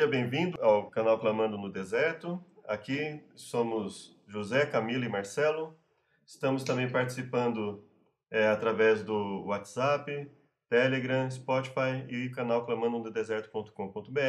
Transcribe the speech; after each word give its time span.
seja 0.00 0.10
bem-vindo 0.10 0.56
ao 0.62 0.88
canal 0.88 1.20
Clamando 1.20 1.58
no 1.58 1.70
Deserto. 1.70 2.42
Aqui 2.66 3.22
somos 3.34 4.18
José, 4.26 4.64
Camila 4.64 5.04
e 5.04 5.10
Marcelo. 5.10 5.76
Estamos 6.24 6.64
também 6.64 6.90
participando 6.90 7.84
é, 8.30 8.48
através 8.48 9.02
do 9.02 9.44
WhatsApp, 9.44 10.26
Telegram, 10.70 11.30
Spotify 11.30 12.06
e 12.08 12.30
canal 12.30 12.64
clamandonodeserto.com.br. 12.64 14.20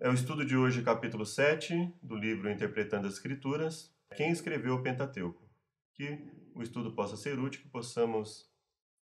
É 0.00 0.08
o 0.08 0.14
estudo 0.14 0.42
de 0.42 0.56
hoje, 0.56 0.82
capítulo 0.82 1.26
7 1.26 1.94
do 2.02 2.16
livro 2.16 2.50
Interpretando 2.50 3.06
as 3.06 3.12
Escrituras. 3.12 3.94
Quem 4.16 4.30
escreveu 4.30 4.76
o 4.76 4.82
Pentateuco? 4.82 5.46
Que 5.92 6.18
o 6.54 6.62
estudo 6.62 6.94
possa 6.94 7.14
ser 7.14 7.38
útil, 7.38 7.60
que 7.60 7.68
possamos 7.68 8.50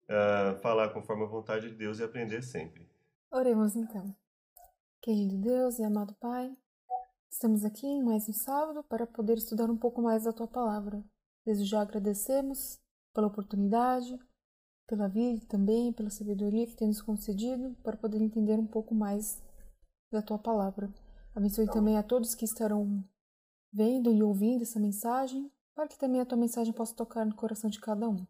uh, 0.10 0.60
falar 0.60 0.90
conforme 0.90 1.22
a 1.24 1.28
vontade 1.28 1.70
de 1.70 1.76
Deus 1.76 2.00
e 2.00 2.04
aprender 2.04 2.42
sempre. 2.42 2.90
Oremos 3.32 3.76
então. 3.76 4.16
Querido 5.04 5.38
Deus 5.38 5.80
e 5.80 5.84
amado 5.84 6.16
Pai, 6.16 6.56
estamos 7.30 7.66
aqui 7.66 7.86
em 7.86 8.02
mais 8.02 8.30
um 8.30 8.32
sábado 8.32 8.82
para 8.86 9.06
poder 9.06 9.38
estudar 9.38 9.70
um 9.70 9.76
pouco 9.76 10.02
mais 10.02 10.24
da 10.24 10.32
Tua 10.32 10.48
palavra. 10.48 11.04
Desde 11.46 11.66
já 11.66 11.82
agradecemos 11.82 12.80
pela 13.14 13.28
oportunidade, 13.28 14.18
pela 14.88 15.10
vida 15.10 15.46
também, 15.50 15.92
pela 15.92 16.10
sabedoria 16.10 16.66
que 16.66 16.78
tem 16.78 16.88
nos 16.88 17.02
concedido 17.02 17.76
para 17.84 17.98
poder 17.98 18.22
entender 18.22 18.58
um 18.58 18.66
pouco 18.66 18.96
mais 18.96 19.44
da 20.10 20.22
Tua 20.22 20.40
palavra. 20.40 20.90
Abençoe 21.36 21.70
também 21.70 21.98
a 21.98 22.04
todos 22.04 22.34
que 22.34 22.46
estarão 22.46 23.04
vendo 23.74 24.10
e 24.10 24.24
ouvindo 24.24 24.62
essa 24.62 24.80
mensagem, 24.80 25.52
para 25.76 25.90
que 25.90 26.00
também 26.00 26.22
a 26.22 26.26
Tua 26.26 26.38
mensagem 26.38 26.72
possa 26.72 26.96
tocar 26.96 27.26
no 27.26 27.36
coração 27.36 27.70
de 27.70 27.82
cada 27.82 28.08
um. 28.08 28.26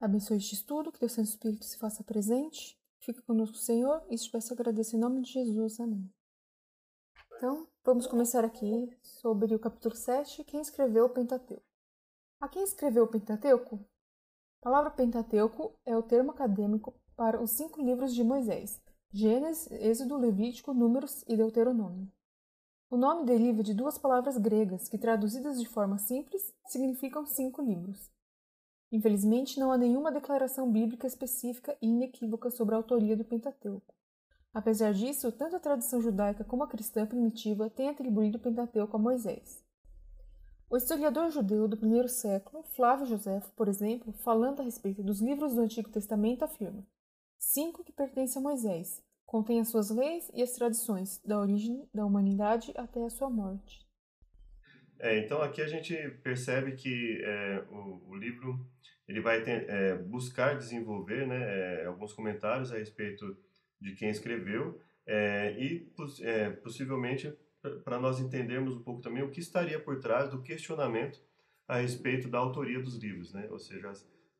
Abençoe 0.00 0.38
este 0.38 0.56
estudo, 0.56 0.90
que 0.90 0.98
Teu 0.98 1.08
Santo 1.08 1.28
Espírito 1.28 1.64
se 1.64 1.78
faça 1.78 2.02
presente 2.02 2.76
Fica 3.04 3.20
conosco, 3.20 3.58
Senhor, 3.58 4.02
e 4.08 4.16
te 4.16 4.30
peço 4.30 4.54
agradecer 4.54 4.96
em 4.96 5.00
nome 5.00 5.20
de 5.20 5.30
Jesus. 5.30 5.78
Amém. 5.78 6.10
Então, 7.36 7.68
vamos 7.84 8.06
começar 8.06 8.42
aqui 8.46 8.96
sobre 9.02 9.54
o 9.54 9.58
capítulo 9.58 9.94
7, 9.94 10.42
quem 10.44 10.62
escreveu 10.62 11.04
o 11.04 11.10
Pentateuco. 11.10 11.62
A 12.40 12.48
quem 12.48 12.62
escreveu 12.62 13.04
o 13.04 13.06
Pentateuco? 13.06 13.86
A 14.58 14.64
palavra 14.64 14.90
Pentateuco 14.90 15.78
é 15.84 15.94
o 15.94 16.02
termo 16.02 16.30
acadêmico 16.30 16.98
para 17.14 17.42
os 17.42 17.50
cinco 17.50 17.82
livros 17.82 18.14
de 18.14 18.24
Moisés, 18.24 18.80
Gênesis, 19.12 19.70
Êxodo, 19.70 20.16
Levítico, 20.16 20.72
Números 20.72 21.24
e 21.28 21.36
Deuteronômio. 21.36 22.10
O 22.88 22.96
nome 22.96 23.26
deriva 23.26 23.62
de 23.62 23.74
duas 23.74 23.98
palavras 23.98 24.38
gregas 24.38 24.88
que, 24.88 24.96
traduzidas 24.96 25.60
de 25.60 25.68
forma 25.68 25.98
simples, 25.98 26.54
significam 26.68 27.26
cinco 27.26 27.60
livros. 27.60 28.13
Infelizmente, 28.94 29.58
não 29.58 29.72
há 29.72 29.76
nenhuma 29.76 30.12
declaração 30.12 30.70
bíblica 30.70 31.04
específica 31.04 31.76
e 31.82 31.88
inequívoca 31.88 32.48
sobre 32.48 32.76
a 32.76 32.78
autoria 32.78 33.16
do 33.16 33.24
Pentateuco. 33.24 33.92
Apesar 34.52 34.94
disso, 34.94 35.32
tanto 35.32 35.56
a 35.56 35.58
tradição 35.58 36.00
judaica 36.00 36.44
como 36.44 36.62
a 36.62 36.68
cristã 36.68 37.04
primitiva 37.04 37.68
têm 37.68 37.88
atribuído 37.88 38.38
o 38.38 38.40
Pentateuco 38.40 38.96
a 38.96 39.00
Moisés. 39.00 39.64
O 40.70 40.76
historiador 40.76 41.28
judeu 41.32 41.66
do 41.66 41.76
primeiro 41.76 42.08
século, 42.08 42.62
Flávio 42.62 43.04
Josefo, 43.04 43.50
por 43.56 43.66
exemplo, 43.66 44.12
falando 44.12 44.60
a 44.60 44.64
respeito 44.64 45.02
dos 45.02 45.20
livros 45.20 45.56
do 45.56 45.62
Antigo 45.62 45.90
Testamento, 45.90 46.44
afirma: 46.44 46.86
cinco 47.36 47.82
que 47.82 47.90
pertencem 47.90 48.38
a 48.38 48.44
Moisés, 48.44 49.02
contêm 49.26 49.58
as 49.58 49.70
suas 49.70 49.90
leis 49.90 50.30
e 50.32 50.40
as 50.40 50.52
tradições, 50.52 51.20
da 51.24 51.40
origem 51.40 51.84
da 51.92 52.06
humanidade 52.06 52.72
até 52.76 53.04
a 53.04 53.10
sua 53.10 53.28
morte. 53.28 53.84
É, 55.00 55.18
então 55.18 55.42
aqui 55.42 55.60
a 55.60 55.66
gente 55.66 55.96
percebe 56.22 56.76
que 56.76 57.20
é, 57.24 57.64
o, 57.72 58.00
o 58.10 58.14
livro 58.14 58.72
ele 59.06 59.20
vai 59.20 59.42
ter, 59.42 59.68
é, 59.68 59.96
buscar 59.96 60.56
desenvolver 60.56 61.26
né, 61.26 61.82
é, 61.82 61.86
alguns 61.86 62.12
comentários 62.12 62.72
a 62.72 62.78
respeito 62.78 63.36
de 63.80 63.94
quem 63.94 64.08
escreveu 64.08 64.80
é, 65.06 65.54
e 65.58 65.92
é, 66.22 66.50
possivelmente 66.50 67.32
para 67.82 67.98
nós 67.98 68.20
entendermos 68.20 68.74
um 68.74 68.82
pouco 68.82 69.00
também 69.00 69.22
o 69.22 69.30
que 69.30 69.40
estaria 69.40 69.78
por 69.78 69.98
trás 70.00 70.30
do 70.30 70.42
questionamento 70.42 71.20
a 71.66 71.78
respeito 71.78 72.28
da 72.28 72.38
autoria 72.38 72.80
dos 72.80 72.96
livros, 72.96 73.32
né? 73.32 73.48
Ou 73.50 73.58
seja, 73.58 73.92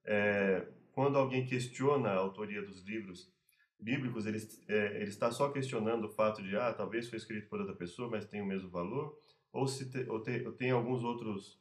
é, 0.04 0.66
quando 0.92 1.16
alguém 1.16 1.46
questiona 1.46 2.10
a 2.10 2.16
autoria 2.16 2.62
dos 2.62 2.84
livros 2.84 3.32
bíblicos, 3.80 4.26
ele, 4.26 4.38
é, 4.68 4.96
ele 4.96 5.08
está 5.08 5.30
só 5.30 5.50
questionando 5.50 6.04
o 6.04 6.10
fato 6.10 6.42
de, 6.42 6.56
ah, 6.56 6.72
talvez 6.72 7.08
foi 7.08 7.18
escrito 7.18 7.48
por 7.48 7.60
outra 7.60 7.74
pessoa, 7.74 8.10
mas 8.10 8.26
tem 8.26 8.42
o 8.42 8.46
mesmo 8.46 8.70
valor, 8.70 9.18
ou 9.52 9.66
se 9.66 9.90
te, 9.90 10.08
ou, 10.08 10.22
te, 10.22 10.44
ou 10.46 10.52
tem 10.52 10.70
alguns 10.70 11.02
outros 11.02 11.58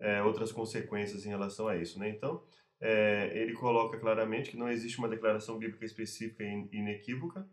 é, 0.00 0.22
outras 0.22 0.50
consequências 0.50 1.24
em 1.24 1.28
relação 1.28 1.68
a 1.68 1.76
isso. 1.76 1.98
Né? 1.98 2.08
Então, 2.08 2.42
é, 2.80 3.30
ele 3.34 3.52
coloca 3.52 3.98
claramente 3.98 4.50
que 4.50 4.56
não 4.56 4.68
existe 4.68 4.98
uma 4.98 5.08
declaração 5.08 5.58
bíblica 5.58 5.84
específica 5.84 6.42
e 6.42 6.68
inequívoca 6.72 7.46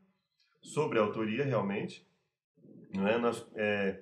sobre 0.62 0.97
a 0.97 1.02
autoria, 1.02 1.44
realmente. 1.44 2.08
Não 2.94 3.08
é? 3.08 3.18
Nós 3.18 3.46
é, 3.56 4.02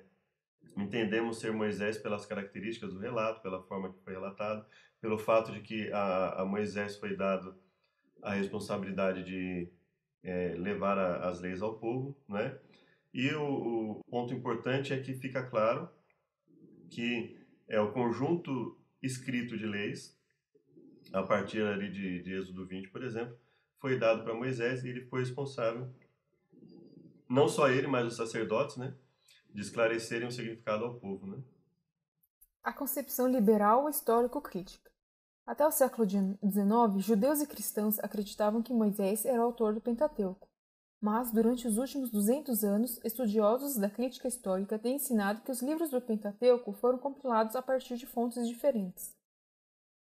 entendemos 0.76 1.40
ser 1.40 1.52
Moisés 1.52 1.98
pelas 1.98 2.24
características 2.24 2.92
do 2.92 3.00
relato, 3.00 3.42
pela 3.42 3.62
forma 3.62 3.92
que 3.92 4.00
foi 4.04 4.12
relatado, 4.12 4.64
pelo 5.00 5.18
fato 5.18 5.52
de 5.52 5.60
que 5.60 5.90
a, 5.92 6.42
a 6.42 6.44
Moisés 6.44 6.96
foi 6.96 7.16
dado 7.16 7.56
a 8.22 8.34
responsabilidade 8.34 9.24
de 9.24 9.68
é, 10.22 10.54
levar 10.56 10.98
a, 10.98 11.28
as 11.28 11.40
leis 11.40 11.60
ao 11.60 11.78
povo, 11.78 12.16
né? 12.28 12.58
E 13.12 13.32
o, 13.32 13.98
o 13.98 14.04
ponto 14.10 14.34
importante 14.34 14.92
é 14.92 15.00
que 15.00 15.14
fica 15.14 15.42
claro 15.42 15.88
que 16.90 17.35
é 17.68 17.80
o 17.80 17.92
conjunto 17.92 18.78
escrito 19.02 19.56
de 19.56 19.66
leis, 19.66 20.16
a 21.12 21.22
partir 21.22 21.62
ali 21.62 21.90
de, 21.90 22.22
de 22.22 22.32
Êxodo 22.32 22.66
20, 22.66 22.88
por 22.88 23.02
exemplo, 23.02 23.36
foi 23.78 23.98
dado 23.98 24.24
para 24.24 24.34
Moisés 24.34 24.84
e 24.84 24.88
ele 24.88 25.06
foi 25.06 25.20
responsável, 25.20 25.88
não 27.28 27.48
só 27.48 27.68
ele, 27.68 27.86
mas 27.86 28.06
os 28.06 28.16
sacerdotes, 28.16 28.76
né, 28.76 28.94
de 29.52 29.60
esclarecerem 29.60 30.28
o 30.28 30.32
significado 30.32 30.84
ao 30.84 30.94
povo, 30.94 31.26
né. 31.26 31.38
A 32.62 32.72
concepção 32.72 33.28
liberal 33.28 33.88
histórico-crítica. 33.88 34.90
Até 35.46 35.64
o 35.64 35.70
século 35.70 36.08
XIX, 36.08 36.34
judeus 36.98 37.40
e 37.40 37.46
cristãos 37.46 38.00
acreditavam 38.00 38.60
que 38.60 38.72
Moisés 38.72 39.24
era 39.24 39.40
o 39.40 39.44
autor 39.44 39.72
do 39.72 39.80
Pentateuco, 39.80 40.48
mas, 41.00 41.30
durante 41.30 41.68
os 41.68 41.76
últimos 41.78 42.10
200 42.10 42.64
anos, 42.64 42.98
estudiosos 43.04 43.76
da 43.76 43.90
crítica 43.90 44.28
histórica 44.28 44.78
têm 44.78 44.96
ensinado 44.96 45.42
que 45.42 45.50
os 45.50 45.60
livros 45.60 45.90
do 45.90 46.00
Pentateuco 46.00 46.72
foram 46.72 46.98
compilados 46.98 47.54
a 47.54 47.62
partir 47.62 47.96
de 47.96 48.06
fontes 48.06 48.48
diferentes. 48.48 49.14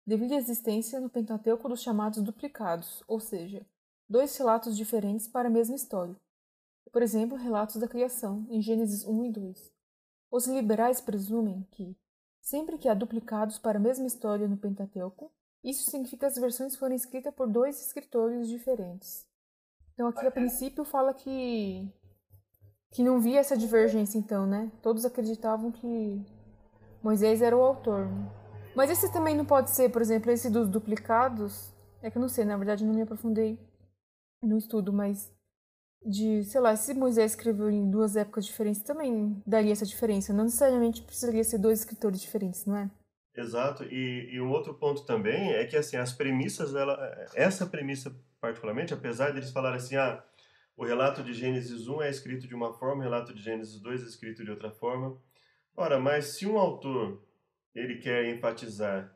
Devido 0.06 0.34
à 0.34 0.38
existência 0.38 1.00
no 1.00 1.10
Pentateuco 1.10 1.68
dos 1.68 1.82
chamados 1.82 2.22
duplicados, 2.22 3.04
ou 3.08 3.20
seja, 3.20 3.66
dois 4.08 4.38
relatos 4.38 4.78
diferentes 4.78 5.28
para 5.28 5.48
a 5.48 5.52
mesma 5.52 5.76
história. 5.76 6.16
Por 6.92 7.02
exemplo, 7.02 7.36
relatos 7.36 7.78
da 7.78 7.88
criação, 7.88 8.46
em 8.50 8.62
Gênesis 8.62 9.04
1 9.04 9.26
e 9.26 9.32
2. 9.32 9.74
Os 10.32 10.48
liberais 10.48 11.02
presumem 11.02 11.68
que, 11.72 11.98
sempre 12.40 12.78
que 12.78 12.88
há 12.88 12.94
duplicados 12.94 13.58
para 13.58 13.80
a 13.80 13.82
mesma 13.82 14.06
história 14.06 14.48
no 14.48 14.58
Pentateuco, 14.58 15.32
isso 15.64 15.90
significa 15.90 16.20
que 16.20 16.26
as 16.28 16.36
versões 16.36 16.76
foram 16.76 16.94
escritas 16.94 17.34
por 17.34 17.48
dois 17.48 17.84
escritores 17.84 18.48
diferentes. 18.48 19.26
Então 19.96 20.08
aqui 20.10 20.28
a 20.28 20.32
princípio 20.32 20.84
fala 20.84 21.14
que 21.14 21.90
que 22.92 23.04
não 23.04 23.20
via 23.20 23.40
essa 23.40 23.58
divergência 23.58 24.18
então, 24.18 24.46
né? 24.46 24.72
Todos 24.82 25.04
acreditavam 25.04 25.72
que 25.72 26.26
Moisés 27.04 27.42
era 27.42 27.58
o 27.58 27.62
autor. 27.62 28.08
Mas 28.76 28.90
esse 28.90 29.12
também 29.12 29.36
não 29.36 29.46
pode 29.46 29.70
ser, 29.72 29.90
por 29.90 30.02
exemplo, 30.02 30.32
esse 30.32 30.50
dos 30.50 30.70
duplicados. 30.70 31.74
É 32.02 32.12
que 32.12 32.18
eu 32.18 32.22
não 32.22 32.30
sei, 32.30 32.46
na 32.46 32.58
verdade 32.58 32.86
não 32.86 32.94
me 32.94 33.02
aprofundei 33.02 33.60
no 34.42 34.58
estudo, 34.58 34.94
mas 34.94 35.32
de, 36.06 36.44
sei 36.44 36.62
lá, 36.62 36.76
se 36.76 36.94
Moisés 36.94 37.32
escreveu 37.32 37.70
em 37.70 37.90
duas 37.90 38.16
épocas 38.16 38.46
diferentes, 38.46 38.84
também 38.84 39.42
daria 39.46 39.72
essa 39.72 39.86
diferença. 39.86 40.34
Não 40.34 40.44
necessariamente 40.44 41.02
precisaria 41.02 41.44
ser 41.44 41.58
dois 41.58 41.80
escritores 41.80 42.22
diferentes, 42.22 42.66
não 42.66 42.78
é? 42.78 42.92
Exato. 43.36 43.84
E, 43.84 44.30
e 44.34 44.42
um 44.42 44.50
outro 44.50 44.74
ponto 44.74 45.06
também 45.06 45.52
é 45.52 45.66
que 45.66 45.76
assim 45.76 45.98
as 45.98 46.14
premissas, 46.14 46.74
ela, 46.74 47.28
essa 47.34 47.66
premissa 47.66 48.16
particularmente, 48.40 48.94
apesar 48.94 49.32
deles 49.32 49.52
falarem 49.52 49.78
assim, 49.78 49.96
ah, 49.96 50.24
o 50.78 50.86
relato 50.86 51.24
de 51.24 51.34
Gênesis 51.34 51.88
1 51.88 52.02
é 52.02 52.10
escrito 52.10 52.48
de 52.48 52.56
uma 52.56 52.74
forma, 52.74 53.02
o 53.02 53.04
relato 53.04 53.34
de 53.34 53.42
Gênesis 53.42 53.80
2 53.80 54.04
é 54.04 54.06
escrito 54.06 54.44
de 54.44 54.52
outra 54.52 54.72
forma. 54.72 55.18
Ora, 55.76 56.00
mas 56.00 56.38
se 56.38 56.46
um 56.46 56.58
autor 56.58 57.26
ele 57.74 57.98
quer 57.98 58.26
enfatizar 58.26 59.14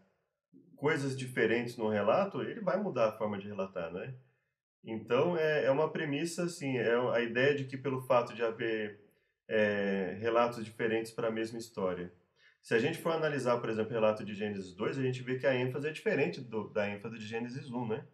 coisas 0.75 1.17
diferentes 1.17 1.77
no 1.77 1.89
relato, 1.89 2.41
ele 2.41 2.61
vai 2.61 2.81
mudar 2.81 3.09
a 3.09 3.17
forma 3.17 3.37
de 3.37 3.47
relatar, 3.47 3.91
né? 3.91 4.13
Então 4.83 5.37
é, 5.37 5.65
é 5.65 5.71
uma 5.71 5.91
premissa 5.91 6.43
assim, 6.43 6.77
é 6.77 6.95
a 7.13 7.21
ideia 7.21 7.53
de 7.53 7.65
que 7.65 7.77
pelo 7.77 8.01
fato 8.01 8.33
de 8.33 8.41
haver 8.41 8.99
é, 9.47 10.17
relatos 10.19 10.63
diferentes 10.63 11.11
para 11.11 11.27
a 11.27 11.31
mesma 11.31 11.59
história. 11.59 12.11
Se 12.61 12.75
a 12.75 12.79
gente 12.79 12.97
for 12.97 13.13
analisar, 13.13 13.57
por 13.59 13.69
exemplo, 13.69 13.91
o 13.91 13.93
relato 13.93 14.23
de 14.23 14.33
Gênesis 14.35 14.73
2, 14.73 14.97
a 14.97 15.01
gente 15.01 15.23
vê 15.23 15.37
que 15.37 15.47
a 15.47 15.55
ênfase 15.55 15.87
é 15.87 15.91
diferente 15.91 16.41
do, 16.41 16.69
da 16.69 16.89
ênfase 16.89 17.17
de 17.17 17.25
Gênesis 17.25 17.71
1, 17.71 17.87
né? 17.87 18.05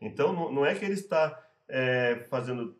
Então, 0.00 0.32
não, 0.32 0.52
não 0.52 0.66
é 0.66 0.74
que 0.74 0.84
ele 0.84 0.94
está 0.94 1.42
é, 1.68 2.26
fazendo 2.28 2.78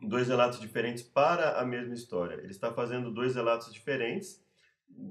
dois 0.00 0.28
relatos 0.28 0.60
diferentes 0.60 1.02
para 1.02 1.58
a 1.58 1.64
mesma 1.64 1.94
história. 1.94 2.34
Ele 2.34 2.50
está 2.50 2.72
fazendo 2.72 3.10
dois 3.10 3.34
relatos 3.34 3.72
diferentes 3.72 4.42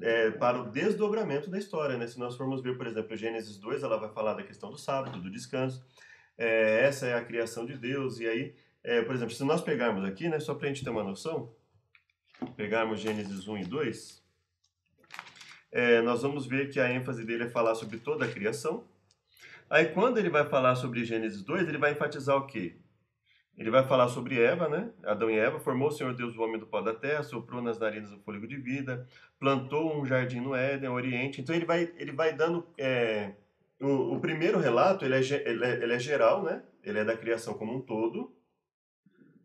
é, 0.01 0.31
para 0.31 0.61
o 0.61 0.71
desdobramento 0.71 1.50
da 1.50 1.57
história. 1.57 1.97
Né? 1.97 2.07
Se 2.07 2.19
nós 2.19 2.35
formos 2.35 2.61
ver, 2.61 2.77
por 2.77 2.88
exemplo, 2.88 3.15
Gênesis 3.15 3.57
2, 3.57 3.83
ela 3.83 3.97
vai 3.97 4.09
falar 4.11 4.33
da 4.33 4.44
questão 4.44 4.69
do 4.69 4.77
sábado, 4.77 5.19
do 5.19 5.29
descanso. 5.29 5.85
É, 6.38 6.85
essa 6.85 7.07
é 7.07 7.13
a 7.13 7.23
criação 7.23 7.65
de 7.65 7.77
Deus. 7.77 8.19
E 8.19 8.27
aí, 8.27 8.55
é, 8.83 9.01
por 9.01 9.15
exemplo, 9.15 9.33
se 9.33 9.44
nós 9.44 9.61
pegarmos 9.61 10.03
aqui, 10.05 10.29
né, 10.29 10.39
só 10.39 10.55
para 10.55 10.67
a 10.67 10.69
gente 10.69 10.83
ter 10.83 10.89
uma 10.89 11.03
noção, 11.03 11.53
pegarmos 12.55 13.00
Gênesis 13.00 13.47
1 13.47 13.57
e 13.59 13.65
2, 13.65 14.23
é, 15.74 16.04
nós 16.04 16.22
vamos 16.22 16.46
ver 16.46 16.70
que 16.70 16.80
a 16.80 16.92
ênfase 16.92 17.25
dele 17.25 17.46
é 17.46 17.50
falar 17.50 17.74
sobre 17.74 17.98
toda 17.98 18.25
a 18.25 18.31
criação. 18.31 18.84
Aí 19.68 19.88
quando 19.88 20.20
ele 20.20 20.30
vai 20.30 20.48
falar 20.48 20.75
sobre 20.75 21.04
Gênesis 21.04 21.42
2, 21.42 21.68
ele 21.68 21.80
vai 21.80 21.94
enfatizar 21.94 22.38
o 22.38 22.46
quê? 22.46 22.78
Ele 23.58 23.72
vai 23.72 23.86
falar 23.88 24.08
sobre 24.08 24.40
Eva, 24.40 24.70
né? 24.70 24.92
Adão 25.04 25.31
e 25.31 25.38
Eva. 25.38 25.60
Formou 25.60 25.88
o 25.88 25.92
Senhor 25.92 26.14
Deus 26.14 26.36
o 26.36 26.42
homem 26.42 26.60
do 26.60 26.68
pó 26.68 26.80
da 26.81 26.94
terra, 26.94 27.24
soprou 27.24 27.60
nas 27.60 27.80
narinas 27.80 28.12
o 28.12 28.20
fôlego 28.20 28.48
de 28.48 28.56
vida, 28.56 29.08
plantou 29.40 30.00
um 30.00 30.06
jardim 30.06 30.40
no 30.40 30.56
Éden, 30.56 30.90
no 30.90 30.96
Oriente. 30.96 31.42
Então 31.42 31.56
ele 31.56 31.66
vai, 31.66 31.92
ele 31.98 32.12
vai 32.12 32.34
dando. 32.34 32.68
É, 32.78 33.34
o, 33.81 34.16
o, 34.16 34.20
primeiro 34.20 34.60
relato 34.60 35.06
ele 35.06 35.16
é, 35.16 35.50
ele, 35.50 35.66
é, 35.66 35.84
ele 35.84 35.94
é 35.94 36.00
geral, 36.00 36.44
né? 36.44 36.64
Ele 36.84 37.00
é 37.00 37.06
da 37.06 37.18
criação 37.18 37.56
como 37.56 37.75
um 37.75 37.81
todo. 37.81 38.31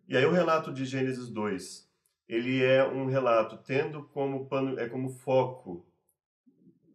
E 0.06 0.16
aí 0.16 0.26
o 0.26 0.32
relato 0.32 0.72
de 0.72 0.84
Gênesis 0.84 1.28
2, 1.28 1.90
ele 2.28 2.62
é 2.62 2.86
um 2.86 3.06
relato 3.06 3.58
tendo 3.58 4.02
como 4.04 4.46
pano, 4.46 4.78
é 4.78 4.88
como 4.88 5.08
foco 5.10 5.86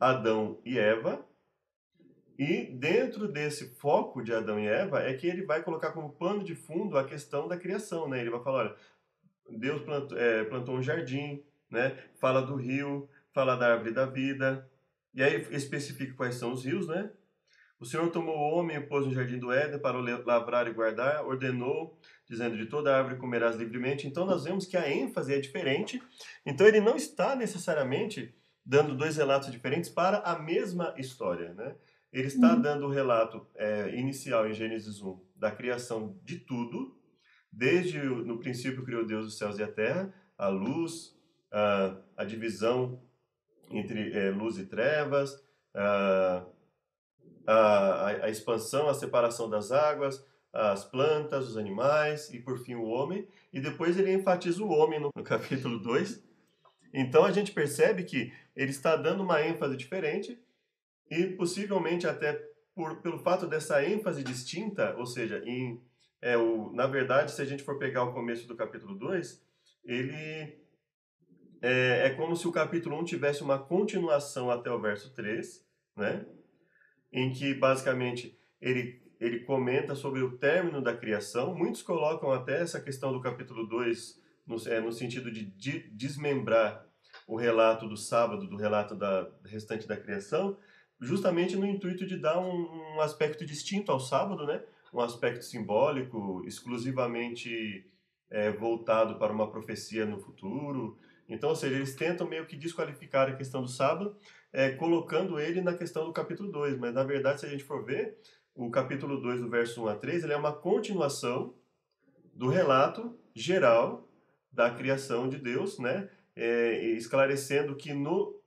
Adão 0.10 0.60
e 0.66 0.78
Eva, 0.78 1.26
e 2.38 2.66
dentro 2.66 3.28
desse 3.28 3.76
foco 3.76 4.24
de 4.24 4.34
Adão 4.34 4.60
e 4.60 4.68
Eva 4.68 5.02
é 5.04 5.14
que 5.14 5.28
ele 5.28 5.46
vai 5.46 5.62
colocar 5.62 5.92
como 5.92 6.14
pano 6.14 6.44
de 6.44 6.56
fundo 6.56 6.98
a 6.98 7.06
questão 7.06 7.48
da 7.48 7.58
criação, 7.58 8.10
né? 8.10 8.20
Ele 8.22 8.32
vai 8.32 8.44
falar, 8.44 8.60
olha, 8.60 8.76
Deus 9.50 9.82
plantou, 9.84 10.18
é, 10.18 10.44
plantou 10.46 10.76
um 10.76 10.82
jardim, 10.82 11.44
né? 11.70 11.98
Fala 12.20 12.42
do 12.42 12.56
rio, 12.56 13.08
fala 13.34 13.56
da 13.56 13.74
árvore 13.74 13.92
da 13.92 14.06
vida, 14.06 14.68
e 15.14 15.22
aí 15.22 15.48
especifica 15.52 16.14
quais 16.16 16.36
são 16.36 16.52
os 16.52 16.66
rios, 16.66 16.88
né? 16.88 17.12
O 17.80 17.86
Senhor 17.86 18.10
tomou 18.10 18.36
o 18.36 18.58
homem 18.58 18.78
e 18.78 18.80
o 18.80 18.88
pôs 18.88 19.06
no 19.06 19.14
jardim 19.14 19.38
do 19.38 19.52
Éden 19.52 19.78
para 19.78 19.98
o 19.98 20.26
lavrar 20.26 20.68
e 20.68 20.74
guardar, 20.74 21.26
ordenou, 21.26 22.00
dizendo: 22.26 22.56
De 22.56 22.66
toda 22.66 22.96
árvore 22.96 23.18
comerás 23.18 23.58
livremente. 23.58 24.08
Então 24.08 24.26
nós 24.26 24.46
vemos 24.46 24.66
que 24.66 24.78
a 24.78 24.90
ênfase 24.90 25.34
é 25.34 25.40
diferente. 25.40 26.02
Então 26.46 26.66
ele 26.66 26.80
não 26.80 26.96
está 26.96 27.36
necessariamente 27.36 28.34
dando 28.66 28.96
dois 28.96 29.18
relatos 29.18 29.52
diferentes 29.52 29.90
para 29.90 30.20
a 30.20 30.40
mesma 30.40 30.94
história, 30.98 31.54
né? 31.54 31.76
Ele 32.12 32.28
está 32.28 32.54
uhum. 32.54 32.62
dando 32.62 32.86
o 32.86 32.90
relato 32.90 33.46
é, 33.56 33.96
inicial 33.96 34.48
em 34.48 34.54
Gênesis 34.54 35.02
1 35.02 35.20
da 35.36 35.50
criação 35.50 36.18
de 36.24 36.38
tudo, 36.38 36.96
desde 37.52 38.00
no 38.00 38.40
princípio 38.40 38.84
criou 38.84 39.06
Deus 39.06 39.26
os 39.26 39.38
céus 39.38 39.58
e 39.58 39.64
a 39.64 39.72
terra, 39.72 40.14
a 40.38 40.48
luz, 40.48 41.18
a, 41.52 41.98
a 42.18 42.24
divisão 42.24 43.02
entre 43.70 44.14
é, 44.14 44.30
luz 44.30 44.58
e 44.58 44.66
trevas, 44.66 45.44
a, 45.74 46.46
a, 47.48 48.08
a, 48.08 48.30
expansão, 48.30 48.88
a 48.88 48.94
separação 48.94 49.50
das 49.50 49.72
águas, 49.72 50.24
as 50.52 50.86
plantas, 50.86 51.50
os 51.50 51.58
animais 51.58 52.32
e 52.32 52.40
por 52.40 52.60
fim 52.60 52.76
o 52.76 52.86
homem. 52.86 53.28
E 53.52 53.60
depois 53.60 53.98
ele 53.98 54.14
enfatiza 54.14 54.64
o 54.64 54.70
homem 54.70 55.00
no, 55.00 55.10
no 55.16 55.24
capítulo 55.24 55.80
2. 55.80 56.24
Então 56.94 57.26
a 57.26 57.32
gente 57.32 57.52
percebe 57.52 58.04
que 58.04 58.32
ele 58.56 58.70
está 58.70 58.96
dando 58.96 59.24
uma 59.24 59.42
ênfase 59.42 59.76
diferente 59.76 60.40
e 61.10 61.26
possivelmente 61.28 62.08
até 62.08 62.34
por, 62.76 63.02
pelo 63.02 63.20
fato 63.20 63.48
dessa 63.48 63.84
ênfase 63.84 64.24
distinta, 64.24 64.96
ou 64.98 65.06
seja, 65.06 65.44
em, 65.46 65.82
é, 66.22 66.38
o, 66.38 66.72
na 66.74 66.88
verdade, 66.88 67.32
se 67.32 67.42
a 67.42 67.46
gente 67.46 67.64
for 67.64 67.78
pegar 67.78 68.04
o 68.04 68.14
começo 68.14 68.48
do 68.48 68.56
capítulo 68.56 68.96
2, 68.96 69.44
ele 69.84 70.64
é, 71.62 72.08
é 72.08 72.10
como 72.12 72.36
se 72.36 72.48
o 72.48 72.52
capítulo 72.52 73.00
1 73.00 73.06
tivesse 73.06 73.42
uma 73.42 73.58
continuação 73.58 74.52
até 74.52 74.70
o 74.72 74.80
verso 74.80 75.14
3, 75.14 75.66
né? 75.96 76.26
em 77.12 77.32
que 77.32 77.54
basicamente 77.54 78.38
ele, 78.60 79.02
ele 79.20 79.42
comenta 79.42 79.94
sobre 79.94 80.22
o 80.22 80.38
término 80.38 80.82
da 80.82 80.98
criação. 80.98 81.54
Muitos 81.54 81.84
colocam 81.84 82.32
até 82.32 82.62
essa 82.62 82.82
questão 82.82 83.14
do 83.14 83.22
capítulo 83.22 83.68
2 83.68 84.22
no, 84.46 84.58
é, 84.68 84.80
no 84.80 84.92
sentido 84.92 85.32
de, 85.32 85.46
de 85.46 85.90
desmembrar 85.92 86.86
o 87.28 87.36
relato 87.38 87.88
do 87.88 87.96
sábado 87.96 88.48
do 88.48 88.58
relato 88.58 88.96
da 88.96 89.30
restante 89.46 89.88
da 89.88 89.96
criação, 89.96 90.58
justamente 91.00 91.56
no 91.56 91.66
intuito 91.66 92.06
de 92.06 92.18
dar 92.18 92.40
um, 92.40 92.96
um 92.96 93.02
aspecto 93.02 93.46
distinto 93.46 93.92
ao 93.92 94.00
sábado, 94.00 94.46
né? 94.46 94.64
um 94.94 95.02
aspecto 95.02 95.44
simbólico, 95.44 96.44
exclusivamente 96.46 97.90
é, 98.30 98.52
voltado 98.52 99.18
para 99.18 99.34
uma 99.34 99.50
profecia 99.50 100.06
no 100.06 100.20
futuro. 100.20 100.98
Então, 101.28 101.50
ou 101.50 101.56
seja, 101.56 101.76
eles 101.76 101.96
tentam 101.96 102.28
meio 102.28 102.46
que 102.46 102.56
desqualificar 102.56 103.28
a 103.28 103.36
questão 103.36 103.62
do 103.62 103.68
sábado, 103.68 104.16
é, 104.52 104.72
colocando 104.72 105.40
ele 105.40 105.62
na 105.62 105.74
questão 105.74 106.06
do 106.06 106.14
capítulo 106.14 106.52
2. 106.52 106.78
Mas, 106.78 106.94
na 106.94 107.04
verdade, 107.04 107.40
se 107.40 107.46
a 107.46 107.50
gente 107.50 107.64
for 107.64 107.84
ver, 107.84 108.18
o 108.54 108.70
capítulo 108.70 109.20
2, 109.20 109.42
do 109.42 109.50
verso 109.50 109.84
1 109.84 109.88
a 109.88 109.96
3, 109.96 110.24
ele 110.24 110.34
é 110.34 110.38
uma 110.38 110.54
continuação 110.54 111.56
do 112.34 112.48
relato 112.48 113.18
geral 113.34 114.08
da 114.54 114.70
criação 114.70 115.28
de 115.28 115.38
Deus, 115.38 115.80
né? 115.80 116.10
É, 116.36 116.80
esclarecendo 116.92 117.76
que 117.76 117.94
no 117.94 118.42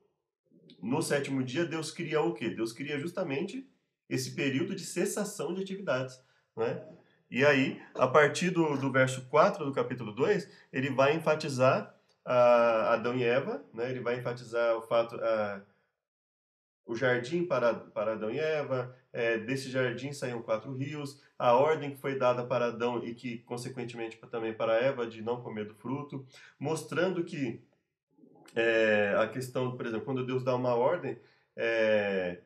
no 0.81 1.01
sétimo 1.01 1.43
dia, 1.43 1.65
Deus 1.65 1.91
cria 1.91 2.21
o 2.21 2.33
quê? 2.33 2.49
Deus 2.49 2.71
cria 2.71 2.99
justamente 2.99 3.67
esse 4.09 4.31
período 4.35 4.75
de 4.75 4.85
cessação 4.85 5.53
de 5.53 5.61
atividades. 5.61 6.21
Né? 6.55 6.83
E 7.29 7.45
aí, 7.45 7.81
a 7.95 8.07
partir 8.07 8.51
do, 8.51 8.77
do 8.77 8.91
verso 8.91 9.25
4 9.27 9.65
do 9.65 9.73
capítulo 9.73 10.13
2, 10.13 10.49
ele 10.71 10.89
vai 10.89 11.15
enfatizar 11.15 11.93
a 12.23 12.93
Adão 12.93 13.15
e 13.15 13.23
Eva, 13.23 13.63
né? 13.73 13.89
ele 13.89 13.99
vai 13.99 14.19
enfatizar 14.19 14.75
o 14.75 14.81
fato, 14.81 15.15
a, 15.15 15.61
o 16.87 16.95
jardim 16.95 17.45
para, 17.45 17.73
para 17.73 18.13
Adão 18.13 18.31
e 18.31 18.39
Eva, 18.39 18.95
é, 19.11 19.37
desse 19.37 19.69
jardim 19.69 20.13
saíram 20.13 20.41
quatro 20.41 20.73
rios, 20.73 21.21
a 21.37 21.53
ordem 21.53 21.91
que 21.91 21.97
foi 22.01 22.17
dada 22.17 22.45
para 22.45 22.67
Adão 22.67 23.03
e 23.03 23.13
que, 23.13 23.39
consequentemente, 23.39 24.17
também 24.31 24.53
para 24.53 24.81
Eva 24.81 25.05
de 25.05 25.21
não 25.21 25.41
comer 25.41 25.65
do 25.65 25.75
fruto, 25.75 26.25
mostrando 26.57 27.23
que 27.23 27.61
é, 28.55 29.15
a 29.19 29.27
questão, 29.27 29.75
por 29.75 29.85
exemplo, 29.85 30.05
quando 30.05 30.25
Deus 30.25 30.43
dá 30.43 30.55
uma 30.55 30.73
ordem, 30.73 31.19
é, 31.55 32.39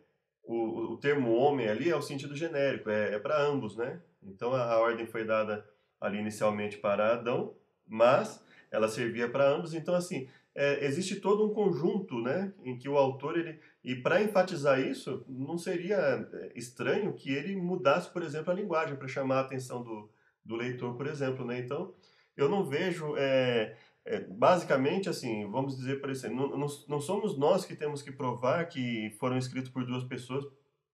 o, 0.43 0.93
o, 0.93 0.97
termo 0.97 1.33
homem 1.35 1.69
ali 1.69 1.89
é 1.89 1.95
o 1.95 2.01
sentido 2.01 2.35
genérico, 2.35 2.89
é, 2.89 3.13
é 3.13 3.19
para 3.19 3.41
ambos, 3.41 3.77
né? 3.77 4.01
Então 4.23 4.53
a, 4.53 4.63
a, 4.63 4.79
ordem 4.79 5.05
foi 5.05 5.23
dada 5.23 5.65
ali 5.99 6.17
inicialmente 6.17 6.77
para 6.77 7.13
Adão, 7.13 7.53
mas 7.87 8.43
ela 8.71 8.87
servia 8.87 9.29
para 9.29 9.47
ambos. 9.47 9.73
Então 9.73 9.93
assim 9.93 10.27
é, 10.53 10.85
existe 10.85 11.15
todo 11.19 11.45
um 11.45 11.53
conjunto, 11.53 12.21
né, 12.21 12.53
em 12.63 12.77
que 12.77 12.89
o 12.89 12.97
autor 12.97 13.37
ele 13.37 13.59
e 13.83 13.95
para 13.95 14.21
enfatizar 14.21 14.79
isso 14.79 15.25
não 15.27 15.57
seria 15.57 15.97
é, 15.97 16.51
estranho 16.55 17.13
que 17.13 17.31
ele 17.31 17.55
mudasse, 17.55 18.11
por 18.11 18.21
exemplo, 18.21 18.51
a 18.51 18.55
linguagem 18.55 18.95
para 18.95 19.07
chamar 19.07 19.37
a 19.37 19.41
atenção 19.41 19.81
do, 19.81 20.09
do 20.43 20.55
leitor, 20.55 20.95
por 20.95 21.07
exemplo, 21.07 21.45
né? 21.45 21.59
Então 21.59 21.93
eu 22.35 22.49
não 22.49 22.65
vejo 22.65 23.15
é, 23.17 23.77
é, 24.05 24.19
basicamente, 24.21 25.09
assim, 25.09 25.49
vamos 25.49 25.77
dizer 25.77 26.01
por 26.01 26.09
exemplo, 26.09 26.35
não, 26.35 26.57
não, 26.57 26.67
não, 26.87 26.99
somos 26.99 27.37
nós 27.37 27.65
que 27.65 27.75
temos 27.75 28.01
que 28.01 28.11
provar 28.11 28.67
que 28.67 29.15
foram 29.19 29.37
escritos 29.37 29.71
por 29.71 29.85
duas 29.85 30.03
pessoas 30.03 30.45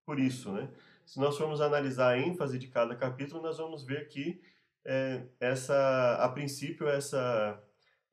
por 0.06 0.20
isso, 0.20 0.52
né? 0.52 0.70
Se 1.06 1.20
nós 1.20 1.38
formos 1.38 1.62
analisar 1.62 2.10
a 2.10 2.20
ênfase 2.20 2.60
de 2.60 2.68
cada 2.68 2.96
capítulo, 2.96 3.42
nós 3.42 3.58
vamos 3.58 3.84
ver 3.84 4.08
que 4.08 4.40
é, 4.86 5.24
essa, 5.40 6.16
a 6.22 6.30
princípio, 6.30 6.88
essa, 6.88 7.62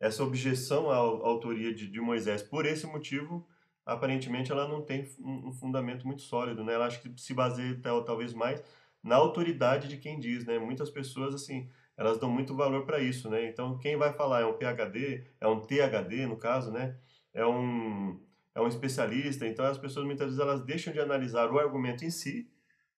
essa 0.05 0.23
objeção 0.23 0.91
à, 0.91 0.97
autoria 0.97 1.75
de, 1.75 1.89
de, 1.89 2.01
Moisés, 2.01 2.43
por 2.43 2.67
esse 2.67 2.87
motivo, 2.87 3.47
aparentemente 3.87 4.53
ela 4.53 4.69
não 4.69 4.83
tem 4.83 5.09
um, 5.19 5.49
um 5.49 5.53
fundamento 5.53 6.07
muito 6.07 6.21
sólido, 6.21 6.63
né? 6.63 6.75
Ela 6.75 6.87
acho 6.87 7.01
que 7.01 7.11
se 7.21 7.33
baseia 7.33 7.81
talvez 8.05 8.35
mais 8.35 8.63
na 9.03 9.17
autoridade 9.17 9.89
de 9.89 9.97
quem 9.97 10.21
diz, 10.21 10.45
né? 10.45 10.59
Muitas 10.59 10.91
pessoas, 10.91 11.35
assim, 11.35 11.71
elas 11.97 12.19
dão 12.19 12.31
muito 12.31 12.55
valor 12.55 12.85
para 12.85 13.01
isso, 13.01 13.31
né? 13.31 13.49
Então, 13.49 13.79
quem 13.79 13.97
vai 13.97 14.13
falar 14.13 14.43
é 14.43 14.47
um 14.47 14.53
PhD, 14.53 15.25
é 15.41 15.49
um 15.49 15.61
THD, 15.61 16.27
no 16.27 16.37
caso, 16.37 16.71
né? 16.71 16.99
É 17.33 17.47
um, 17.47 18.21
é 18.55 18.61
um 18.61 18.69
especialista. 18.69 19.47
Então, 19.47 19.65
as 19.65 19.79
pessoas 19.79 20.05
muitas 20.05 20.27
vezes 20.27 20.41
elas 20.41 20.63
deixam 20.65 20.93
de 20.93 21.01
analisar 21.01 21.51
o 21.51 21.59
argumento 21.59 22.05
em 22.05 22.11
si 22.11 22.51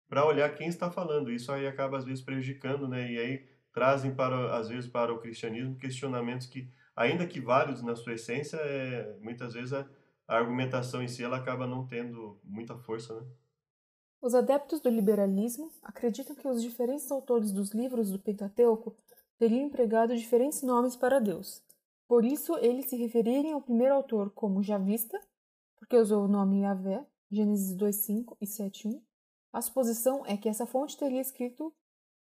para 0.08 0.26
olhar 0.26 0.52
quem 0.56 0.66
está 0.66 0.90
falando. 0.90 1.30
Isso 1.30 1.52
aí 1.52 1.68
acaba 1.68 1.98
às 1.98 2.04
vezes 2.04 2.22
prejudicando, 2.22 2.88
né? 2.88 3.12
E 3.12 3.18
aí 3.18 3.46
trazem 3.72 4.14
para 4.14 4.56
às 4.56 4.68
vezes 4.68 4.88
para 4.90 5.12
o 5.12 5.18
cristianismo 5.18 5.76
questionamentos 5.76 6.46
que, 6.46 6.68
ainda 6.96 7.26
que 7.26 7.40
válidos 7.40 7.82
na 7.82 7.94
sua 7.94 8.14
essência, 8.14 8.56
é, 8.56 9.16
muitas 9.20 9.52
vezes 9.52 9.74
a, 9.74 9.86
a 10.26 10.36
argumentação 10.36 11.02
em 11.02 11.08
si 11.08 11.22
ela 11.22 11.36
acaba 11.36 11.66
não 11.66 11.86
tendo 11.86 12.40
muita 12.42 12.76
força, 12.78 13.20
né? 13.20 13.26
Os 14.20 14.34
adeptos 14.34 14.80
do 14.80 14.88
liberalismo 14.88 15.70
acreditam 15.82 16.34
que 16.34 16.48
os 16.48 16.62
diferentes 16.62 17.10
autores 17.12 17.52
dos 17.52 17.72
livros 17.72 18.10
do 18.10 18.18
Pentateuco 18.18 18.96
teriam 19.38 19.66
empregado 19.66 20.16
diferentes 20.16 20.62
nomes 20.62 20.96
para 20.96 21.20
Deus. 21.20 21.62
Por 22.08 22.24
isso, 22.24 22.56
eles 22.58 22.86
se 22.86 22.96
referirem 22.96 23.52
ao 23.52 23.60
primeiro 23.60 23.94
autor 23.94 24.30
como 24.30 24.62
Javista, 24.62 25.20
porque 25.78 25.96
usou 25.96 26.24
o 26.24 26.28
nome 26.28 26.62
Yahvé, 26.62 27.06
Gênesis 27.30 27.76
2.5 27.76 28.36
e 28.40 28.46
7.1. 28.46 29.00
A 29.52 29.60
suposição 29.60 30.24
é 30.26 30.36
que 30.36 30.48
essa 30.48 30.66
fonte 30.66 30.96
teria 30.96 31.20
escrito 31.20 31.72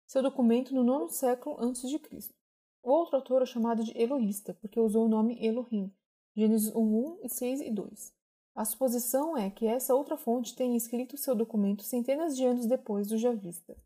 seu 0.06 0.22
documento 0.22 0.74
no 0.74 0.84
nono 0.84 1.10
século 1.10 1.58
antes 1.60 1.90
de 1.90 2.00
Cristo. 2.00 2.39
O 2.82 2.92
outro 2.92 3.18
autor 3.18 3.42
é 3.42 3.46
chamado 3.46 3.84
de 3.84 3.96
Elohista, 3.98 4.54
porque 4.54 4.80
usou 4.80 5.06
o 5.06 5.10
nome 5.10 5.38
Elohim, 5.46 5.94
Gênesis 6.36 6.72
1.1 6.72 7.20
e 7.24 7.30
6 7.30 7.62
e 7.62 7.72
2. 7.72 8.14
A 8.56 8.66
suposição 8.66 9.38
é 9.38 9.50
que 9.50 9.66
essa 9.66 9.94
outra 9.94 10.18
fonte 10.18 10.56
tenha 10.56 10.76
escrito 10.76 11.18
seu 11.18 11.36
documento 11.36 11.84
centenas 11.84 12.36
de 12.36 12.46
anos 12.46 12.66
depois 12.66 13.08
do 13.08 13.18
Javista. 13.18 13.78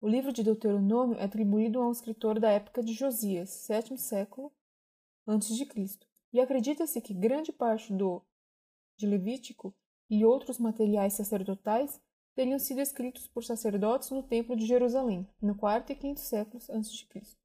O 0.00 0.08
livro 0.08 0.32
de 0.32 0.42
Deuteronômio 0.42 1.18
é 1.18 1.24
atribuído 1.24 1.80
a 1.80 1.86
um 1.86 1.92
escritor 1.92 2.40
da 2.40 2.50
época 2.50 2.82
de 2.82 2.92
Josias, 2.92 3.50
sétimo 3.50 3.98
século 3.98 4.50
antes 5.26 5.54
de 5.56 5.66
Cristo. 5.66 6.06
e 6.32 6.40
acredita-se 6.40 7.00
que 7.00 7.12
grande 7.12 7.52
parte 7.52 7.92
do 7.92 8.22
de 8.96 9.06
Levítico 9.06 9.74
e 10.08 10.24
outros 10.24 10.58
materiais 10.58 11.14
sacerdotais 11.14 12.00
teriam 12.34 12.58
sido 12.58 12.80
escritos 12.80 13.26
por 13.26 13.44
sacerdotes 13.44 14.10
no 14.10 14.22
Templo 14.22 14.54
de 14.54 14.64
Jerusalém, 14.64 15.28
no 15.42 15.54
quarto 15.54 15.90
e 15.92 15.96
quinto 15.96 16.20
séculos 16.20 16.70
a.C. 16.70 17.39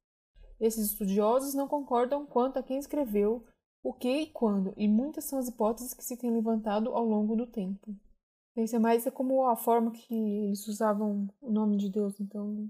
Esses 0.60 0.92
estudiosos 0.92 1.54
não 1.54 1.68
concordam 1.68 2.24
quanto 2.26 2.58
a 2.58 2.62
quem 2.62 2.78
escreveu, 2.78 3.44
o 3.82 3.92
que 3.92 4.22
e 4.22 4.26
quando, 4.26 4.72
e 4.76 4.88
muitas 4.88 5.24
são 5.24 5.38
as 5.38 5.48
hipóteses 5.48 5.94
que 5.94 6.04
se 6.04 6.16
têm 6.16 6.32
levantado 6.32 6.90
ao 6.90 7.04
longo 7.04 7.36
do 7.36 7.46
tempo. 7.46 7.94
Isso 8.56 8.74
é 8.74 8.78
mais 8.78 9.06
é 9.06 9.10
como 9.10 9.46
a 9.46 9.54
forma 9.54 9.90
que 9.90 10.14
eles 10.14 10.66
usavam 10.66 11.28
o 11.40 11.50
nome 11.50 11.76
de 11.76 11.90
Deus, 11.90 12.18
então... 12.18 12.68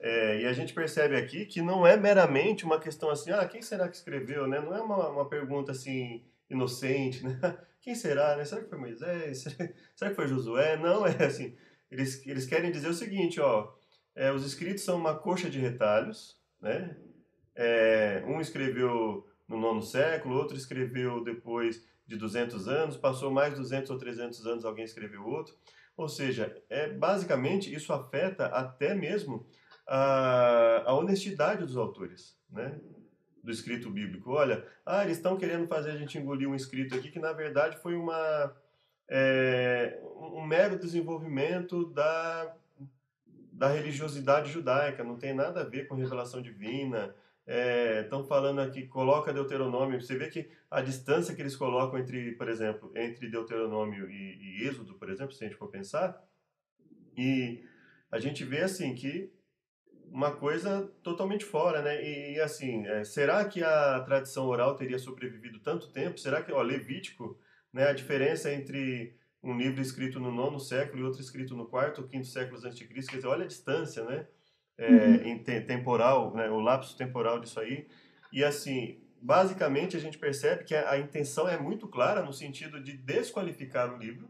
É, 0.00 0.42
e 0.42 0.46
a 0.46 0.52
gente 0.52 0.74
percebe 0.74 1.16
aqui 1.16 1.46
que 1.46 1.62
não 1.62 1.86
é 1.86 1.96
meramente 1.96 2.64
uma 2.64 2.78
questão 2.78 3.10
assim, 3.10 3.30
ah, 3.30 3.46
quem 3.46 3.62
será 3.62 3.88
que 3.88 3.96
escreveu, 3.96 4.46
né? 4.46 4.60
Não 4.60 4.74
é 4.74 4.80
uma, 4.80 5.08
uma 5.08 5.28
pergunta 5.28 5.72
assim, 5.72 6.22
inocente, 6.48 7.24
né? 7.24 7.38
Quem 7.80 7.94
será, 7.94 8.36
né? 8.36 8.44
Será 8.44 8.62
que 8.62 8.70
foi 8.70 8.78
Moisés? 8.78 9.44
Será 9.94 10.10
que 10.10 10.16
foi 10.16 10.26
Josué? 10.26 10.76
Não, 10.78 11.06
é 11.06 11.24
assim, 11.24 11.54
eles, 11.90 12.26
eles 12.26 12.46
querem 12.46 12.72
dizer 12.72 12.88
o 12.88 12.94
seguinte, 12.94 13.40
ó, 13.40 13.72
é, 14.14 14.32
os 14.32 14.44
escritos 14.44 14.84
são 14.84 14.96
uma 14.96 15.18
coxa 15.18 15.50
de 15.50 15.58
retalhos, 15.58 16.40
né? 16.64 16.96
É, 17.54 18.24
um 18.26 18.40
escreveu 18.40 19.28
no 19.46 19.60
nono 19.60 19.82
século, 19.82 20.34
outro 20.34 20.56
escreveu 20.56 21.22
depois 21.22 21.86
de 22.06 22.16
200 22.16 22.66
anos, 22.66 22.96
passou 22.96 23.30
mais 23.30 23.54
200 23.54 23.90
ou 23.90 23.98
300 23.98 24.46
anos, 24.46 24.64
alguém 24.64 24.84
escreveu 24.84 25.24
outro. 25.24 25.54
Ou 25.96 26.08
seja, 26.08 26.56
é, 26.68 26.88
basicamente 26.88 27.72
isso 27.72 27.92
afeta 27.92 28.46
até 28.46 28.94
mesmo 28.94 29.46
a, 29.86 30.82
a 30.86 30.94
honestidade 30.94 31.64
dos 31.64 31.76
autores, 31.76 32.36
né? 32.50 32.80
do 33.42 33.52
escrito 33.52 33.90
bíblico. 33.90 34.32
Olha, 34.32 34.66
ah, 34.86 35.04
eles 35.04 35.18
estão 35.18 35.36
querendo 35.36 35.68
fazer 35.68 35.90
a 35.90 35.96
gente 35.96 36.16
engolir 36.16 36.48
um 36.48 36.54
escrito 36.54 36.94
aqui 36.94 37.10
que 37.10 37.20
na 37.20 37.32
verdade 37.32 37.76
foi 37.82 37.94
uma 37.94 38.56
é, 39.06 40.00
um 40.16 40.42
mero 40.46 40.78
desenvolvimento 40.78 41.84
da 41.90 42.56
da 43.54 43.68
religiosidade 43.68 44.50
judaica, 44.50 45.04
não 45.04 45.16
tem 45.16 45.32
nada 45.32 45.60
a 45.60 45.64
ver 45.64 45.86
com 45.86 45.94
revelação 45.94 46.42
divina. 46.42 47.14
Estão 48.02 48.22
é, 48.22 48.26
falando 48.26 48.60
aqui, 48.60 48.86
coloca 48.86 49.32
Deuteronômio. 49.32 50.00
Você 50.00 50.16
vê 50.16 50.28
que 50.28 50.50
a 50.70 50.80
distância 50.80 51.34
que 51.34 51.40
eles 51.40 51.54
colocam 51.54 51.98
entre, 51.98 52.32
por 52.32 52.48
exemplo, 52.48 52.90
entre 52.96 53.30
Deuteronômio 53.30 54.10
e, 54.10 54.62
e 54.62 54.66
Êxodo, 54.66 54.94
por 54.94 55.08
exemplo, 55.08 55.32
se 55.32 55.44
a 55.44 55.48
gente 55.48 55.58
for 55.58 55.68
pensar, 55.68 56.20
e 57.16 57.64
a 58.10 58.18
gente 58.18 58.44
vê 58.44 58.62
assim 58.62 58.94
que 58.94 59.32
uma 60.10 60.34
coisa 60.34 60.92
totalmente 61.02 61.44
fora, 61.44 61.80
né? 61.80 62.02
E, 62.02 62.34
e 62.34 62.40
assim, 62.40 62.86
é, 62.86 63.04
será 63.04 63.44
que 63.44 63.62
a 63.62 64.00
tradição 64.00 64.46
oral 64.46 64.74
teria 64.74 64.98
sobrevivido 64.98 65.60
tanto 65.60 65.92
tempo? 65.92 66.18
Será 66.18 66.42
que, 66.42 66.52
ó, 66.52 66.60
Levítico, 66.60 67.38
né, 67.72 67.88
a 67.88 67.92
diferença 67.92 68.52
entre 68.52 69.16
um 69.44 69.56
livro 69.56 69.80
escrito 69.80 70.18
no 70.18 70.32
nono 70.32 70.58
século 70.58 71.02
e 71.02 71.04
outro 71.04 71.20
escrito 71.20 71.54
no 71.54 71.66
quarto 71.66 72.00
ou 72.00 72.08
quinto 72.08 72.26
séculos 72.26 72.64
antes 72.64 72.78
de 72.78 72.86
Cristo, 72.86 73.10
quer 73.10 73.16
dizer, 73.16 73.28
olha 73.28 73.44
a 73.44 73.48
distância, 73.48 74.02
né? 74.04 74.26
É, 74.76 74.90
uhum. 74.90 75.44
temporal, 75.66 76.34
né, 76.34 76.50
o 76.50 76.58
lapso 76.58 76.96
temporal 76.96 77.38
disso 77.38 77.60
aí. 77.60 77.86
E 78.32 78.42
assim, 78.42 78.98
basicamente 79.22 79.96
a 79.96 80.00
gente 80.00 80.18
percebe 80.18 80.64
que 80.64 80.74
a, 80.74 80.90
a 80.90 80.98
intenção 80.98 81.48
é 81.48 81.56
muito 81.56 81.86
clara 81.86 82.22
no 82.22 82.32
sentido 82.32 82.82
de 82.82 82.96
desqualificar 82.96 83.94
o 83.94 83.98
livro, 83.98 84.28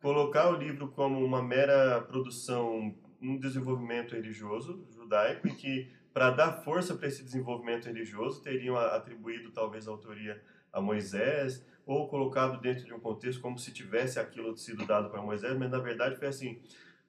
colocar 0.00 0.50
o 0.50 0.56
livro 0.56 0.88
como 0.88 1.24
uma 1.24 1.42
mera 1.42 2.02
produção 2.02 2.94
um 3.22 3.38
desenvolvimento 3.38 4.14
religioso 4.14 4.84
judaico 4.90 5.46
e 5.46 5.54
que, 5.54 5.88
para 6.12 6.30
dar 6.30 6.52
força 6.64 6.94
para 6.94 7.06
esse 7.06 7.22
desenvolvimento 7.22 7.86
religioso, 7.86 8.42
teriam 8.42 8.76
atribuído 8.76 9.52
talvez 9.52 9.86
a 9.86 9.92
autoria 9.92 10.42
a 10.72 10.80
Moisés 10.80 11.64
ou 11.86 12.08
colocado 12.08 12.60
dentro 12.60 12.84
de 12.84 12.92
um 12.92 13.00
contexto 13.00 13.40
como 13.40 13.58
se 13.58 13.72
tivesse 13.72 14.18
aquilo 14.18 14.56
sido 14.56 14.86
dado 14.86 15.10
para 15.10 15.22
Moisés, 15.22 15.56
mas 15.58 15.70
na 15.70 15.78
verdade 15.78 16.16
foi 16.16 16.28
assim. 16.28 16.60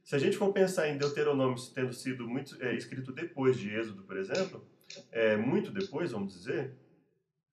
Se 0.04 0.16
a 0.16 0.20
gente 0.20 0.38
for 0.38 0.52
pensar 0.52 0.90
em 0.90 0.98
Deuteronômio 0.98 1.56
tendo 1.74 1.94
sido 1.94 2.28
muito 2.28 2.62
é, 2.62 2.76
escrito 2.76 3.12
depois 3.12 3.58
de 3.58 3.74
Êxodo, 3.74 4.04
por 4.04 4.18
exemplo, 4.18 4.68
é, 5.12 5.38
muito 5.38 5.72
depois, 5.72 6.12
vamos 6.12 6.34
dizer, 6.34 6.76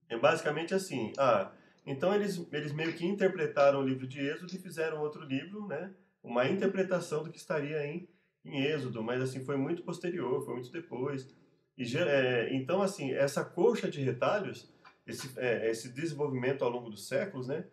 é 0.08 0.18
basicamente 0.18 0.74
assim. 0.74 1.12
Ah, 1.16 1.52
então 1.86 2.14
eles, 2.14 2.44
eles 2.52 2.72
meio 2.72 2.92
que 2.94 3.06
interpretaram 3.06 3.80
o 3.80 3.86
livro 3.86 4.06
de 4.06 4.20
Êxodo 4.20 4.54
e 4.54 4.58
fizeram 4.58 5.00
outro 5.00 5.22
livro, 5.22 5.66
né? 5.66 5.94
Uma 6.22 6.48
interpretação 6.48 7.22
do 7.22 7.30
que 7.30 7.38
estaria 7.38 7.86
em 7.86 8.08
em 8.44 8.62
Êxodo, 8.62 9.02
mas 9.02 9.20
assim 9.20 9.44
foi 9.44 9.56
muito 9.56 9.82
posterior, 9.82 10.44
foi 10.44 10.54
muito 10.54 10.70
depois. 10.70 11.28
E, 11.76 11.96
é, 11.96 12.54
então, 12.54 12.82
assim, 12.82 13.12
essa 13.12 13.44
coxa 13.44 13.90
de 13.90 14.00
retalhos, 14.00 14.72
esse, 15.10 15.38
é, 15.38 15.70
esse 15.70 15.88
desenvolvimento 15.90 16.64
ao 16.64 16.70
longo 16.70 16.90
dos 16.90 17.06
séculos, 17.06 17.46
né? 17.46 17.64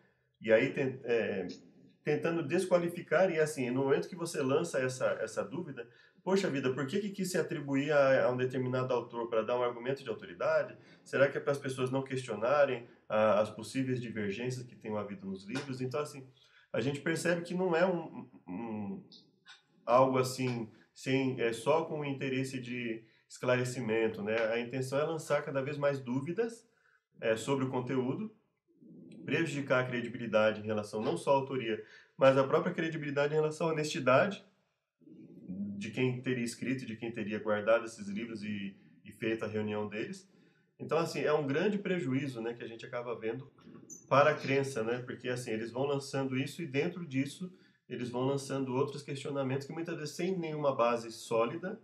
E 0.41 0.51
aí 0.51 0.71
tem, 0.71 0.99
é, 1.03 1.47
tentando 2.03 2.43
desqualificar, 2.43 3.31
e 3.31 3.39
assim, 3.39 3.69
no 3.69 3.83
momento 3.83 4.07
que 4.07 4.15
você 4.15 4.41
lança 4.41 4.79
essa, 4.79 5.05
essa 5.21 5.43
dúvida, 5.43 5.87
poxa 6.23 6.49
vida, 6.49 6.73
por 6.73 6.85
que, 6.85 6.99
que 6.99 7.09
quis 7.09 7.31
se 7.31 7.37
atribuir 7.37 7.91
a, 7.91 8.25
a 8.25 8.31
um 8.31 8.37
determinado 8.37 8.93
autor 8.93 9.29
para 9.29 9.41
dar 9.41 9.57
um 9.57 9.63
argumento 9.63 10.03
de 10.03 10.09
autoridade? 10.09 10.77
Será 11.03 11.27
que 11.27 11.37
é 11.37 11.41
para 11.41 11.51
as 11.51 11.57
pessoas 11.57 11.89
não 11.89 12.03
questionarem 12.03 12.87
a, 13.07 13.39
as 13.39 13.49
possíveis 13.49 14.01
divergências 14.01 14.65
que 14.65 14.75
tenham 14.75 14.97
havido 14.97 15.25
nos 15.25 15.45
livros? 15.45 15.81
Então, 15.81 15.99
assim, 15.99 16.27
a 16.71 16.81
gente 16.81 16.99
percebe 16.99 17.41
que 17.41 17.53
não 17.53 17.75
é 17.75 17.85
um, 17.85 18.29
um 18.47 19.03
algo 19.85 20.17
assim, 20.17 20.69
sem, 20.93 21.39
é, 21.41 21.53
só 21.53 21.85
com 21.85 22.01
o 22.01 22.05
interesse 22.05 22.59
de 22.59 23.03
esclarecimento. 23.27 24.21
Né? 24.21 24.37
A 24.47 24.59
intenção 24.59 24.99
é 24.99 25.03
lançar 25.03 25.43
cada 25.43 25.61
vez 25.61 25.77
mais 25.77 25.99
dúvidas 25.99 26.67
é, 27.19 27.35
sobre 27.35 27.65
o 27.65 27.69
conteúdo, 27.69 28.33
prejudicar 29.25 29.83
a 29.83 29.87
credibilidade 29.87 30.61
em 30.61 30.65
relação 30.65 31.01
não 31.01 31.17
só 31.17 31.31
à 31.31 31.35
autoria, 31.35 31.83
mas 32.17 32.37
a 32.37 32.43
própria 32.43 32.73
credibilidade 32.73 33.33
em 33.33 33.37
relação 33.37 33.67
à 33.67 33.71
honestidade 33.71 34.45
de 35.77 35.91
quem 35.91 36.21
teria 36.21 36.43
escrito, 36.43 36.85
de 36.85 36.95
quem 36.95 37.11
teria 37.11 37.39
guardado 37.39 37.85
esses 37.85 38.07
livros 38.07 38.43
e, 38.43 38.75
e 39.05 39.11
feito 39.11 39.45
a 39.45 39.47
reunião 39.47 39.87
deles. 39.87 40.29
Então, 40.79 40.97
assim, 40.97 41.21
é 41.21 41.33
um 41.33 41.45
grande 41.45 41.77
prejuízo 41.77 42.41
né, 42.41 42.53
que 42.53 42.63
a 42.63 42.67
gente 42.67 42.85
acaba 42.85 43.17
vendo 43.17 43.51
para 44.07 44.31
a 44.31 44.35
crença, 44.35 44.83
né? 44.83 44.99
Porque, 44.99 45.27
assim, 45.29 45.51
eles 45.51 45.71
vão 45.71 45.83
lançando 45.83 46.37
isso 46.37 46.61
e 46.61 46.67
dentro 46.67 47.05
disso 47.05 47.51
eles 47.89 48.09
vão 48.09 48.25
lançando 48.25 48.75
outros 48.75 49.01
questionamentos 49.01 49.65
que 49.65 49.73
muitas 49.73 49.95
vezes 49.97 50.15
sem 50.15 50.37
nenhuma 50.37 50.75
base 50.75 51.09
sólida, 51.11 51.79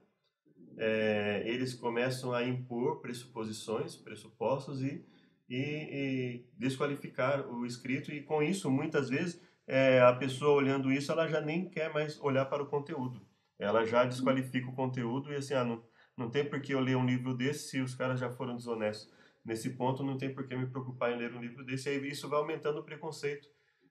é, 0.77 1.43
eles 1.45 1.73
começam 1.73 2.33
a 2.33 2.43
impor 2.43 2.99
pressuposições, 2.99 3.95
pressupostos 3.95 4.81
e, 4.81 5.05
e, 5.55 5.65
e, 5.91 6.45
desqualificar 6.57 7.47
o 7.47 7.65
escrito 7.65 8.11
e 8.11 8.21
com 8.21 8.41
isso 8.41 8.69
muitas 8.71 9.09
vezes 9.09 9.41
é, 9.67 10.01
a 10.01 10.13
pessoa 10.13 10.55
olhando 10.55 10.91
isso 10.91 11.11
ela 11.11 11.27
já 11.27 11.41
nem 11.41 11.69
quer 11.69 11.93
mais 11.93 12.19
olhar 12.19 12.45
para 12.45 12.63
o 12.63 12.67
conteúdo, 12.67 13.21
ela 13.59 13.85
já 13.85 14.03
desqualifica 14.03 14.69
o 14.69 14.75
conteúdo 14.75 15.31
e 15.31 15.35
assim 15.35 15.53
ah, 15.53 15.63
não, 15.63 15.83
não 16.17 16.29
tem 16.29 16.43
por 16.43 16.61
que 16.61 16.73
eu 16.73 16.79
ler 16.79 16.97
um 16.97 17.05
livro 17.05 17.33
desse 17.33 17.69
se 17.69 17.79
os 17.79 17.93
caras 17.93 18.19
já 18.19 18.29
foram 18.29 18.55
desonestos 18.55 19.13
nesse 19.45 19.71
ponto 19.71 20.03
não 20.03 20.17
tem 20.17 20.33
por 20.33 20.47
que 20.47 20.55
me 20.55 20.67
preocupar 20.67 21.11
em 21.11 21.17
ler 21.17 21.33
um 21.33 21.41
livro 21.41 21.63
desse 21.63 21.89
e 21.89 22.09
isso 22.09 22.27
vai 22.27 22.39
aumentando 22.39 22.79
o 22.79 22.83
preconceito 22.83 23.47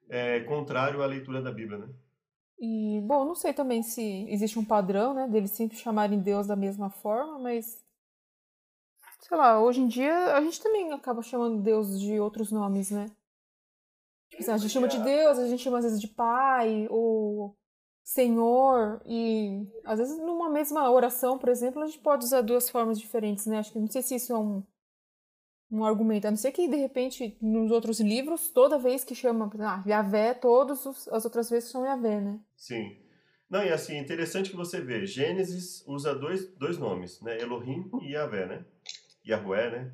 é, 0.09 0.41
contrário 0.41 1.03
à 1.03 1.07
leitura 1.07 1.41
da 1.41 1.51
Bíblia, 1.51 1.79
né? 1.79 1.89
E, 2.59 3.01
bom, 3.05 3.25
não 3.25 3.35
sei 3.35 3.53
também 3.53 3.83
se 3.83 4.25
existe 4.29 4.57
um 4.59 4.65
padrão, 4.65 5.13
né, 5.15 5.27
deles 5.27 5.51
sempre 5.51 5.77
chamarem 5.77 6.21
Deus 6.21 6.47
da 6.47 6.55
mesma 6.55 6.91
forma, 6.91 7.39
mas. 7.39 7.83
Sei 9.23 9.37
lá, 9.37 9.63
hoje 9.63 9.81
em 9.81 9.87
dia 9.87 10.37
a 10.37 10.41
gente 10.41 10.61
também 10.61 10.93
acaba 10.93 11.23
chamando 11.23 11.63
Deus 11.63 12.01
de 12.01 12.19
outros 12.19 12.51
nomes, 12.51 12.91
né? 12.91 13.11
Tipo 14.29 14.43
assim, 14.43 14.51
a 14.53 14.57
gente 14.57 14.71
chama 14.71 14.89
de 14.89 14.99
Deus, 14.99 15.39
a 15.39 15.47
gente 15.47 15.63
chama 15.63 15.79
às 15.79 15.85
vezes 15.85 16.01
de 16.01 16.09
Pai, 16.09 16.87
ou 16.91 17.57
Senhor, 18.03 19.01
e 19.07 19.67
às 19.85 19.99
vezes 19.99 20.19
numa 20.19 20.51
mesma 20.51 20.91
oração, 20.91 21.39
por 21.39 21.49
exemplo, 21.49 21.83
a 21.83 21.87
gente 21.87 22.01
pode 22.01 22.25
usar 22.25 22.41
duas 22.41 22.69
formas 22.69 22.99
diferentes, 22.99 23.47
né? 23.47 23.59
Acho 23.59 23.73
que 23.73 23.79
não 23.79 23.87
sei 23.87 24.03
se 24.03 24.17
isso 24.17 24.33
é 24.33 24.39
um 24.39 24.63
um 25.73 25.85
argumento. 25.85 26.27
A 26.27 26.31
não 26.31 26.37
ser 26.37 26.53
que, 26.53 26.69
de 26.69 26.77
repente, 26.77 27.39
nos 27.41 27.71
outros 27.71 27.99
livros, 27.99 28.51
toda 28.51 28.79
vez 28.79 29.03
que 29.05 29.15
chama 29.15 29.51
ah, 29.61 29.83
Yahvé, 29.87 30.35
todas 30.35 30.87
as 31.09 31.25
outras 31.25 31.49
vezes 31.49 31.71
são 31.71 31.87
Yahvé, 31.87 32.21
né? 32.21 32.39
Sim. 32.55 32.95
Não, 33.49 33.65
e 33.65 33.71
assim, 33.71 33.97
interessante 33.97 34.51
que 34.51 34.57
você 34.57 34.81
vê, 34.81 35.07
Gênesis 35.07 35.83
usa 35.87 36.15
dois, 36.15 36.47
dois 36.57 36.77
nomes, 36.77 37.21
né? 37.23 37.41
Elohim 37.41 37.91
e 38.03 38.13
Yahvé, 38.13 38.47
né? 38.47 38.65
Yahvé, 39.27 39.71
né? 39.71 39.93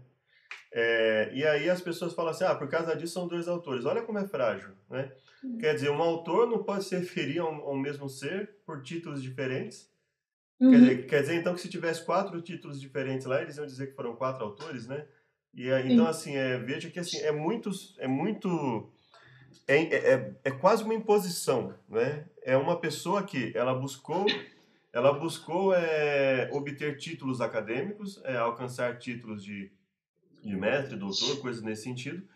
É, 0.73 1.31
e 1.33 1.47
aí 1.47 1.71
as 1.71 1.81
pessoas 1.81 2.15
falam 2.15 2.31
assim, 2.31 2.45
ah, 2.45 2.55
por 2.55 2.69
causa 2.69 2.95
disso 2.95 3.15
são 3.15 3.27
dois 3.27 3.49
autores. 3.49 3.85
Olha 3.85 4.03
como 4.03 4.19
é 4.19 4.27
frágil, 4.27 4.71
né? 4.91 5.11
Uhum. 5.43 5.59
Quer 5.59 5.75
dizer, 5.75 5.91
um 5.91 6.03
autor 6.03 6.47
não 6.47 6.63
pode 6.63 6.85
se 6.85 6.97
referir 6.97 7.39
ao, 7.39 7.55
ao 7.55 7.77
mesmo 7.77 8.09
ser 8.09 8.57
por 8.67 8.83
títulos 8.83 9.23
diferentes. 9.23 9.91
Uhum. 10.61 10.71
Quer, 10.71 10.79
dizer, 10.81 11.07
quer 11.07 11.21
dizer, 11.23 11.35
então, 11.37 11.55
que 11.55 11.61
se 11.61 11.69
tivesse 11.69 12.05
quatro 12.05 12.41
títulos 12.43 12.81
diferentes 12.81 13.27
lá, 13.27 13.41
eles 13.41 13.57
iam 13.57 13.67
dizer 13.67 13.89
que 13.89 13.97
foram 13.97 14.17
quatro 14.17 14.45
autores, 14.45 14.87
né? 14.87 15.07
E 15.55 15.71
então 15.71 16.07
assim, 16.07 16.37
é, 16.37 16.59
veja 16.59 16.91
que 16.91 17.01
assim 17.01 17.19
é 17.19 17.33
muito 17.33 17.71
é 17.99 18.07
muito 18.07 18.93
é, 19.67 19.77
é, 19.77 20.15
é, 20.15 20.35
é 20.45 20.51
quase 20.51 20.85
uma 20.85 20.95
imposição, 20.95 21.75
né? 21.89 22.27
É 22.43 22.57
uma 22.57 22.79
pessoa 22.79 23.23
que 23.23 23.53
ela 23.57 23.75
buscou 23.75 24.27
ela 24.99 25.13
buscou 25.13 25.75
é, 25.75 26.51
obter 26.53 26.97
títulos 26.97 27.41
acadêmicos, 27.41 28.21
é, 28.25 28.37
alcançar 28.37 28.99
títulos 28.99 29.45
de 29.45 29.71
de 30.43 30.57
mestre, 30.57 30.97
doutor, 30.97 31.41
coisas 31.41 31.63
nesse 31.63 31.83
sentido, 31.83 32.27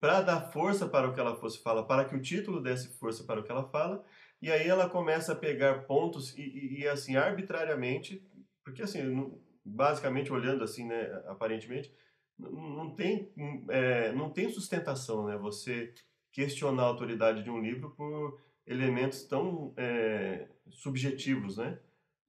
para 0.00 0.22
dar 0.22 0.40
força 0.52 0.88
para 0.88 1.08
o 1.08 1.14
que 1.14 1.20
ela 1.20 1.36
fosse 1.36 1.62
fala, 1.62 1.86
para 1.86 2.04
que 2.04 2.16
o 2.16 2.20
título 2.20 2.60
desse 2.60 2.88
força 2.98 3.24
para 3.24 3.40
o 3.40 3.44
que 3.44 3.50
ela 3.50 3.68
fala, 3.68 4.04
e 4.40 4.50
aí 4.50 4.66
ela 4.66 4.88
começa 4.88 5.32
a 5.32 5.36
pegar 5.36 5.84
pontos 5.84 6.36
e, 6.36 6.42
e, 6.42 6.80
e 6.80 6.88
assim, 6.88 7.16
arbitrariamente, 7.16 8.26
porque 8.64 8.82
assim, 8.82 9.32
basicamente 9.64 10.32
olhando 10.32 10.64
assim, 10.64 10.86
né, 10.86 11.04
aparentemente, 11.26 11.92
não 12.38 12.94
tem, 12.94 13.30
é, 13.68 14.12
não 14.12 14.30
tem 14.30 14.48
sustentação, 14.48 15.26
né, 15.26 15.36
você 15.36 15.92
questionar 16.32 16.84
a 16.84 16.86
autoridade 16.86 17.42
de 17.42 17.50
um 17.50 17.60
livro 17.60 17.90
por 17.90 18.40
elementos 18.66 19.24
tão 19.24 19.74
é, 19.76 20.48
subjetivos, 20.70 21.58
né? 21.58 21.78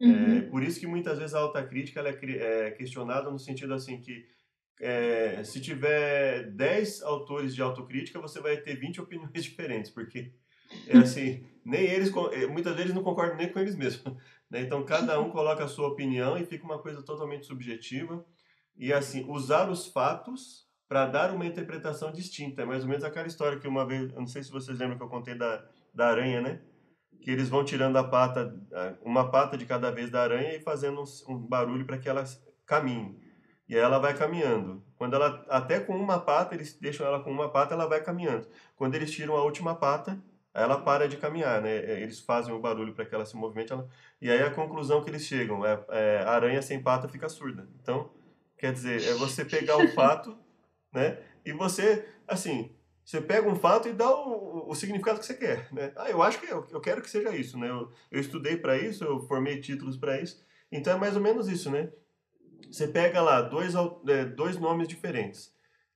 Uhum. 0.02 0.38
É, 0.38 0.42
por 0.42 0.64
isso 0.64 0.80
que 0.80 0.88
muitas 0.88 1.20
vezes 1.20 1.36
a 1.36 1.40
autocrítica 1.40 2.00
ela 2.00 2.10
é, 2.10 2.68
é 2.68 2.72
questionada 2.72 3.30
no 3.30 3.38
sentido 3.38 3.74
assim 3.74 4.02
que 4.02 4.26
é, 4.82 5.44
se 5.44 5.62
tiver 5.62 6.50
10 6.52 7.04
autores 7.04 7.54
de 7.54 7.62
autocrítica, 7.62 8.20
você 8.20 8.42
vai 8.42 8.58
ter 8.58 8.76
20 8.76 9.00
opiniões 9.00 9.32
diferentes, 9.44 9.92
porque 9.92 10.34
é 10.88 10.98
assim, 10.98 11.46
nem 11.64 11.84
eles, 11.84 12.12
é, 12.32 12.48
muitas 12.48 12.76
vezes 12.76 12.94
não 12.94 13.04
concordam 13.04 13.38
nem 13.38 13.50
com 13.50 13.60
eles 13.60 13.76
mesmos. 13.76 14.04
Né? 14.52 14.64
Então, 14.64 14.84
cada 14.84 15.18
um 15.18 15.30
coloca 15.30 15.64
a 15.64 15.68
sua 15.70 15.88
opinião 15.88 16.38
e 16.38 16.46
fica 16.46 16.66
uma 16.66 16.78
coisa 16.78 17.02
totalmente 17.02 17.46
subjetiva. 17.46 18.26
E 18.78 18.92
assim, 18.92 19.24
usar 19.30 19.70
os 19.70 19.88
fatos 19.88 20.68
para 20.90 21.06
dar 21.06 21.34
uma 21.34 21.46
interpretação 21.46 22.12
distinta. 22.12 22.64
É 22.64 22.66
mais 22.66 22.84
ou 22.84 22.90
menos 22.90 23.06
aquela 23.06 23.28
história 23.28 23.58
que 23.58 23.66
uma 23.66 23.88
vez, 23.88 24.12
eu 24.12 24.20
não 24.20 24.28
sei 24.28 24.44
se 24.44 24.52
vocês 24.52 24.78
lembram 24.78 24.98
que 24.98 25.04
eu 25.06 25.08
contei 25.08 25.36
da, 25.36 25.66
da 25.94 26.10
aranha, 26.10 26.42
né? 26.42 26.60
Que 27.22 27.32
eles 27.32 27.50
vão 27.50 27.64
tirando 27.64 27.98
a 27.98 28.04
pata, 28.04 28.54
uma 29.04 29.30
pata 29.30 29.58
de 29.58 29.66
cada 29.66 29.92
vez 29.92 30.10
da 30.10 30.24
aranha 30.24 30.56
e 30.56 30.60
fazendo 30.60 31.02
um, 31.02 31.34
um 31.34 31.38
barulho 31.38 31.86
para 31.86 31.98
que 31.98 32.10
ela 32.10 32.24
caminhe. 32.66 33.18
E 33.70 33.76
aí 33.76 33.82
ela 33.82 34.00
vai 34.00 34.14
caminhando. 34.14 34.84
Quando 34.98 35.16
ela 35.16 35.46
até 35.48 35.80
com 35.80 35.96
uma 35.96 36.20
pata, 36.20 36.54
eles 36.54 36.74
deixam 36.74 37.06
ela 37.06 37.24
com 37.24 37.32
uma 37.32 37.50
pata, 37.50 37.74
ela 37.74 37.88
vai 37.88 38.04
caminhando. 38.04 38.48
Quando 38.76 38.96
eles 38.96 39.12
tiram 39.12 39.38
a 39.38 39.44
última 39.44 39.76
pata, 39.76 40.22
ela 40.54 40.82
para 40.82 41.08
de 41.08 41.18
caminhar, 41.18 41.62
né? 41.62 41.78
É, 41.78 42.02
eles 42.02 42.20
fazem 42.20 42.54
o 42.54 42.60
barulho 42.60 42.94
para 42.94 43.06
que 43.06 43.16
ela 43.16 43.26
se 43.26 43.36
movimente. 43.38 43.72
Ela... 43.72 43.88
E 44.22 44.30
aí 44.30 44.42
a 44.42 44.52
conclusão 44.52 45.02
que 45.02 45.10
eles 45.10 45.24
chegam 45.24 45.66
é, 45.66 45.80
é 45.90 46.24
a 46.26 46.32
aranha 46.32 46.62
sem 46.62 46.82
pata 46.82 47.08
fica 47.08 47.30
surda. 47.30 47.68
Então, 47.82 48.12
quer 48.58 48.74
dizer, 48.74 49.02
é 49.08 49.14
você 49.14 49.46
pegar 49.46 49.78
o 49.78 49.88
fato, 49.96 50.38
né? 50.92 51.20
E 51.46 51.54
você, 51.54 52.06
assim, 52.28 52.76
você 53.12 53.20
pega 53.20 53.50
um 53.50 53.58
fato 53.58 53.90
e 53.90 53.94
dá 53.94 54.10
o, 54.10 54.70
o, 54.70 54.74
significado 54.74 55.20
que 55.20 55.26
você 55.26 55.34
quer, 55.34 55.68
né? 55.74 55.92
Ah, 55.98 56.10
eu 56.10 56.24
acho 56.24 56.40
que 56.40 56.46
eu, 56.46 56.66
eu 56.72 56.80
quero 56.80 57.02
que 57.02 57.10
seja 57.10 57.36
isso, 57.36 57.60
né? 57.60 57.70
Eu, 57.70 57.92
eu 58.10 58.22
estudei 58.22 58.56
para 58.56 58.78
isso, 58.78 59.04
eu 59.04 59.20
formei 59.28 59.60
títulos 59.60 59.98
para 59.98 60.22
isso. 60.22 60.42
Então 60.72 60.94
é 60.94 60.98
mais 60.98 61.18
ou 61.18 61.22
menos 61.22 61.50
isso, 61.50 61.70
né? 61.70 61.92
Você 62.72 62.88
pega 62.88 63.22
lá 63.22 63.42
dois, 63.42 63.74
é, 64.08 64.24
dois 64.24 64.58
nomes 64.58 64.88
diferentes. 64.88 65.54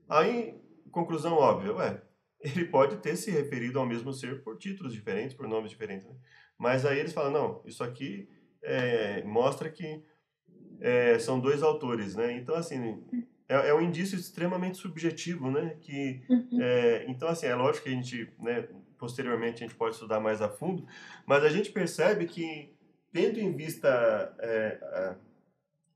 Aí, 0.09 0.59
conclusão 0.91 1.35
óbvia, 1.35 1.73
ué, 1.75 2.01
ele 2.43 2.65
pode 2.65 2.97
ter 2.97 3.15
se 3.15 3.31
referido 3.31 3.79
ao 3.79 3.85
mesmo 3.85 4.11
ser 4.11 4.43
por 4.43 4.57
títulos 4.57 4.91
diferentes, 4.91 5.37
por 5.37 5.47
nomes 5.47 5.69
diferentes. 5.71 6.05
Né? 6.05 6.15
Mas 6.57 6.85
aí 6.85 6.99
eles 6.99 7.13
falam, 7.13 7.31
não, 7.31 7.61
isso 7.63 7.81
aqui 7.81 8.27
é, 8.61 9.23
mostra 9.23 9.69
que 9.69 10.03
é, 10.81 11.17
são 11.17 11.39
dois 11.39 11.63
autores, 11.63 12.13
né? 12.13 12.33
Então, 12.33 12.55
assim, 12.55 13.01
é, 13.47 13.69
é, 13.69 13.73
um 13.73 13.81
indício 13.81 14.17
extremamente 14.17 14.77
subjetivo, 14.77 15.51
né? 15.51 15.77
Que, 15.81 16.21
uhum. 16.29 16.59
é, 16.61 17.05
então, 17.07 17.27
assim, 17.27 17.45
é 17.45 17.55
lógico 17.55 17.83
que 17.85 17.89
a 17.89 17.93
gente, 17.93 18.29
né, 18.39 18.67
posteriormente, 18.97 19.63
a 19.63 19.67
gente 19.67 19.77
pode 19.77 19.95
estudar 19.95 20.19
mais 20.19 20.41
a 20.41 20.49
fundo, 20.49 20.85
mas 21.25 21.43
a 21.43 21.49
gente 21.49 21.71
percebe 21.71 22.25
que, 22.25 22.73
tendo 23.11 23.39
em 23.39 23.55
vista 23.55 24.35
é, 24.39 25.15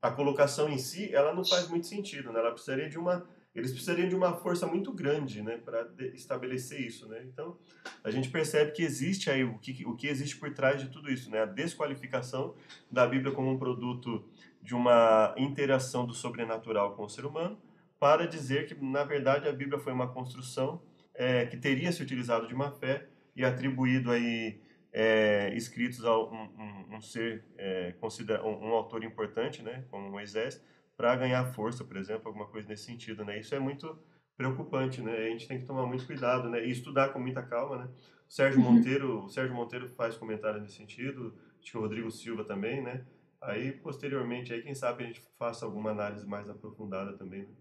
a, 0.02 0.08
a 0.08 0.10
colocação 0.10 0.68
em 0.68 0.78
si, 0.78 1.14
ela 1.14 1.34
não 1.34 1.44
faz 1.44 1.68
muito 1.68 1.86
sentido, 1.86 2.32
né? 2.32 2.40
Ela 2.40 2.52
precisaria 2.52 2.88
de 2.88 2.98
uma 2.98 3.26
eles 3.54 3.72
precisariam 3.72 4.08
de 4.08 4.14
uma 4.14 4.32
força 4.34 4.66
muito 4.66 4.92
grande 4.92 5.42
né, 5.42 5.56
para 5.56 5.88
estabelecer 6.14 6.80
isso. 6.80 7.08
Né? 7.08 7.22
Então, 7.24 7.58
a 8.04 8.10
gente 8.10 8.30
percebe 8.30 8.70
que 8.70 8.82
existe 8.82 9.28
aí 9.28 9.42
o 9.42 9.58
que, 9.58 9.84
o 9.86 9.96
que 9.96 10.06
existe 10.06 10.36
por 10.36 10.52
trás 10.54 10.80
de 10.80 10.88
tudo 10.88 11.10
isso, 11.10 11.28
né? 11.30 11.40
a 11.42 11.46
desqualificação 11.46 12.54
da 12.90 13.06
Bíblia 13.06 13.34
como 13.34 13.50
um 13.50 13.58
produto 13.58 14.24
de 14.62 14.74
uma 14.74 15.34
interação 15.36 16.06
do 16.06 16.12
sobrenatural 16.12 16.94
com 16.94 17.04
o 17.04 17.08
ser 17.08 17.24
humano, 17.24 17.58
para 17.98 18.26
dizer 18.26 18.66
que, 18.66 18.74
na 18.82 19.04
verdade, 19.04 19.48
a 19.48 19.52
Bíblia 19.52 19.78
foi 19.78 19.92
uma 19.92 20.08
construção 20.08 20.82
é, 21.14 21.46
que 21.46 21.56
teria 21.56 21.92
se 21.92 22.02
utilizado 22.02 22.46
de 22.48 22.54
uma 22.54 22.70
fé 22.70 23.06
e 23.36 23.44
atribuído 23.44 24.10
aí 24.10 24.60
é, 24.92 25.52
escritos 25.54 26.04
a 26.04 26.18
um, 26.18 26.48
um, 26.58 26.96
um 26.96 27.00
ser, 27.00 27.44
é, 27.56 27.92
considera 28.00 28.44
um, 28.44 28.68
um 28.68 28.72
autor 28.72 29.04
importante, 29.04 29.62
né, 29.62 29.84
como 29.90 30.10
Moisés, 30.10 30.62
para 30.96 31.16
ganhar 31.16 31.44
força, 31.46 31.84
por 31.84 31.96
exemplo, 31.96 32.28
alguma 32.28 32.46
coisa 32.46 32.68
nesse 32.68 32.84
sentido, 32.84 33.24
né? 33.24 33.38
Isso 33.38 33.54
é 33.54 33.58
muito 33.58 33.98
preocupante, 34.36 35.00
né? 35.00 35.16
A 35.16 35.30
gente 35.30 35.48
tem 35.48 35.58
que 35.58 35.64
tomar 35.64 35.86
muito 35.86 36.04
cuidado, 36.04 36.50
né? 36.50 36.62
E 36.62 36.70
estudar 36.70 37.08
com 37.08 37.18
muita 37.18 37.42
calma, 37.42 37.78
né? 37.78 37.88
O 38.28 38.32
Sérgio 38.32 38.60
uhum. 38.60 38.72
Monteiro, 38.72 39.24
o 39.24 39.28
Sérgio 39.30 39.54
Monteiro 39.54 39.88
faz 39.88 40.16
comentário 40.16 40.60
nesse 40.60 40.76
sentido, 40.76 41.34
acho 41.58 41.72
que 41.72 41.78
o 41.78 41.80
Rodrigo 41.80 42.10
Silva 42.10 42.44
também, 42.44 42.82
né? 42.82 43.02
Aí, 43.40 43.72
posteriormente, 43.72 44.52
aí, 44.52 44.62
quem 44.62 44.74
sabe 44.74 45.04
a 45.04 45.06
gente 45.06 45.22
faça 45.38 45.64
alguma 45.64 45.90
análise 45.90 46.26
mais 46.26 46.48
aprofundada 46.48 47.16
também, 47.16 47.42
né? 47.42 47.54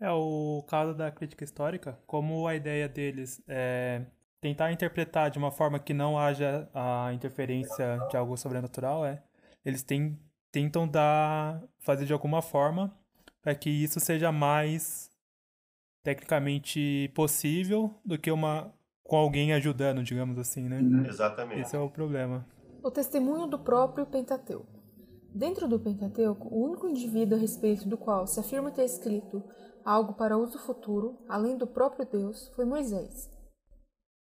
É, 0.00 0.10
o 0.10 0.62
caso 0.68 0.92
da 0.94 1.10
crítica 1.10 1.44
histórica, 1.44 1.98
como 2.06 2.46
a 2.46 2.54
ideia 2.54 2.88
deles 2.88 3.42
é 3.46 4.04
tentar 4.40 4.72
interpretar 4.72 5.30
de 5.30 5.38
uma 5.38 5.50
forma 5.50 5.78
que 5.78 5.94
não 5.94 6.18
haja 6.18 6.68
a 6.74 7.10
interferência 7.14 7.98
de 8.10 8.16
algo 8.16 8.36
sobrenatural, 8.36 9.06
é, 9.06 9.22
eles 9.64 9.82
têm 9.82 10.18
tentam 10.52 10.86
dar, 10.86 11.60
fazer 11.80 12.04
de 12.06 12.12
alguma 12.12 12.40
forma 12.40 12.96
para 13.42 13.56
que 13.56 13.68
isso 13.68 13.98
seja 13.98 14.30
mais 14.30 15.10
tecnicamente 16.04 17.10
possível 17.12 17.92
do 18.04 18.16
que 18.16 18.30
uma 18.30 18.72
com 19.02 19.16
alguém 19.16 19.52
ajudando, 19.52 20.02
digamos 20.02 20.38
assim, 20.38 20.68
né? 20.68 20.78
Uhum. 20.78 21.06
Exatamente. 21.06 21.60
Esse 21.60 21.74
é 21.74 21.78
o 21.78 21.90
problema. 21.90 22.46
O 22.82 22.90
testemunho 22.90 23.46
do 23.46 23.58
próprio 23.58 24.06
Pentateuco. 24.06 24.73
Dentro 25.34 25.68
do 25.68 25.80
Pentateuco, 25.80 26.48
o 26.48 26.64
único 26.64 26.86
indivíduo 26.86 27.36
a 27.36 27.40
respeito 27.40 27.88
do 27.88 27.98
qual 27.98 28.26
se 28.26 28.38
afirma 28.38 28.70
ter 28.70 28.84
escrito 28.84 29.42
algo 29.84 30.14
para 30.14 30.38
uso 30.38 30.58
futuro, 30.58 31.18
além 31.28 31.56
do 31.56 31.66
próprio 31.66 32.06
Deus, 32.06 32.48
foi 32.54 32.64
Moisés. 32.64 33.28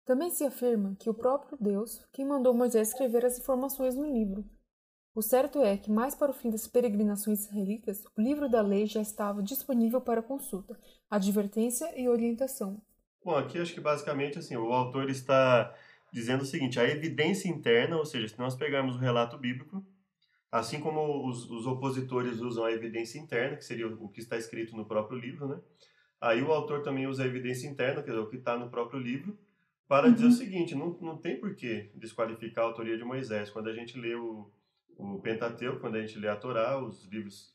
Também 0.06 0.30
se 0.30 0.44
afirma 0.44 0.94
que 0.98 1.10
o 1.10 1.14
próprio 1.14 1.58
Deus 1.60 2.06
quem 2.12 2.24
mandou 2.24 2.54
Moisés 2.54 2.88
escrever 2.88 3.24
as 3.24 3.38
informações 3.38 3.96
no 3.96 4.06
livro, 4.06 4.44
o 5.16 5.22
certo 5.22 5.62
é 5.62 5.76
que, 5.76 5.92
mais 5.92 6.16
para 6.16 6.32
o 6.32 6.34
fim 6.34 6.50
das 6.50 6.66
peregrinações 6.66 7.44
israelitas, 7.44 8.02
o 8.18 8.20
livro 8.20 8.48
da 8.48 8.60
lei 8.60 8.84
já 8.84 9.00
estava 9.00 9.40
disponível 9.44 10.00
para 10.00 10.20
consulta, 10.20 10.76
advertência 11.08 11.88
e 11.96 12.08
orientação. 12.08 12.82
Bom, 13.24 13.36
aqui 13.36 13.58
acho 13.58 13.72
que 13.72 13.80
basicamente 13.80 14.40
assim, 14.40 14.56
o 14.56 14.72
autor 14.72 15.08
está 15.08 15.72
dizendo 16.12 16.42
o 16.42 16.44
seguinte: 16.44 16.80
a 16.80 16.84
evidência 16.84 17.48
interna, 17.48 17.96
ou 17.96 18.04
seja, 18.04 18.26
se 18.26 18.38
nós 18.40 18.56
pegarmos 18.56 18.96
o 18.96 18.98
relato 18.98 19.38
bíblico, 19.38 19.86
assim 20.58 20.80
como 20.80 21.28
os, 21.28 21.50
os 21.50 21.66
opositores 21.66 22.40
usam 22.40 22.64
a 22.64 22.72
evidência 22.72 23.18
interna, 23.18 23.56
que 23.56 23.64
seria 23.64 23.88
o 23.88 24.08
que 24.08 24.20
está 24.20 24.36
escrito 24.36 24.76
no 24.76 24.84
próprio 24.84 25.18
livro, 25.18 25.48
né? 25.48 25.60
Aí 26.20 26.42
o 26.42 26.52
autor 26.52 26.82
também 26.82 27.06
usa 27.06 27.24
a 27.24 27.26
evidência 27.26 27.68
interna, 27.68 28.02
que 28.02 28.10
é 28.10 28.14
o 28.14 28.28
que 28.28 28.36
está 28.36 28.56
no 28.56 28.70
próprio 28.70 28.98
livro, 28.98 29.38
para 29.86 30.06
uhum. 30.06 30.14
dizer 30.14 30.26
o 30.26 30.32
seguinte: 30.32 30.74
não, 30.74 30.96
não 31.00 31.18
tem 31.18 31.38
por 31.38 31.54
que 31.54 31.90
desqualificar 31.94 32.64
a 32.64 32.68
autoria 32.68 32.96
de 32.96 33.04
Moisés. 33.04 33.50
Quando 33.50 33.68
a 33.68 33.74
gente 33.74 33.98
lê 33.98 34.14
o 34.14 34.50
o 34.96 35.20
Pentateuco, 35.20 35.80
quando 35.80 35.96
a 35.96 36.00
gente 36.00 36.18
lê 36.18 36.28
a 36.28 36.36
Torá, 36.36 36.80
os 36.80 37.04
livros, 37.06 37.52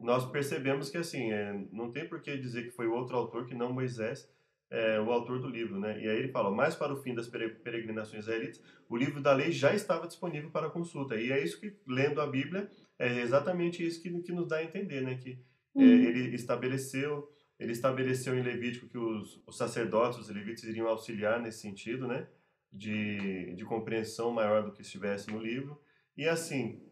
nós 0.00 0.30
percebemos 0.30 0.90
que 0.90 0.98
assim, 0.98 1.32
é, 1.32 1.52
não 1.72 1.90
tem 1.90 2.08
por 2.08 2.20
que 2.20 2.36
dizer 2.36 2.64
que 2.64 2.70
foi 2.70 2.86
outro 2.86 3.16
autor 3.16 3.46
que 3.46 3.54
não 3.54 3.72
Moisés, 3.72 4.30
é, 4.70 5.00
o 5.00 5.10
autor 5.10 5.40
do 5.40 5.48
livro, 5.48 5.78
né? 5.78 6.00
E 6.02 6.08
aí 6.08 6.18
ele 6.18 6.28
fala, 6.28 6.50
mais 6.50 6.74
para 6.74 6.92
o 6.92 6.96
fim 6.96 7.14
das 7.14 7.28
peregrinações 7.28 8.24
israelitas, 8.24 8.62
o 8.88 8.96
livro 8.96 9.20
da 9.20 9.32
lei 9.32 9.52
já 9.52 9.74
estava 9.74 10.06
disponível 10.06 10.50
para 10.50 10.70
consulta. 10.70 11.16
E 11.16 11.30
é 11.30 11.42
isso 11.42 11.60
que, 11.60 11.76
lendo 11.86 12.20
a 12.20 12.26
Bíblia, 12.26 12.68
é 12.98 13.20
exatamente 13.20 13.86
isso 13.86 14.02
que, 14.02 14.10
que 14.22 14.32
nos 14.32 14.48
dá 14.48 14.56
a 14.56 14.64
entender, 14.64 15.02
né? 15.02 15.16
Que 15.16 15.38
é, 15.76 15.78
uhum. 15.78 15.84
ele 15.84 16.34
estabeleceu, 16.34 17.30
ele 17.58 17.72
estabeleceu 17.72 18.36
em 18.36 18.42
Levítico 18.42 18.88
que 18.88 18.98
os, 18.98 19.42
os 19.46 19.56
sacerdotes, 19.56 20.18
os 20.18 20.28
levitas 20.28 20.64
iriam 20.64 20.88
auxiliar 20.88 21.40
nesse 21.40 21.60
sentido, 21.60 22.06
né? 22.06 22.26
De, 22.72 23.54
de 23.54 23.64
compreensão 23.64 24.30
maior 24.32 24.64
do 24.64 24.72
que 24.72 24.82
estivesse 24.82 25.30
no 25.30 25.38
livro. 25.38 25.80
E 26.16 26.26
assim, 26.28 26.82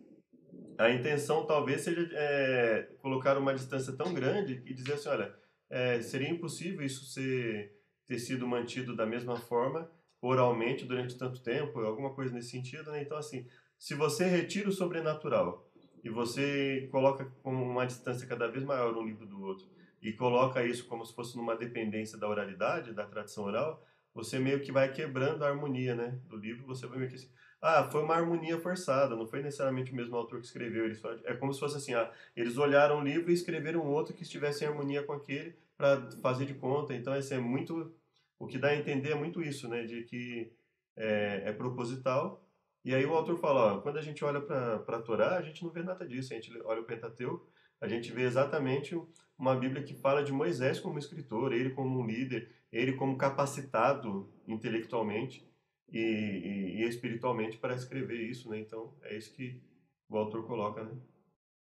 a 0.78 0.90
intenção 0.90 1.46
talvez 1.46 1.82
seja 1.82 2.08
é, 2.12 2.88
colocar 2.98 3.36
uma 3.36 3.54
distância 3.54 3.92
tão 3.92 4.14
grande 4.14 4.62
e 4.64 4.74
dizer 4.74 4.94
assim, 4.94 5.08
olha, 5.08 5.34
é, 5.70 6.00
seria 6.00 6.30
impossível 6.30 6.84
isso 6.84 7.04
ser, 7.04 7.72
ter 8.06 8.18
sido 8.18 8.46
mantido 8.46 8.94
da 8.94 9.06
mesma 9.06 9.36
forma 9.36 9.90
oralmente 10.20 10.86
durante 10.86 11.18
tanto 11.18 11.42
tempo, 11.42 11.80
alguma 11.80 12.14
coisa 12.14 12.32
nesse 12.32 12.50
sentido, 12.50 12.90
né? 12.90 13.02
Então, 13.02 13.18
assim, 13.18 13.46
se 13.78 13.94
você 13.94 14.24
retira 14.24 14.68
o 14.68 14.72
sobrenatural 14.72 15.70
e 16.02 16.08
você 16.08 16.88
coloca 16.90 17.26
com 17.42 17.52
uma 17.52 17.86
distância 17.86 18.26
cada 18.26 18.48
vez 18.48 18.64
maior 18.64 18.96
um 18.96 19.04
livro 19.04 19.26
do 19.26 19.42
outro 19.42 19.66
e 20.00 20.12
coloca 20.12 20.64
isso 20.64 20.86
como 20.86 21.04
se 21.04 21.14
fosse 21.14 21.36
numa 21.36 21.56
dependência 21.56 22.16
da 22.16 22.28
oralidade, 22.28 22.94
da 22.94 23.06
tradição 23.06 23.44
oral, 23.44 23.84
você 24.14 24.38
meio 24.38 24.60
que 24.60 24.72
vai 24.72 24.90
quebrando 24.92 25.44
a 25.44 25.48
harmonia, 25.48 25.94
né, 25.94 26.18
do 26.26 26.36
livro, 26.36 26.66
você 26.66 26.86
vai 26.86 26.98
meio 26.98 27.10
que 27.10 27.16
assim, 27.16 27.30
ah, 27.64 27.88
foi 27.90 28.02
uma 28.02 28.14
harmonia 28.14 28.58
forçada, 28.58 29.16
não 29.16 29.26
foi 29.26 29.42
necessariamente 29.42 29.90
o 29.90 29.96
mesmo 29.96 30.14
autor 30.14 30.38
que 30.38 30.44
escreveu. 30.44 30.84
Eles, 30.84 31.00
é 31.24 31.32
como 31.34 31.52
se 31.54 31.58
fosse 31.58 31.78
assim, 31.78 31.94
ah, 31.94 32.12
eles 32.36 32.58
olharam 32.58 32.98
um 32.98 33.02
livro 33.02 33.30
e 33.30 33.34
escreveram 33.34 33.80
outro 33.86 34.12
que 34.12 34.22
estivesse 34.22 34.64
em 34.64 34.66
harmonia 34.68 35.02
com 35.02 35.14
aquele 35.14 35.56
para 35.74 36.10
fazer 36.20 36.44
de 36.44 36.52
conta. 36.52 36.94
Então, 36.94 37.16
esse 37.16 37.32
é 37.32 37.38
muito, 37.38 37.90
o 38.38 38.46
que 38.46 38.58
dá 38.58 38.68
a 38.68 38.76
entender 38.76 39.12
é 39.12 39.14
muito 39.14 39.42
isso, 39.42 39.66
né, 39.66 39.84
de 39.84 40.02
que 40.04 40.52
é, 40.94 41.44
é 41.46 41.52
proposital. 41.52 42.46
E 42.84 42.94
aí 42.94 43.06
o 43.06 43.14
autor 43.14 43.38
fala, 43.38 43.76
ó, 43.76 43.80
quando 43.80 43.96
a 43.98 44.02
gente 44.02 44.22
olha 44.22 44.42
para 44.42 44.76
a 44.86 45.02
Torá, 45.02 45.38
a 45.38 45.42
gente 45.42 45.64
não 45.64 45.70
vê 45.70 45.82
nada 45.82 46.06
disso. 46.06 46.34
A 46.34 46.36
gente 46.36 46.60
olha 46.64 46.82
o 46.82 46.84
Pentateuco, 46.84 47.48
a 47.80 47.88
gente 47.88 48.12
vê 48.12 48.24
exatamente 48.24 48.94
uma 49.38 49.56
Bíblia 49.56 49.82
que 49.82 49.94
fala 49.94 50.22
de 50.22 50.32
Moisés 50.32 50.78
como 50.78 50.98
escritor, 50.98 51.54
ele 51.54 51.70
como 51.70 51.98
um 51.98 52.06
líder, 52.06 52.50
ele 52.70 52.92
como 52.92 53.16
capacitado 53.16 54.30
intelectualmente 54.46 55.48
e, 55.94 56.00
e, 56.00 56.82
e 56.82 56.88
espiritualmente 56.88 57.56
para 57.56 57.74
escrever 57.74 58.20
isso, 58.28 58.50
né? 58.50 58.58
Então 58.58 58.92
é 59.02 59.16
isso 59.16 59.32
que 59.32 59.62
o 60.08 60.18
autor 60.18 60.44
coloca, 60.46 60.82
né? 60.82 60.92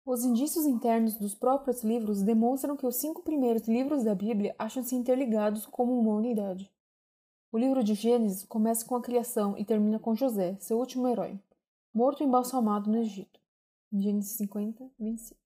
Os 0.05 0.23
indícios 0.23 0.65
internos 0.65 1.15
dos 1.15 1.35
próprios 1.35 1.83
livros 1.83 2.21
demonstram 2.21 2.75
que 2.75 2.85
os 2.85 2.95
cinco 2.95 3.21
primeiros 3.21 3.67
livros 3.67 4.03
da 4.03 4.15
Bíblia 4.15 4.55
acham-se 4.57 4.95
interligados 4.95 5.65
como 5.65 5.97
uma 5.97 6.15
unidade. 6.15 6.71
O 7.51 7.57
livro 7.57 7.83
de 7.83 7.93
Gênesis 7.93 8.43
começa 8.43 8.85
com 8.85 8.95
a 8.95 9.01
criação 9.01 9.57
e 9.57 9.63
termina 9.63 9.99
com 9.99 10.15
José, 10.15 10.57
seu 10.59 10.77
último 10.77 11.07
herói, 11.07 11.39
morto 11.93 12.23
embalsamado 12.23 12.89
no 12.89 12.97
Egito. 12.97 13.39
Gênesis 13.91 14.31
50, 14.37 14.89
25. 14.99 15.39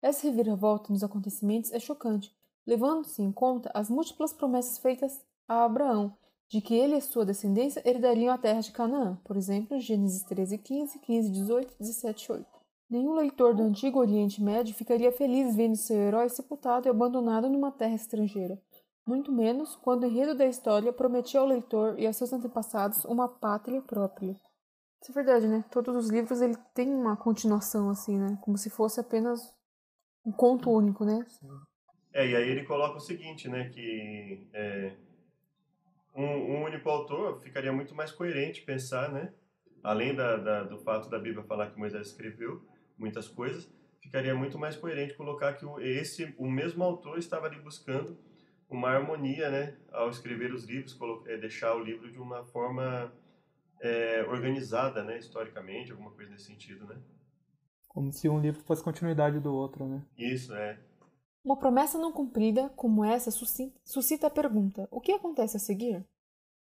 Essa 0.00 0.26
reviravolta 0.26 0.92
nos 0.92 1.02
acontecimentos 1.02 1.72
é 1.72 1.80
chocante, 1.80 2.34
levando-se 2.66 3.22
em 3.22 3.32
conta 3.32 3.70
as 3.74 3.90
múltiplas 3.90 4.32
promessas 4.32 4.78
feitas 4.78 5.20
a 5.48 5.64
Abraão 5.64 6.16
de 6.52 6.60
que 6.60 6.74
ele 6.74 6.96
e 6.96 7.00
sua 7.00 7.24
descendência 7.24 7.82
herdariam 7.82 8.34
a 8.34 8.36
terra 8.36 8.60
de 8.60 8.72
Canaã, 8.72 9.18
por 9.24 9.38
exemplo, 9.38 9.80
Gênesis 9.80 10.22
13, 10.24 10.58
15, 10.58 10.98
15, 10.98 11.30
18, 11.30 11.74
17, 11.80 12.32
8. 12.32 12.46
Nenhum 12.90 13.14
leitor 13.14 13.54
do 13.54 13.62
Antigo 13.62 13.98
Oriente 13.98 14.42
Médio 14.42 14.74
ficaria 14.74 15.10
feliz 15.10 15.56
vendo 15.56 15.76
seu 15.76 15.96
herói 15.96 16.28
sepultado 16.28 16.86
e 16.86 16.90
abandonado 16.90 17.48
numa 17.48 17.72
terra 17.72 17.94
estrangeira, 17.94 18.60
muito 19.06 19.32
menos 19.32 19.76
quando 19.76 20.02
o 20.02 20.06
enredo 20.06 20.34
da 20.34 20.44
história 20.44 20.92
prometia 20.92 21.40
ao 21.40 21.46
leitor 21.46 21.98
e 21.98 22.06
aos 22.06 22.18
seus 22.18 22.34
antepassados 22.34 23.02
uma 23.06 23.26
pátria 23.26 23.80
própria. 23.80 24.32
Isso 25.00 25.10
é 25.10 25.14
verdade, 25.14 25.48
né? 25.48 25.64
Todos 25.70 25.96
os 25.96 26.10
livros 26.10 26.42
ele 26.42 26.56
tem 26.74 26.94
uma 26.94 27.16
continuação 27.16 27.88
assim, 27.88 28.18
né? 28.18 28.38
Como 28.42 28.58
se 28.58 28.68
fosse 28.68 29.00
apenas 29.00 29.40
um 30.22 30.30
conto 30.30 30.70
único, 30.70 31.02
né? 31.02 31.24
É, 32.12 32.28
e 32.28 32.36
aí 32.36 32.46
ele 32.50 32.64
coloca 32.66 32.98
o 32.98 33.00
seguinte, 33.00 33.48
né? 33.48 33.70
Que 33.70 34.50
é, 34.52 34.96
um, 36.14 36.24
um, 36.24 36.64
único 36.64 36.88
autor 36.88 37.40
ficaria 37.40 37.72
muito 37.72 37.94
mais 37.94 38.10
coerente 38.10 38.62
pensar, 38.62 39.10
né? 39.12 39.32
Além 39.82 40.14
da, 40.14 40.36
da, 40.36 40.62
do 40.62 40.78
fato 40.78 41.08
da 41.08 41.18
Bíblia 41.18 41.44
falar 41.44 41.70
que 41.70 41.78
Moisés 41.78 42.08
escreveu 42.08 42.64
muitas 42.96 43.28
coisas, 43.28 43.68
ficaria 44.00 44.34
muito 44.34 44.58
mais 44.58 44.76
coerente 44.76 45.14
colocar 45.14 45.54
que 45.54 45.64
o, 45.64 45.80
esse, 45.80 46.34
o 46.38 46.48
mesmo 46.50 46.84
autor 46.84 47.18
estava 47.18 47.46
ali 47.46 47.60
buscando 47.60 48.16
uma 48.68 48.88
harmonia, 48.88 49.50
né, 49.50 49.76
ao 49.90 50.08
escrever 50.08 50.52
os 50.52 50.64
livros, 50.64 50.98
é, 51.26 51.36
deixar 51.36 51.74
o 51.74 51.84
livro 51.84 52.10
de 52.10 52.18
uma 52.18 52.44
forma 52.44 53.12
é, 53.80 54.24
organizada, 54.28 55.02
né, 55.04 55.18
historicamente, 55.18 55.90
alguma 55.90 56.10
coisa 56.10 56.30
nesse 56.30 56.46
sentido, 56.46 56.86
né? 56.86 56.96
Como 57.88 58.10
se 58.10 58.28
um 58.28 58.40
livro 58.40 58.62
fosse 58.62 58.82
continuidade 58.82 59.38
do 59.38 59.52
outro, 59.52 59.86
né? 59.86 60.02
Isso, 60.16 60.54
é. 60.54 60.78
Uma 61.44 61.56
promessa 61.56 61.98
não 61.98 62.12
cumprida 62.12 62.68
como 62.70 63.04
essa 63.04 63.30
suscita 63.30 64.26
a 64.26 64.30
pergunta: 64.30 64.88
o 64.90 65.00
que 65.00 65.12
acontece 65.12 65.56
a 65.56 65.60
seguir? 65.60 66.04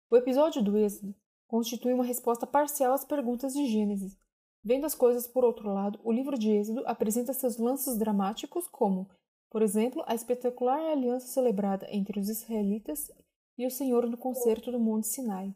O 0.09 0.17
episódio 0.17 0.61
do 0.61 0.77
Êxodo 0.77 1.15
constitui 1.47 1.93
uma 1.93 2.03
resposta 2.03 2.47
parcial 2.47 2.93
às 2.93 3.05
perguntas 3.05 3.53
de 3.53 3.67
Gênesis. 3.67 4.17
Vendo 4.63 4.85
as 4.85 4.95
coisas 4.95 5.27
por 5.27 5.43
outro 5.43 5.73
lado, 5.73 5.99
o 6.03 6.11
livro 6.11 6.37
de 6.37 6.51
Êxodo 6.51 6.83
apresenta 6.85 7.33
seus 7.33 7.57
lances 7.57 7.97
dramáticos 7.97 8.67
como 8.67 9.07
por 9.51 9.61
exemplo, 9.61 10.01
a 10.07 10.15
espetacular 10.15 10.79
aliança 10.79 11.27
celebrada 11.27 11.85
entre 11.91 12.17
os 12.17 12.29
israelitas 12.29 13.11
e 13.57 13.67
o 13.67 13.69
Senhor 13.69 14.07
no 14.07 14.15
concerto 14.15 14.71
do 14.71 14.79
Monte 14.79 15.07
Sinai. 15.07 15.53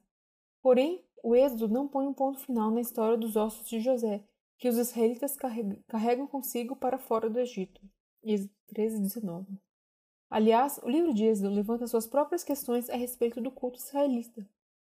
Porém, 0.61 1.01
o 1.23 1.33
Êxodo 1.33 1.69
não 1.69 1.87
põe 1.87 2.05
um 2.05 2.13
ponto 2.13 2.37
final 2.39 2.69
na 2.69 2.81
história 2.81 3.17
dos 3.17 3.37
ossos 3.37 3.65
de 3.69 3.79
José, 3.79 4.21
que 4.57 4.67
os 4.67 4.77
israelitas 4.77 5.37
carregam 5.87 6.27
consigo 6.27 6.75
para 6.75 6.97
fora 6.97 7.29
do 7.29 7.39
Egito. 7.39 7.81
Êxodo 8.25 8.49
13, 8.67 8.99
19. 9.01 9.45
Aliás, 10.29 10.79
o 10.83 10.89
livro 10.89 11.13
de 11.13 11.23
Êxodo 11.25 11.49
levanta 11.49 11.85
suas 11.85 12.07
próprias 12.07 12.43
questões 12.43 12.89
a 12.89 12.95
respeito 12.95 13.39
do 13.39 13.51
culto 13.51 13.77
israelita. 13.77 14.45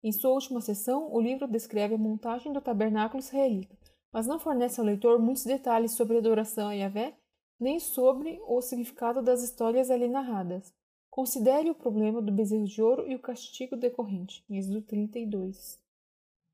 Em 0.04 0.12
sua 0.12 0.32
última 0.32 0.62
sessão, 0.62 1.12
o 1.12 1.20
livro 1.20 1.48
descreve 1.48 1.96
a 1.96 1.98
montagem 1.98 2.54
do 2.54 2.62
tabernáculo 2.62 3.20
israelita, 3.20 3.76
mas 4.14 4.28
não 4.28 4.40
fornece 4.40 4.80
ao 4.80 4.86
leitor 4.86 5.20
muitos 5.20 5.44
detalhes 5.44 5.94
sobre 5.94 6.18
a 6.18 6.20
adoração 6.20 6.70
a 6.70 6.74
Yahvé 6.74 7.18
nem 7.60 7.80
sobre 7.80 8.40
o 8.46 8.62
significado 8.62 9.22
das 9.22 9.42
histórias 9.42 9.90
ali 9.90 10.08
narradas. 10.08 10.74
Considere 11.10 11.70
o 11.70 11.76
problema 11.76 12.22
do 12.22 12.32
bezerro 12.32 12.66
de 12.66 12.82
ouro 12.82 13.10
e 13.10 13.16
o 13.16 13.20
castigo 13.20 13.76
decorrente. 13.76 14.44
Êxodo 14.50 14.82
32. 14.82 15.80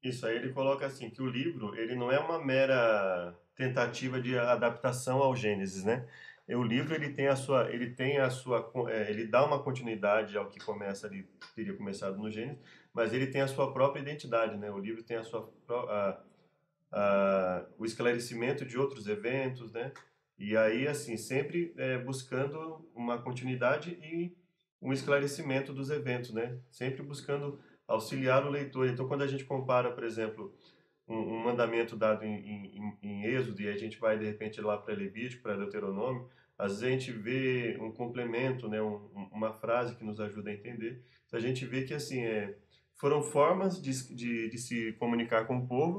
Isso 0.04 0.26
aí 0.26 0.38
ele 0.38 0.54
coloca 0.54 0.86
assim 0.86 1.10
que 1.10 1.22
o 1.22 1.30
livro 1.30 1.76
ele 1.76 1.96
não 1.96 2.12
é 2.12 2.20
uma 2.20 2.44
mera 2.44 3.36
tentativa 3.56 4.22
de 4.22 4.38
adaptação 4.38 5.22
ao 5.22 5.36
Gênesis, 5.36 5.84
né? 5.84 6.08
O 6.56 6.64
livro 6.64 6.94
ele 6.94 7.10
tem 7.14 7.28
a 7.28 7.36
sua 7.36 7.72
ele 7.72 7.92
tem 7.92 8.18
a 8.20 8.30
sua 8.30 8.72
é, 8.90 9.10
ele 9.10 9.26
dá 9.26 9.46
uma 9.46 9.62
continuidade 9.64 10.38
ao 10.38 10.50
que 10.50 10.60
começa 10.60 11.08
ali 11.08 11.28
teria 11.56 11.74
começado 11.74 12.18
no 12.18 12.30
Gênesis, 12.30 12.62
mas 12.94 13.14
ele 13.14 13.28
tem 13.28 13.42
a 13.42 13.48
sua 13.48 13.72
própria 13.74 14.02
identidade, 14.02 14.58
né? 14.58 14.70
O 14.72 14.80
livro 14.80 15.04
tem 15.04 15.18
a 15.18 15.24
sua 15.24 15.50
a, 15.70 16.22
a, 16.92 17.66
o 17.78 17.86
esclarecimento 17.86 18.66
de 18.66 18.78
outros 18.78 19.08
eventos, 19.08 19.72
né? 19.72 19.92
E 20.38 20.58
aí, 20.58 20.88
assim, 20.88 21.18
sempre 21.18 21.72
é, 21.78 22.00
buscando 22.00 22.90
uma 22.96 23.22
continuidade 23.22 23.92
e 24.02 24.36
um 24.82 24.92
esclarecimento 24.92 25.72
dos 25.72 25.92
eventos, 25.92 26.34
né? 26.34 26.58
Sempre 26.72 27.04
buscando 27.04 27.60
auxiliar 27.88 28.44
o 28.46 28.50
leitor. 28.50 28.88
Então, 28.88 29.08
quando 29.08 29.22
a 29.22 29.28
gente 29.28 29.44
compara, 29.44 29.92
por 29.92 30.04
exemplo, 30.04 30.52
um, 31.08 31.44
mandamento 31.44 31.96
dado 31.96 32.24
em, 32.24 32.76
em, 32.76 32.98
em, 33.04 33.26
Êxodo 33.26 33.62
e 33.62 33.68
a 33.68 33.78
gente 33.78 34.00
vai, 34.00 34.18
de 34.18 34.26
repente, 34.26 34.60
lá 34.60 34.78
para 34.78 34.96
Levítico, 34.96 35.44
para 35.44 35.58
Deuteronômio, 35.58 36.28
às 36.62 36.74
vezes 36.74 36.84
a 36.84 36.90
gente 36.92 37.12
vê 37.12 37.76
um 37.82 37.92
complemento, 37.92 38.70
né? 38.70 38.80
Um, 38.80 38.98
uma 39.32 39.52
frase 39.52 39.96
que 39.96 40.04
nos 40.04 40.20
ajuda 40.20 40.52
a 40.52 40.54
entender. 40.54 41.04
Então, 41.26 41.40
a 41.40 41.42
gente 41.42 41.66
vê 41.66 41.82
que, 41.82 41.94
assim, 41.94 42.22
é, 42.22 42.56
foram 42.98 43.24
formas 43.24 43.82
de, 43.82 44.16
de, 44.16 44.48
de 44.48 44.58
se 44.60 44.94
comunicar 44.94 45.48
com 45.48 45.58
o 45.58 45.68
povo 45.68 45.98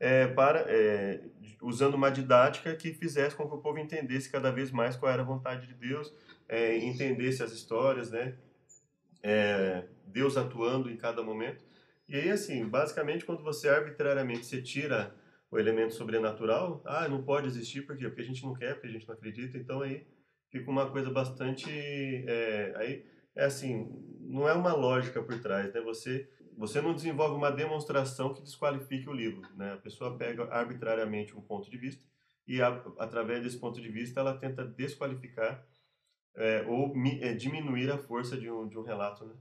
é, 0.00 0.26
para, 0.28 0.64
é, 0.66 1.20
usando 1.60 1.94
uma 1.94 2.10
didática 2.10 2.74
que 2.74 2.94
fizesse 2.94 3.36
com 3.36 3.46
que 3.46 3.54
o 3.54 3.58
povo 3.58 3.78
entendesse 3.78 4.32
cada 4.32 4.50
vez 4.50 4.70
mais 4.70 4.96
qual 4.96 5.12
era 5.12 5.20
a 5.20 5.26
vontade 5.26 5.66
de 5.66 5.74
Deus, 5.74 6.10
é, 6.48 6.78
entendesse 6.78 7.42
as 7.42 7.52
histórias, 7.52 8.10
né? 8.10 8.34
É, 9.22 9.84
Deus 10.06 10.38
atuando 10.38 10.90
em 10.90 10.96
cada 10.96 11.22
momento. 11.22 11.62
E 12.08 12.16
aí, 12.16 12.30
assim, 12.30 12.66
basicamente, 12.66 13.26
quando 13.26 13.42
você 13.42 13.68
arbitrariamente 13.68 14.46
você 14.46 14.62
tira 14.62 15.14
o 15.50 15.58
elemento 15.58 15.94
sobrenatural, 15.94 16.82
ah, 16.84 17.08
não 17.08 17.22
pode 17.22 17.46
existir, 17.46 17.82
por 17.82 17.96
quê? 17.96 18.08
Porque 18.08 18.22
a 18.22 18.24
gente 18.24 18.42
não 18.42 18.54
quer, 18.54 18.74
porque 18.74 18.88
a 18.88 18.90
gente 18.90 19.06
não 19.06 19.14
acredita, 19.14 19.56
então 19.56 19.82
aí 19.82 20.06
fica 20.50 20.70
uma 20.70 20.90
coisa 20.90 21.10
bastante... 21.10 21.70
É, 21.70 22.74
aí, 22.76 23.06
é 23.34 23.44
assim, 23.44 23.88
não 24.20 24.48
é 24.48 24.52
uma 24.52 24.74
lógica 24.74 25.22
por 25.22 25.40
trás, 25.40 25.72
né? 25.72 25.80
Você 25.80 26.28
você 26.58 26.80
não 26.80 26.92
desenvolve 26.92 27.36
uma 27.36 27.52
demonstração 27.52 28.34
que 28.34 28.42
desqualifique 28.42 29.08
o 29.08 29.12
livro. 29.12 29.42
Né? 29.56 29.74
A 29.74 29.76
pessoa 29.76 30.18
pega 30.18 30.42
arbitrariamente 30.52 31.36
um 31.36 31.40
ponto 31.40 31.70
de 31.70 31.78
vista 31.78 32.04
e, 32.48 32.60
a, 32.60 32.68
através 32.98 33.42
desse 33.44 33.58
ponto 33.58 33.80
de 33.80 33.88
vista, 33.88 34.18
ela 34.18 34.36
tenta 34.36 34.64
desqualificar 34.64 35.64
é, 36.34 36.62
ou 36.66 36.92
mi, 36.94 37.22
é, 37.22 37.32
diminuir 37.32 37.90
a 37.92 37.98
força 37.98 38.36
de 38.36 38.50
um, 38.50 38.66
de 38.66 38.76
um 38.76 38.82
relato. 38.82 39.24
Né? 39.24 39.34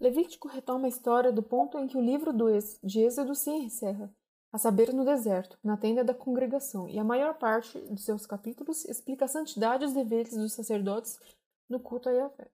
Levítico 0.00 0.48
retoma 0.48 0.86
a 0.86 0.88
história 0.88 1.30
do 1.30 1.42
ponto 1.42 1.78
em 1.78 1.86
que 1.86 1.96
o 1.98 2.00
livro 2.00 2.32
do 2.32 2.46
de 2.82 3.00
Êxodo 3.00 3.34
se 3.34 3.50
encerra, 3.50 4.10
a 4.52 4.58
saber, 4.58 4.92
no 4.92 5.04
deserto, 5.04 5.58
na 5.62 5.76
tenda 5.76 6.02
da 6.02 6.14
congregação, 6.14 6.88
e 6.88 6.98
a 6.98 7.04
maior 7.04 7.34
parte 7.34 7.80
de 7.92 8.00
seus 8.00 8.24
capítulos 8.26 8.84
explica 8.84 9.24
a 9.24 9.28
santidade 9.28 9.84
e 9.84 9.86
os 9.86 9.92
deveres 9.92 10.34
dos 10.36 10.52
sacerdotes 10.52 11.18
no 11.68 11.80
culto 11.80 12.08
a 12.08 12.12
Yahvé. 12.12 12.48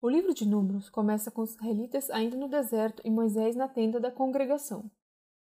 O 0.00 0.08
livro 0.08 0.34
de 0.34 0.44
Números 0.46 0.90
começa 0.90 1.30
com 1.30 1.42
os 1.42 1.52
israelitas 1.52 2.10
ainda 2.10 2.36
no 2.36 2.48
deserto 2.48 3.00
e 3.04 3.10
Moisés 3.10 3.54
na 3.54 3.68
tenda 3.68 4.00
da 4.00 4.10
congregação. 4.10 4.90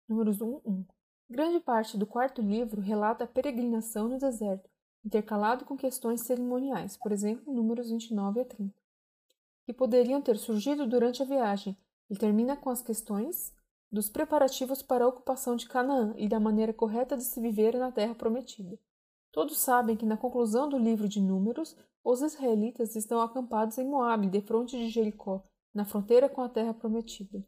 Números 0.09 0.41
1, 0.41 0.61
1. 0.65 0.85
Grande 1.29 1.61
parte 1.61 1.99
do 1.99 2.07
quarto 2.07 2.41
livro 2.41 2.81
relata 2.81 3.25
a 3.25 3.27
peregrinação 3.27 4.09
no 4.09 4.19
deserto, 4.19 4.71
intercalado 5.05 5.65
com 5.65 5.77
questões 5.77 6.23
cerimoniais, 6.23 6.97
por 6.97 7.13
exemplo, 7.13 7.53
Números 7.53 7.91
29 7.91 8.41
a 8.41 8.45
30, 8.45 8.75
que 9.65 9.73
poderiam 9.73 10.23
ter 10.23 10.39
surgido 10.39 10.87
durante 10.87 11.23
a 11.23 11.27
viagem, 11.27 11.77
e 12.09 12.17
termina 12.17 12.57
com 12.57 12.71
as 12.71 12.81
questões 12.81 13.53
dos 13.97 14.11
preparativos 14.11 14.83
para 14.83 15.07
a 15.07 15.09
ocupação 15.09 15.57
de 15.57 15.67
Canaã 15.67 16.13
e 16.19 16.29
da 16.29 16.39
maneira 16.39 16.71
correta 16.71 17.17
de 17.17 17.25
se 17.25 17.41
viver 17.41 17.75
na 17.79 17.91
terra 17.91 18.15
prometida. 18.15 18.79
Todos 19.33 19.57
sabem 19.59 19.97
que 19.97 20.05
na 20.05 20.19
conclusão 20.19 20.69
do 20.69 20.77
livro 20.77 21.09
de 21.09 21.19
Números, 21.19 21.75
os 22.05 22.21
israelitas 22.21 22.95
estão 22.95 23.23
acampados 23.23 23.79
em 23.79 23.89
Moabe, 23.89 24.29
defronte 24.29 24.77
de 24.77 24.91
Jericó, 24.91 25.43
na 25.73 25.87
fronteira 25.87 26.29
com 26.29 26.43
a 26.43 26.49
terra 26.49 26.75
prometida. 26.75 27.43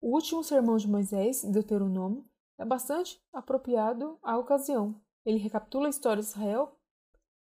O 0.00 0.14
último 0.14 0.42
sermão 0.42 0.78
de 0.78 0.88
Moisés, 0.88 1.44
Deuteronômio, 1.44 2.24
é 2.56 2.64
bastante 2.64 3.22
apropriado 3.30 4.18
à 4.22 4.38
ocasião. 4.38 4.98
Ele 5.26 5.36
recapitula 5.36 5.88
a 5.88 5.90
história 5.90 6.22
de 6.22 6.28
Israel, 6.28 6.74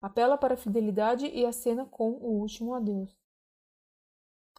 apela 0.01 0.39
para 0.39 0.55
a 0.55 0.57
fidelidade 0.57 1.27
e 1.27 1.45
acena 1.45 1.85
com 1.85 2.13
o 2.13 2.39
último 2.39 2.73
adeus. 2.73 3.15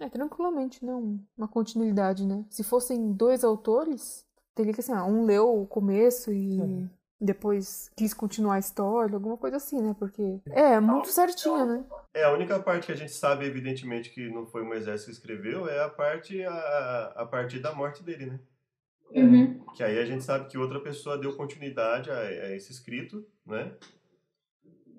É, 0.00 0.08
tranquilamente, 0.08 0.84
não 0.84 1.20
uma 1.36 1.46
continuidade, 1.46 2.26
né? 2.26 2.44
Se 2.48 2.64
fossem 2.64 3.12
dois 3.12 3.44
autores, 3.44 4.26
teria 4.54 4.72
que, 4.72 4.80
assim, 4.80 4.92
ah, 4.92 5.04
um 5.04 5.24
leu 5.24 5.60
o 5.60 5.66
começo 5.66 6.32
e 6.32 6.60
é. 6.60 6.88
depois 7.20 7.90
quis 7.94 8.14
continuar 8.14 8.54
a 8.54 8.58
história, 8.58 9.14
alguma 9.14 9.36
coisa 9.36 9.58
assim, 9.58 9.80
né? 9.82 9.94
Porque 9.98 10.40
é 10.46 10.80
muito 10.80 11.08
certinho, 11.08 11.66
né? 11.66 11.84
É, 12.14 12.24
a 12.24 12.32
única 12.32 12.58
parte 12.58 12.86
que 12.86 12.92
a 12.92 12.96
gente 12.96 13.12
sabe, 13.12 13.44
evidentemente, 13.44 14.10
que 14.10 14.28
não 14.30 14.46
foi 14.46 14.64
Moisés 14.64 15.04
que 15.04 15.10
escreveu 15.10 15.68
é 15.68 15.84
a 15.84 15.90
parte 15.90 16.42
a, 16.42 17.12
a 17.16 17.26
partir 17.26 17.60
da 17.60 17.74
morte 17.74 18.02
dele, 18.02 18.26
né? 18.26 18.40
Uhum. 19.12 19.58
Que 19.74 19.82
aí 19.82 19.98
a 19.98 20.04
gente 20.04 20.24
sabe 20.24 20.48
que 20.48 20.56
outra 20.56 20.80
pessoa 20.80 21.18
deu 21.18 21.36
continuidade 21.36 22.10
a, 22.10 22.20
a 22.20 22.56
esse 22.56 22.72
escrito, 22.72 23.26
né? 23.44 23.74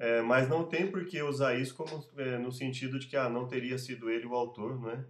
É, 0.01 0.19
mas 0.19 0.49
não 0.49 0.67
tem 0.67 0.89
por 0.89 1.05
que 1.05 1.21
usar 1.21 1.53
isso 1.53 1.75
como 1.75 2.03
é, 2.17 2.35
no 2.39 2.51
sentido 2.51 2.97
de 2.97 3.05
que 3.05 3.15
ah, 3.15 3.29
não 3.29 3.47
teria 3.47 3.77
sido 3.77 4.09
ele 4.09 4.25
o 4.25 4.33
autor, 4.33 4.81
né? 4.81 5.05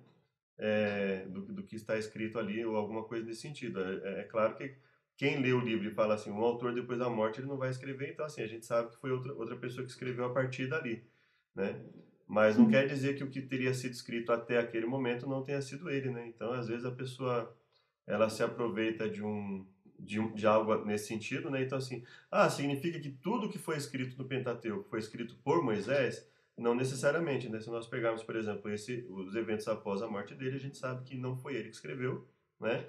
É, 0.57 1.25
do, 1.29 1.43
do, 1.43 1.63
que 1.63 1.77
está 1.77 1.97
escrito 1.97 2.37
ali 2.37 2.65
ou 2.65 2.75
alguma 2.75 3.05
coisa 3.05 3.25
nesse 3.25 3.39
sentido. 3.39 3.79
É, 3.81 4.19
é, 4.19 4.23
claro 4.23 4.53
que 4.57 4.75
quem 5.15 5.41
lê 5.41 5.53
o 5.53 5.61
livro 5.61 5.87
e 5.87 5.93
fala 5.93 6.15
assim, 6.15 6.29
um 6.29 6.43
autor 6.43 6.73
depois 6.75 6.99
da 6.99 7.09
morte 7.09 7.39
ele 7.39 7.47
não 7.47 7.57
vai 7.57 7.69
escrever, 7.69 8.11
então 8.11 8.25
assim 8.25 8.41
a 8.41 8.47
gente 8.47 8.65
sabe 8.65 8.89
que 8.89 8.99
foi 8.99 9.11
outra 9.11 9.33
outra 9.33 9.55
pessoa 9.55 9.85
que 9.85 9.91
escreveu 9.91 10.25
a 10.25 10.33
partir 10.33 10.67
dali, 10.67 11.01
né? 11.55 11.81
Mas 12.27 12.57
não 12.57 12.67
quer 12.67 12.85
dizer 12.85 13.15
que 13.15 13.23
o 13.23 13.29
que 13.29 13.41
teria 13.41 13.73
sido 13.73 13.93
escrito 13.93 14.33
até 14.33 14.57
aquele 14.57 14.85
momento 14.85 15.25
não 15.25 15.41
tenha 15.41 15.61
sido 15.61 15.89
ele, 15.89 16.09
né? 16.09 16.27
Então 16.27 16.51
às 16.51 16.67
vezes 16.67 16.83
a 16.83 16.91
pessoa 16.91 17.55
ela 18.05 18.29
se 18.29 18.43
aproveita 18.43 19.09
de 19.09 19.23
um 19.23 19.65
de, 20.01 20.19
de 20.33 20.47
algo 20.47 20.83
nesse 20.85 21.07
sentido, 21.07 21.49
né? 21.49 21.63
Então, 21.63 21.77
assim, 21.77 22.03
ah, 22.29 22.49
significa 22.49 22.99
que 22.99 23.09
tudo 23.09 23.49
que 23.49 23.59
foi 23.59 23.77
escrito 23.77 24.17
no 24.17 24.27
Pentateuco 24.27 24.89
foi 24.89 24.99
escrito 24.99 25.35
por 25.43 25.63
Moisés? 25.63 26.27
Não 26.57 26.75
necessariamente, 26.75 27.49
né? 27.49 27.59
Se 27.59 27.69
nós 27.69 27.87
pegarmos, 27.87 28.23
por 28.23 28.35
exemplo, 28.35 28.69
esse, 28.71 29.05
os 29.09 29.35
eventos 29.35 29.67
após 29.67 30.01
a 30.01 30.07
morte 30.07 30.35
dele, 30.35 30.55
a 30.55 30.59
gente 30.59 30.77
sabe 30.77 31.03
que 31.03 31.15
não 31.15 31.35
foi 31.37 31.55
ele 31.55 31.69
que 31.69 31.75
escreveu, 31.75 32.27
né? 32.59 32.85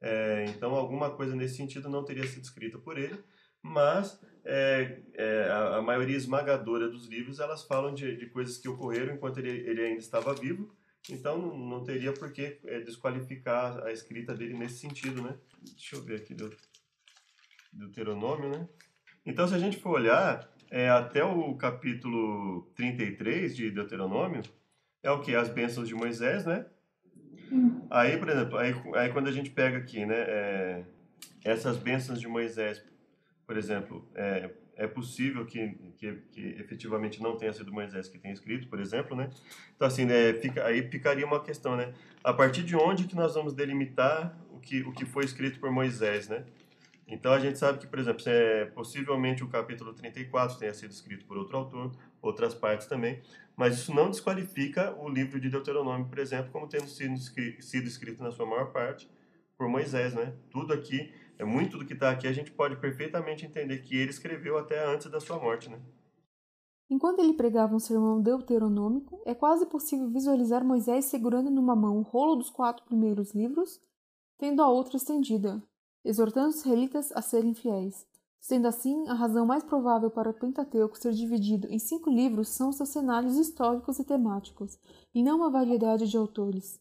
É, 0.00 0.46
então, 0.48 0.74
alguma 0.74 1.10
coisa 1.10 1.34
nesse 1.36 1.56
sentido 1.56 1.88
não 1.88 2.04
teria 2.04 2.26
sido 2.26 2.44
escrita 2.44 2.78
por 2.78 2.98
ele, 2.98 3.22
mas 3.62 4.18
é, 4.44 5.00
é, 5.14 5.42
a, 5.50 5.76
a, 5.76 5.82
maioria 5.82 6.16
esmagadora 6.16 6.88
dos 6.88 7.06
livros 7.06 7.38
elas 7.38 7.62
falam 7.64 7.92
de, 7.92 8.16
de 8.16 8.26
coisas 8.26 8.56
que 8.56 8.68
ocorreram 8.68 9.14
enquanto 9.14 9.38
ele, 9.38 9.50
ele 9.50 9.82
ainda 9.82 10.00
estava 10.00 10.32
vivo, 10.34 10.74
então 11.08 11.56
não, 11.56 11.82
teria 11.82 12.12
por 12.12 12.32
que 12.32 12.58
é, 12.64 12.80
desqualificar 12.80 13.82
a 13.84 13.92
escrita 13.92 14.34
dele 14.34 14.58
nesse 14.58 14.78
sentido, 14.78 15.22
né? 15.22 15.36
Deixa 15.62 15.96
eu 15.96 16.02
ver 16.02 16.16
aqui 16.16 16.34
do 16.34 16.54
Deuteronômio, 17.72 18.50
né? 18.50 18.68
Então, 19.24 19.46
se 19.46 19.54
a 19.54 19.58
gente 19.58 19.78
for 19.78 19.90
olhar, 19.90 20.50
é, 20.70 20.88
até 20.88 21.24
o 21.24 21.54
capítulo 21.56 22.70
33 22.74 23.56
de 23.56 23.70
Deuteronômio, 23.70 24.42
é 25.02 25.10
o 25.10 25.20
que? 25.20 25.34
As 25.34 25.48
bênçãos 25.48 25.88
de 25.88 25.94
Moisés, 25.94 26.44
né? 26.44 26.66
Aí, 27.90 28.16
por 28.18 28.28
exemplo, 28.28 28.58
aí, 28.58 28.74
aí 28.94 29.12
quando 29.12 29.28
a 29.28 29.32
gente 29.32 29.50
pega 29.50 29.78
aqui, 29.78 30.06
né, 30.06 30.14
é, 30.16 30.84
essas 31.44 31.76
bênçãos 31.76 32.20
de 32.20 32.28
Moisés, 32.28 32.82
por 33.46 33.56
exemplo, 33.56 34.08
é, 34.14 34.50
é 34.80 34.86
possível 34.86 35.44
que, 35.44 35.76
que, 35.98 36.12
que, 36.32 36.40
efetivamente 36.58 37.22
não 37.22 37.36
tenha 37.36 37.52
sido 37.52 37.70
Moisés 37.70 38.08
que 38.08 38.18
tenha 38.18 38.32
escrito, 38.32 38.66
por 38.66 38.80
exemplo, 38.80 39.14
né? 39.14 39.28
Então, 39.76 39.86
assim, 39.86 40.06
né, 40.06 40.32
fica, 40.32 40.64
aí 40.64 40.90
ficaria 40.90 41.26
uma 41.26 41.38
questão, 41.38 41.76
né? 41.76 41.92
A 42.24 42.32
partir 42.32 42.62
de 42.62 42.74
onde 42.74 43.04
que 43.04 43.14
nós 43.14 43.34
vamos 43.34 43.52
delimitar 43.52 44.34
o 44.50 44.58
que, 44.58 44.80
o 44.80 44.90
que 44.90 45.04
foi 45.04 45.26
escrito 45.26 45.60
por 45.60 45.70
Moisés, 45.70 46.30
né? 46.30 46.46
Então, 47.06 47.30
a 47.30 47.38
gente 47.38 47.58
sabe 47.58 47.78
que, 47.78 47.86
por 47.86 47.98
exemplo, 47.98 48.22
é, 48.26 48.64
possivelmente 48.66 49.44
o 49.44 49.48
capítulo 49.48 49.92
34 49.92 50.58
tenha 50.58 50.72
sido 50.72 50.92
escrito 50.92 51.26
por 51.26 51.36
outro 51.36 51.58
autor, 51.58 51.92
outras 52.22 52.54
partes 52.54 52.86
também, 52.86 53.20
mas 53.54 53.74
isso 53.74 53.94
não 53.94 54.08
desqualifica 54.08 54.94
o 54.98 55.10
livro 55.10 55.38
de 55.38 55.50
Deuteronômio, 55.50 56.06
por 56.06 56.18
exemplo, 56.18 56.50
como 56.50 56.66
tendo 56.66 56.86
sido, 56.86 57.18
sido 57.60 57.86
escrito 57.86 58.22
na 58.22 58.30
sua 58.30 58.46
maior 58.46 58.72
parte 58.72 59.10
por 59.58 59.68
Moisés, 59.68 60.14
né? 60.14 60.32
Tudo 60.50 60.72
aqui 60.72 61.12
é 61.40 61.44
muito 61.44 61.78
do 61.78 61.86
que 61.86 61.94
está 61.94 62.10
aqui, 62.10 62.26
a 62.26 62.32
gente 62.34 62.52
pode 62.52 62.76
perfeitamente 62.76 63.46
entender 63.46 63.78
que 63.78 63.96
ele 63.96 64.10
escreveu 64.10 64.58
até 64.58 64.86
antes 64.86 65.10
da 65.10 65.18
sua 65.18 65.38
morte, 65.38 65.70
né? 65.70 65.80
Enquanto 66.90 67.20
ele 67.20 67.32
pregava 67.32 67.74
um 67.74 67.78
sermão 67.78 68.20
deuteronômico, 68.20 69.22
é 69.24 69.34
quase 69.34 69.64
possível 69.64 70.10
visualizar 70.10 70.62
Moisés 70.62 71.06
segurando 71.06 71.50
numa 71.50 71.74
mão 71.74 71.96
o 71.96 72.02
rolo 72.02 72.36
dos 72.36 72.50
quatro 72.50 72.84
primeiros 72.84 73.32
livros, 73.32 73.80
tendo 74.36 74.60
a 74.62 74.68
outra 74.68 74.98
estendida, 74.98 75.62
exortando 76.04 76.48
os 76.48 76.56
israelitas 76.56 77.10
a 77.12 77.22
serem 77.22 77.54
fiéis. 77.54 78.06
Sendo 78.38 78.68
assim, 78.68 79.08
a 79.08 79.14
razão 79.14 79.46
mais 79.46 79.64
provável 79.64 80.10
para 80.10 80.30
o 80.30 80.34
Pentateuco 80.34 80.98
ser 80.98 81.12
dividido 81.12 81.68
em 81.68 81.78
cinco 81.78 82.10
livros 82.10 82.50
são 82.50 82.70
seus 82.70 82.90
cenários 82.90 83.38
históricos 83.38 83.98
e 83.98 84.04
temáticos, 84.04 84.78
e 85.14 85.22
não 85.22 85.38
uma 85.38 85.50
variedade 85.50 86.06
de 86.06 86.18
autores. 86.18 86.78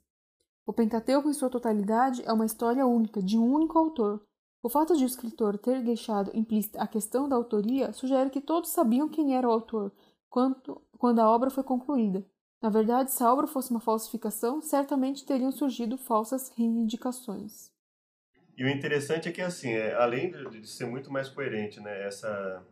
O 0.66 0.74
Pentateuco, 0.74 1.30
em 1.30 1.34
sua 1.34 1.50
totalidade, 1.50 2.24
é 2.26 2.34
uma 2.34 2.46
história 2.46 2.86
única, 2.86 3.22
de 3.24 3.38
um 3.38 3.54
único 3.54 3.78
autor, 3.78 4.22
o 4.62 4.70
fato 4.70 4.96
de 4.96 5.04
o 5.04 5.08
escritor 5.08 5.58
ter 5.58 5.84
deixado 5.84 6.32
implícita 6.34 6.82
a 6.82 6.88
questão 6.88 7.30
da 7.30 7.36
autoria 7.36 7.94
sugere 7.94 8.30
que 8.30 8.42
todos 8.42 8.72
sabiam 8.72 9.08
quem 9.08 9.36
era 9.36 9.48
o 9.48 9.52
autor 9.52 9.92
quando, 10.30 11.20
a 11.20 11.30
obra 11.30 11.50
foi 11.50 11.64
concluída. 11.64 12.26
Na 12.62 12.70
verdade, 12.70 13.12
se 13.12 13.24
a 13.24 13.34
obra 13.34 13.48
fosse 13.48 13.72
uma 13.72 13.80
falsificação, 13.80 14.62
certamente 14.62 15.26
teriam 15.26 15.52
surgido 15.52 15.98
falsas 15.98 16.52
reivindicações. 16.56 17.72
E 18.58 18.64
o 18.64 18.70
interessante 18.70 19.30
é 19.30 19.32
que, 19.32 19.42
assim, 19.42 19.72
é, 19.72 19.96
além 19.96 20.32
de 20.50 20.68
ser 20.68 20.86
muito 20.86 21.12
mais 21.12 21.30
coerente, 21.30 21.80
né, 21.80 22.06
essa, 22.06 22.64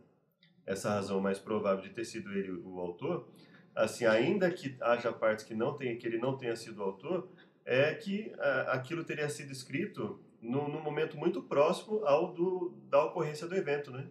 essa 0.66 0.90
razão 0.90 1.20
mais 1.20 1.38
provável 1.38 1.82
de 1.82 1.90
ter 1.90 2.04
sido 2.04 2.30
ele 2.32 2.52
o 2.52 2.78
autor, 2.78 3.26
assim, 3.74 4.04
ainda 4.04 4.50
que 4.50 4.76
haja 4.82 5.10
partes 5.10 5.44
que 5.44 5.54
não 5.54 5.74
tem, 5.74 5.96
que 5.96 6.06
ele 6.06 6.18
não 6.18 6.36
tenha 6.36 6.54
sido 6.54 6.80
o 6.80 6.82
autor, 6.82 7.28
é 7.64 7.94
que 7.94 8.32
a, 8.38 8.72
aquilo 8.72 9.02
teria 9.02 9.28
sido 9.30 9.50
escrito 9.50 10.22
num, 10.40 10.80
momento 10.80 11.16
muito 11.16 11.42
próximo 11.42 12.04
ao 12.04 12.32
do, 12.32 12.74
da 12.88 13.04
ocorrência 13.04 13.46
do 13.46 13.56
evento, 13.56 13.90
né? 13.90 14.08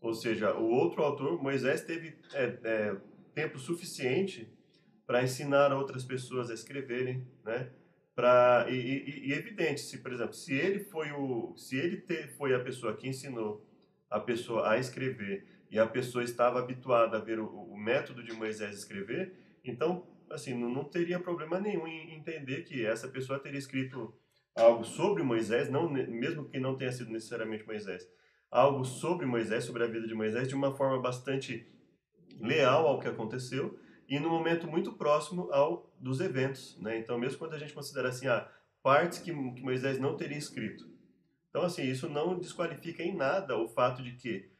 Ou 0.00 0.12
seja, 0.12 0.54
o 0.54 0.68
outro 0.68 1.02
autor, 1.02 1.42
Moisés, 1.42 1.80
teve 1.82 2.18
é, 2.34 2.58
é, 2.62 2.96
tempo 3.34 3.58
suficiente 3.58 4.52
para 5.06 5.22
ensinar 5.22 5.72
outras 5.72 6.04
pessoas 6.04 6.50
a 6.50 6.54
escreverem, 6.54 7.26
né? 7.44 7.70
Pra, 8.14 8.66
e, 8.68 8.74
e, 8.74 9.28
e, 9.28 9.32
evidente, 9.32 9.80
se 9.80 9.98
por 9.98 10.12
exemplo, 10.12 10.34
se 10.34 10.54
ele 10.54 10.78
foi 10.78 11.10
o, 11.10 11.52
se 11.56 11.76
ele 11.76 11.96
te, 11.96 12.28
foi 12.28 12.54
a 12.54 12.60
pessoa 12.60 12.94
que 12.94 13.08
ensinou 13.08 13.66
a 14.08 14.20
pessoa 14.20 14.70
a 14.70 14.78
escrever 14.78 15.44
e 15.68 15.78
a 15.78 15.86
pessoa 15.86 16.22
estava 16.22 16.60
habituada 16.60 17.16
a 17.16 17.20
ver 17.20 17.40
o, 17.40 17.46
o 17.46 17.76
método 17.76 18.22
de 18.22 18.32
Moisés 18.32 18.76
escrever, 18.76 19.34
então 19.64 20.06
assim 20.30 20.54
não, 20.54 20.68
não 20.68 20.84
teria 20.84 21.18
problema 21.18 21.58
nenhum 21.58 21.88
em 21.88 22.14
entender 22.14 22.62
que 22.62 22.86
essa 22.86 23.08
pessoa 23.08 23.40
teria 23.40 23.58
escrito 23.58 24.14
algo 24.54 24.84
sobre 24.84 25.22
Moisés, 25.22 25.68
não, 25.70 25.88
mesmo 25.88 26.48
que 26.48 26.60
não 26.60 26.76
tenha 26.76 26.92
sido 26.92 27.10
necessariamente 27.10 27.66
Moisés, 27.66 28.08
algo 28.50 28.84
sobre 28.84 29.26
Moisés, 29.26 29.64
sobre 29.64 29.82
a 29.82 29.86
vida 29.86 30.06
de 30.06 30.14
Moisés, 30.14 30.48
de 30.48 30.54
uma 30.54 30.74
forma 30.76 31.00
bastante 31.00 31.66
leal 32.38 32.86
ao 32.86 33.00
que 33.00 33.08
aconteceu 33.08 33.78
e 34.08 34.18
no 34.18 34.28
momento 34.28 34.66
muito 34.66 34.92
próximo 34.92 35.50
ao 35.52 35.92
dos 35.98 36.20
eventos, 36.20 36.78
né? 36.80 36.98
Então, 36.98 37.18
mesmo 37.18 37.38
quando 37.38 37.54
a 37.54 37.58
gente 37.58 37.72
considera 37.72 38.08
assim, 38.10 38.26
ah, 38.26 38.48
partes 38.82 39.18
que, 39.18 39.32
que 39.32 39.62
Moisés 39.62 39.98
não 39.98 40.16
teria 40.16 40.36
escrito. 40.36 40.86
Então, 41.48 41.62
assim, 41.62 41.84
isso 41.84 42.08
não 42.08 42.38
desqualifica 42.38 43.02
em 43.02 43.16
nada 43.16 43.56
o 43.56 43.68
fato 43.68 44.02
de 44.02 44.12
que 44.12 44.50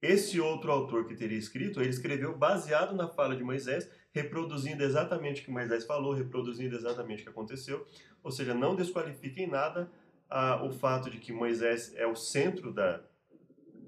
esse 0.00 0.40
outro 0.40 0.70
autor 0.70 1.06
que 1.06 1.14
teria 1.14 1.38
escrito, 1.38 1.80
ele 1.80 1.90
escreveu 1.90 2.36
baseado 2.36 2.94
na 2.94 3.08
fala 3.08 3.36
de 3.36 3.44
Moisés, 3.44 3.90
reproduzindo 4.12 4.82
exatamente 4.82 5.42
o 5.42 5.44
que 5.44 5.50
Moisés 5.50 5.84
falou, 5.84 6.12
reproduzindo 6.12 6.74
exatamente 6.74 7.20
o 7.20 7.24
que 7.24 7.30
aconteceu, 7.30 7.86
ou 8.22 8.30
seja, 8.30 8.54
não 8.54 8.74
desqualifica 8.74 9.40
em 9.40 9.46
nada 9.46 9.90
ah, 10.28 10.62
o 10.64 10.70
fato 10.70 11.10
de 11.10 11.18
que 11.18 11.32
Moisés 11.32 11.94
é 11.94 12.06
o 12.06 12.14
centro 12.14 12.72
da, 12.72 13.02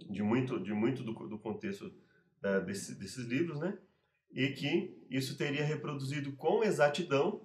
de 0.08 0.22
muito, 0.22 0.58
de 0.58 0.72
muito 0.72 1.02
do, 1.02 1.12
do 1.12 1.38
contexto 1.38 1.92
da, 2.40 2.58
desse, 2.58 2.94
desses 2.94 3.26
livros, 3.26 3.60
né? 3.60 3.78
E 4.32 4.48
que 4.50 4.96
isso 5.10 5.36
teria 5.36 5.64
reproduzido 5.64 6.32
com 6.32 6.62
exatidão 6.62 7.40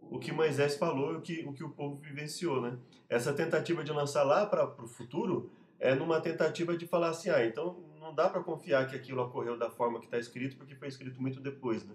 o 0.00 0.18
que 0.18 0.30
Moisés 0.30 0.76
falou 0.76 1.14
e 1.14 1.16
o 1.16 1.20
que 1.20 1.44
o, 1.46 1.52
que 1.52 1.64
o 1.64 1.70
povo 1.70 1.96
vivenciou, 1.96 2.60
né? 2.60 2.78
Essa 3.08 3.32
tentativa 3.32 3.82
de 3.82 3.92
lançar 3.92 4.22
lá 4.22 4.46
para 4.46 4.64
o 4.82 4.86
futuro 4.86 5.50
é 5.78 5.94
numa 5.94 6.20
tentativa 6.20 6.76
de 6.76 6.86
falar 6.86 7.10
assim, 7.10 7.28
ah, 7.30 7.44
então 7.44 7.82
não 8.00 8.14
dá 8.14 8.28
para 8.28 8.42
confiar 8.42 8.88
que 8.88 8.94
aquilo 8.94 9.22
ocorreu 9.22 9.58
da 9.58 9.70
forma 9.70 9.98
que 9.98 10.06
está 10.06 10.18
escrito, 10.18 10.56
porque 10.56 10.76
foi 10.76 10.88
escrito 10.88 11.20
muito 11.20 11.40
depois, 11.40 11.84
né? 11.84 11.94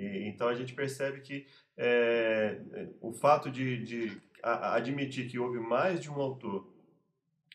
E, 0.00 0.26
então 0.26 0.48
a 0.48 0.54
gente 0.54 0.72
percebe 0.72 1.20
que 1.20 1.46
é, 1.76 2.58
o 3.02 3.12
fato 3.12 3.50
de, 3.50 3.84
de 3.84 4.22
admitir 4.42 5.28
que 5.28 5.38
houve 5.38 5.60
mais 5.60 6.00
de 6.00 6.10
um 6.10 6.14
autor, 6.14 6.66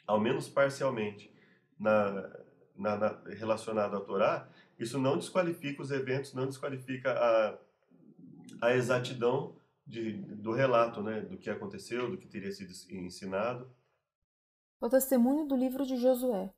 ao 0.05 0.19
menos 0.19 0.47
parcialmente, 0.47 1.33
na, 1.79 2.29
na, 2.75 2.97
na, 2.97 3.21
relacionado 3.29 3.97
à 3.97 3.99
Torá, 3.99 4.47
isso 4.77 4.99
não 4.99 5.17
desqualifica 5.17 5.81
os 5.81 5.89
eventos, 5.89 6.33
não 6.33 6.45
desqualifica 6.45 7.11
a, 7.11 7.57
a 8.61 8.75
exatidão 8.75 9.55
de, 9.85 10.13
do 10.13 10.51
relato, 10.51 11.01
né, 11.01 11.21
do 11.21 11.37
que 11.37 11.49
aconteceu, 11.49 12.11
do 12.11 12.17
que 12.17 12.27
teria 12.27 12.51
sido 12.51 12.71
ensinado. 12.91 13.67
O 14.79 14.87
testemunho 14.87 15.47
do 15.47 15.55
livro 15.55 15.83
de 15.83 15.97
Josué. 15.97 16.53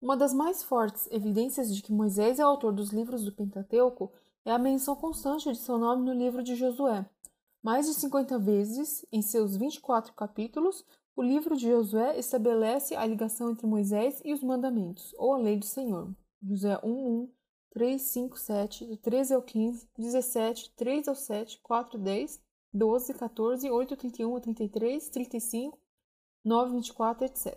Uma 0.00 0.16
das 0.16 0.32
mais 0.32 0.62
fortes 0.62 1.08
evidências 1.10 1.74
de 1.74 1.82
que 1.82 1.92
Moisés 1.92 2.38
é 2.38 2.44
o 2.44 2.48
autor 2.48 2.72
dos 2.72 2.92
livros 2.92 3.24
do 3.24 3.32
Pentateuco 3.32 4.12
é 4.44 4.50
a 4.50 4.58
menção 4.58 4.96
constante 4.96 5.50
de 5.50 5.58
seu 5.58 5.78
nome 5.78 6.04
no 6.04 6.12
livro 6.12 6.42
de 6.42 6.54
Josué. 6.54 7.08
Mais 7.62 7.86
de 7.86 7.94
50 7.94 8.38
vezes, 8.40 9.06
em 9.12 9.22
seus 9.22 9.56
24 9.56 10.12
capítulos, 10.14 10.84
o 11.14 11.22
livro 11.22 11.56
de 11.56 11.68
Josué 11.68 12.18
estabelece 12.18 12.96
a 12.96 13.06
ligação 13.06 13.50
entre 13.50 13.66
Moisés 13.66 14.20
e 14.24 14.32
os 14.32 14.42
mandamentos, 14.42 15.14
ou 15.16 15.34
a 15.34 15.38
lei 15.38 15.56
do 15.56 15.64
Senhor. 15.64 16.12
Josué 16.42 16.80
1, 16.82 16.88
1, 16.90 17.32
3, 17.70 18.02
5, 18.02 18.38
7, 18.38 18.86
do 18.86 18.96
13 18.96 19.34
ao 19.34 19.42
15, 19.42 19.88
17, 19.96 20.74
3 20.74 21.08
ao 21.08 21.14
7, 21.14 21.60
4, 21.62 21.98
10, 21.98 22.42
12, 22.74 23.14
14, 23.14 23.70
8, 23.70 23.96
31 23.96 24.36
a 24.36 24.40
33, 24.40 25.08
35, 25.08 25.78
9, 26.44 26.72
24, 26.72 27.26
etc. 27.26 27.56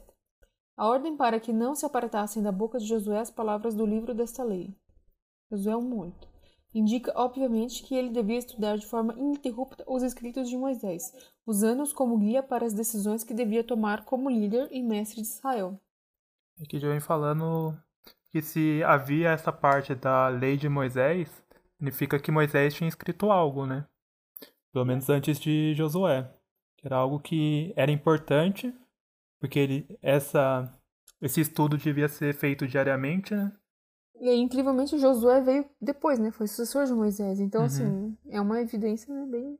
A 0.78 0.88
ordem 0.88 1.18
para 1.18 1.40
que 1.40 1.52
não 1.52 1.74
se 1.74 1.86
apartassem 1.86 2.44
da 2.44 2.52
boca 2.52 2.78
de 2.78 2.86
Josué 2.86 3.20
as 3.20 3.32
palavras 3.32 3.74
do 3.74 3.86
livro 3.86 4.14
desta 4.14 4.44
lei. 4.44 4.76
Josué 5.50 5.74
1,8. 5.74 6.35
Indica, 6.76 7.14
obviamente, 7.16 7.82
que 7.84 7.96
ele 7.96 8.10
devia 8.10 8.38
estudar 8.38 8.78
de 8.78 8.86
forma 8.86 9.14
ininterrupta 9.14 9.86
os 9.88 10.04
escritos 10.04 10.50
de 10.50 10.58
Moisés, 10.58 11.14
usando-os 11.48 11.94
como 11.94 12.18
guia 12.18 12.44
para 12.44 12.66
as 12.66 12.74
decisões 12.74 13.24
que 13.24 13.34
devia 13.34 13.64
tomar 13.64 14.04
como 14.04 14.30
líder 14.30 14.68
e 14.72 14.84
mestre 14.84 15.22
de 15.22 15.28
Israel. 15.28 15.80
Aqui 16.62 16.78
já 16.78 16.90
vem 16.90 17.00
falando 17.00 17.74
que 18.30 18.42
se 18.42 18.84
havia 18.84 19.30
essa 19.30 19.54
parte 19.54 19.96
da 19.96 20.28
lei 20.28 20.58
de 20.58 20.68
Moisés, 20.68 21.32
significa 21.78 22.20
que 22.20 22.30
Moisés 22.30 22.74
tinha 22.74 22.90
escrito 22.90 23.32
algo, 23.32 23.66
né? 23.66 23.88
Pelo 24.74 24.84
menos 24.84 25.10
antes 25.10 25.40
de 25.40 25.74
Josué. 25.76 26.30
Que 26.76 26.88
era 26.88 26.98
algo 26.98 27.22
que 27.22 27.74
era 27.78 27.90
importante 27.90 28.74
porque 29.40 29.60
ele, 29.60 30.00
essa, 30.02 30.70
esse 31.22 31.40
estudo 31.40 31.78
devia 31.78 32.10
ser 32.10 32.34
feito 32.34 32.68
diariamente, 32.68 33.34
né? 33.34 33.56
E 34.20 34.30
aí, 34.30 34.40
incrivelmente, 34.40 34.98
Josué 34.98 35.42
veio 35.42 35.66
depois, 35.82 36.20
né? 36.20 36.32
Foi 36.32 36.48
sucessor 36.48 36.86
de 36.86 36.94
Moisés. 36.94 37.40
Então, 37.40 37.62
uhum. 37.62 37.68
assim, 37.68 38.18
é 38.30 38.40
uma 38.40 38.62
evidência 38.62 39.14
né, 39.14 39.26
bem. 39.30 39.60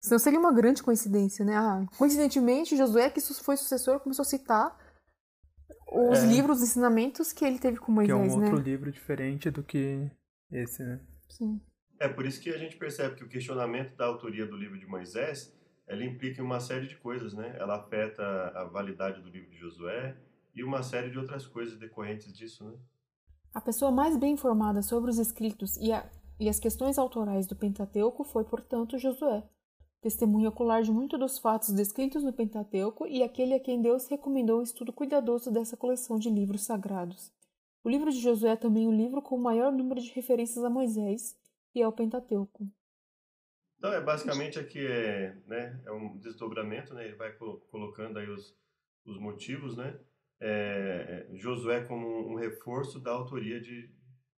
Senão 0.00 0.18
seria 0.18 0.40
uma 0.40 0.52
grande 0.52 0.82
coincidência, 0.82 1.44
né? 1.44 1.56
Ah, 1.56 1.86
coincidentemente, 1.96 2.76
Josué, 2.76 3.08
que 3.10 3.20
foi 3.20 3.56
sucessor, 3.56 4.00
começou 4.00 4.22
a 4.22 4.26
citar 4.26 4.76
os 5.92 6.18
é, 6.18 6.26
livros, 6.26 6.58
os 6.58 6.64
ensinamentos 6.64 7.32
que 7.32 7.44
ele 7.44 7.58
teve 7.58 7.78
com 7.78 7.92
Moisés, 7.92 8.18
né? 8.18 8.26
Que 8.26 8.32
é 8.32 8.36
um 8.36 8.40
né? 8.40 8.46
outro 8.46 8.60
livro 8.60 8.90
diferente 8.90 9.50
do 9.50 9.62
que 9.62 10.10
esse, 10.50 10.82
né? 10.82 11.00
Sim. 11.28 11.60
É 12.00 12.08
por 12.08 12.26
isso 12.26 12.40
que 12.40 12.50
a 12.50 12.58
gente 12.58 12.76
percebe 12.76 13.14
que 13.14 13.22
o 13.22 13.28
questionamento 13.28 13.94
da 13.94 14.06
autoria 14.06 14.44
do 14.44 14.56
livro 14.56 14.76
de 14.76 14.86
Moisés 14.86 15.54
ela 15.86 16.04
implica 16.04 16.42
uma 16.42 16.58
série 16.58 16.86
de 16.86 16.96
coisas, 16.96 17.34
né? 17.34 17.54
Ela 17.58 17.76
afeta 17.76 18.22
a 18.54 18.64
validade 18.64 19.20
do 19.20 19.28
livro 19.28 19.50
de 19.50 19.58
Josué 19.58 20.16
e 20.54 20.64
uma 20.64 20.82
série 20.82 21.10
de 21.10 21.18
outras 21.18 21.46
coisas 21.46 21.78
decorrentes 21.78 22.32
disso, 22.32 22.64
né? 22.64 22.76
A 23.54 23.60
pessoa 23.60 23.90
mais 23.90 24.16
bem 24.16 24.32
informada 24.32 24.80
sobre 24.80 25.10
os 25.10 25.18
escritos 25.18 25.76
e, 25.76 25.92
a, 25.92 26.08
e 26.40 26.48
as 26.48 26.58
questões 26.58 26.96
autorais 26.96 27.46
do 27.46 27.54
Pentateuco 27.54 28.24
foi, 28.24 28.44
portanto, 28.44 28.98
Josué, 28.98 29.42
testemunha 30.00 30.48
ocular 30.48 30.82
de 30.82 30.90
muitos 30.90 31.20
dos 31.20 31.38
fatos 31.38 31.70
descritos 31.74 32.24
no 32.24 32.32
Pentateuco 32.32 33.06
e 33.06 33.22
aquele 33.22 33.52
a 33.52 33.60
quem 33.60 33.82
Deus 33.82 34.08
recomendou 34.08 34.60
o 34.60 34.62
estudo 34.62 34.90
cuidadoso 34.90 35.52
dessa 35.52 35.76
coleção 35.76 36.18
de 36.18 36.30
livros 36.30 36.64
sagrados. 36.64 37.30
O 37.84 37.90
livro 37.90 38.10
de 38.10 38.20
Josué 38.20 38.52
é 38.52 38.56
também 38.56 38.88
o 38.88 38.92
livro 38.92 39.20
com 39.20 39.36
o 39.36 39.42
maior 39.42 39.70
número 39.70 40.00
de 40.00 40.10
referências 40.12 40.64
a 40.64 40.70
Moisés 40.70 41.36
e 41.74 41.82
ao 41.82 41.92
Pentateuco. 41.92 42.66
Então, 43.76 43.92
é 43.92 44.00
basicamente 44.00 44.58
aqui 44.58 44.78
é, 44.78 45.36
né, 45.46 45.78
é 45.84 45.92
um 45.92 46.16
desdobramento, 46.16 46.94
né, 46.94 47.04
ele 47.04 47.16
vai 47.16 47.32
colocando 47.70 48.18
aí 48.18 48.28
os, 48.30 48.56
os 49.04 49.18
motivos, 49.18 49.76
né, 49.76 49.98
é, 50.44 51.28
é, 51.30 51.36
Josué 51.36 51.84
como 51.84 52.32
um 52.32 52.34
reforço 52.34 52.98
da 52.98 53.12
autoria 53.12 53.60
de 53.60 53.88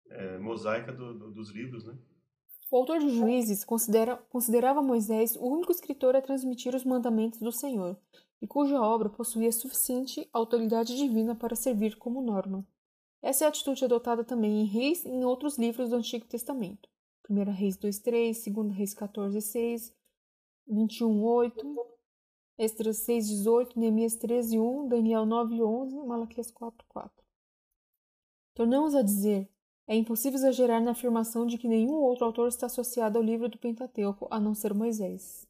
é, 0.07 0.37
mosaica 0.37 0.93
do, 0.93 1.17
do, 1.17 1.31
dos 1.31 1.51
livros, 1.51 1.83
né. 1.85 1.97
O 2.71 2.77
autor 2.77 2.99
de 2.99 3.09
Juízes 3.09 3.63
considera, 3.63 4.17
considerava 4.29 4.81
Moisés 4.81 5.35
o 5.35 5.47
único 5.47 5.71
escritor 5.71 6.15
a 6.15 6.21
transmitir 6.21 6.75
os 6.75 6.83
mandamentos 6.83 7.39
do 7.39 7.51
Senhor, 7.51 7.97
e 8.41 8.47
cuja 8.47 8.81
obra 8.81 9.09
possuía 9.09 9.51
suficiente 9.51 10.27
autoridade 10.31 10.95
divina 10.95 11.35
para 11.35 11.55
servir 11.55 11.95
como 11.97 12.21
norma. 12.21 12.67
Essa 13.21 13.43
é 13.43 13.47
a 13.47 13.49
atitude 13.49 13.83
adotada 13.85 14.23
também 14.23 14.61
em 14.61 14.65
Reis 14.65 15.03
e 15.05 15.09
em 15.09 15.25
outros 15.25 15.57
livros 15.57 15.89
do 15.89 15.95
Antigo 15.95 16.25
Testamento. 16.27 16.87
1 17.27 17.51
Reis 17.51 17.77
2, 17.77 17.99
3, 17.99 18.45
2 18.45 18.75
Reis 18.75 18.93
14, 18.93 19.41
6, 19.41 19.93
21, 22.57 22.59
8, 22.59 22.59
Esdras 22.59 22.97
6, 22.97 23.27
18, 23.27 23.79
Neemias 23.79 24.15
13, 24.15 24.57
1, 24.59 24.87
Daniel 24.87 25.25
9, 25.25 25.61
11, 25.61 25.95
Malaquias 26.07 26.51
4, 26.51 26.85
4. 26.87 27.11
Tornamos 28.53 28.95
a 28.95 29.01
dizer, 29.01 29.49
é 29.87 29.95
impossível 29.95 30.37
exagerar 30.37 30.81
na 30.81 30.91
afirmação 30.91 31.45
de 31.45 31.57
que 31.57 31.67
nenhum 31.67 31.95
outro 31.95 32.25
autor 32.25 32.47
está 32.47 32.67
associado 32.67 33.17
ao 33.17 33.23
livro 33.23 33.49
do 33.49 33.57
Pentateuco, 33.57 34.27
a 34.31 34.39
não 34.39 34.53
ser 34.55 34.73
Moisés. 34.73 35.47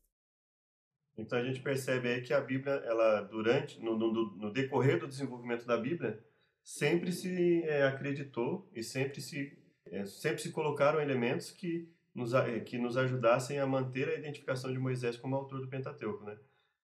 Então 1.17 1.39
a 1.39 1.43
gente 1.43 1.61
percebe 1.61 2.09
aí 2.09 2.21
que 2.21 2.33
a 2.33 2.41
Bíblia, 2.41 2.73
ela 2.85 3.21
durante, 3.21 3.79
no, 3.79 3.97
no, 3.97 4.35
no 4.35 4.51
decorrer 4.51 4.99
do 4.99 5.07
desenvolvimento 5.07 5.65
da 5.65 5.77
Bíblia, 5.77 6.21
sempre 6.61 7.11
se 7.11 7.63
é, 7.63 7.83
acreditou 7.83 8.67
e 8.73 8.83
sempre 8.83 9.21
se 9.21 9.57
é, 9.85 10.03
sempre 10.05 10.41
se 10.41 10.51
colocaram 10.51 10.99
elementos 10.99 11.51
que 11.51 11.87
nos, 12.13 12.33
é, 12.33 12.59
que 12.59 12.77
nos 12.77 12.97
ajudassem 12.97 13.59
a 13.59 13.67
manter 13.67 14.09
a 14.09 14.15
identificação 14.15 14.73
de 14.73 14.79
Moisés 14.79 15.15
como 15.15 15.35
autor 15.35 15.61
do 15.61 15.67
Pentateuco, 15.67 16.23
né? 16.23 16.37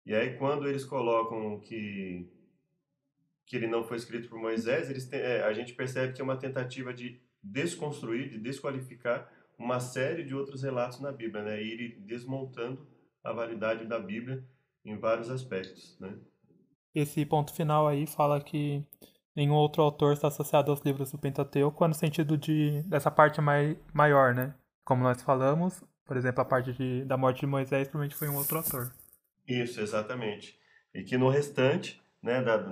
E 0.05 0.15
aí 0.15 0.37
quando 0.37 0.69
eles 0.69 0.85
colocam 0.85 1.61
que 1.61 2.29
que 3.47 3.57
ele 3.57 3.67
não 3.67 3.83
foi 3.83 3.97
escrito 3.97 4.29
por 4.29 4.39
Moisés, 4.39 4.89
eles 4.89 5.13
é, 5.13 5.43
a 5.43 5.53
gente 5.53 5.75
percebe 5.75 6.13
que 6.13 6.21
é 6.21 6.25
uma 6.25 6.37
tentativa 6.37 6.95
de 6.95 7.21
desconstruir, 7.43 8.29
de 8.29 8.39
desqualificar 8.39 9.29
uma 9.59 9.81
série 9.81 10.23
de 10.25 10.35
outros 10.35 10.63
relatos 10.63 11.01
na 11.01 11.11
Bíblia, 11.11 11.43
né? 11.43 11.63
E 11.63 11.75
ir 11.75 12.01
desmontando 12.01 12.87
a 13.23 13.33
validade 13.33 13.85
da 13.87 13.99
Bíblia 13.99 14.45
em 14.85 14.97
vários 14.97 15.29
aspectos, 15.29 15.99
né? 16.01 16.17
Esse 16.95 17.25
ponto 17.27 17.53
final 17.53 17.87
aí 17.87 18.07
fala 18.07 18.41
que 18.41 18.85
nenhum 19.37 19.55
outro 19.55 19.83
autor 19.83 20.13
está 20.13 20.29
associado 20.29 20.71
aos 20.71 20.81
livros 20.81 21.13
do 21.13 21.19
Pentateuco, 21.19 21.87
no 21.87 21.95
sentido 21.95 22.37
de 22.37 22.83
dessa 22.83 23.11
parte 23.11 23.41
mai, 23.41 23.77
maior, 23.93 24.35
né? 24.35 24.55
Como 24.85 25.03
nós 25.03 25.23
falamos, 25.23 25.83
por 26.05 26.17
exemplo, 26.17 26.41
a 26.41 26.45
parte 26.45 26.73
de, 26.73 27.05
da 27.05 27.17
morte 27.17 27.41
de 27.41 27.47
Moisés 27.47 27.87
provavelmente 27.89 28.17
foi 28.17 28.29
um 28.29 28.37
outro 28.37 28.59
autor. 28.59 28.93
Isso, 29.51 29.81
exatamente. 29.81 30.57
E 30.95 31.03
que 31.03 31.19
no 31.19 31.29
restante, 31.29 32.01
né, 32.23 32.41
da, 32.41 32.65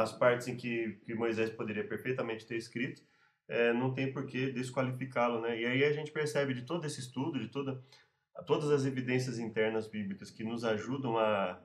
as 0.00 0.12
partes 0.12 0.48
em 0.48 0.56
que, 0.56 0.98
que 1.04 1.14
Moisés 1.14 1.50
poderia 1.50 1.86
perfeitamente 1.86 2.44
ter 2.44 2.56
escrito, 2.56 3.02
é, 3.48 3.72
não 3.72 3.92
tem 3.92 4.12
por 4.12 4.26
que 4.26 4.50
desqualificá-lo, 4.50 5.40
né? 5.40 5.60
E 5.60 5.66
aí 5.66 5.84
a 5.84 5.92
gente 5.92 6.10
percebe 6.10 6.54
de 6.54 6.62
todo 6.62 6.84
esse 6.84 7.00
estudo, 7.00 7.38
de 7.38 7.48
toda, 7.48 7.80
todas 8.46 8.70
as 8.70 8.84
evidências 8.84 9.38
internas 9.38 9.86
bíblicas 9.88 10.30
que 10.30 10.44
nos 10.44 10.64
ajudam 10.64 11.16
a, 11.16 11.60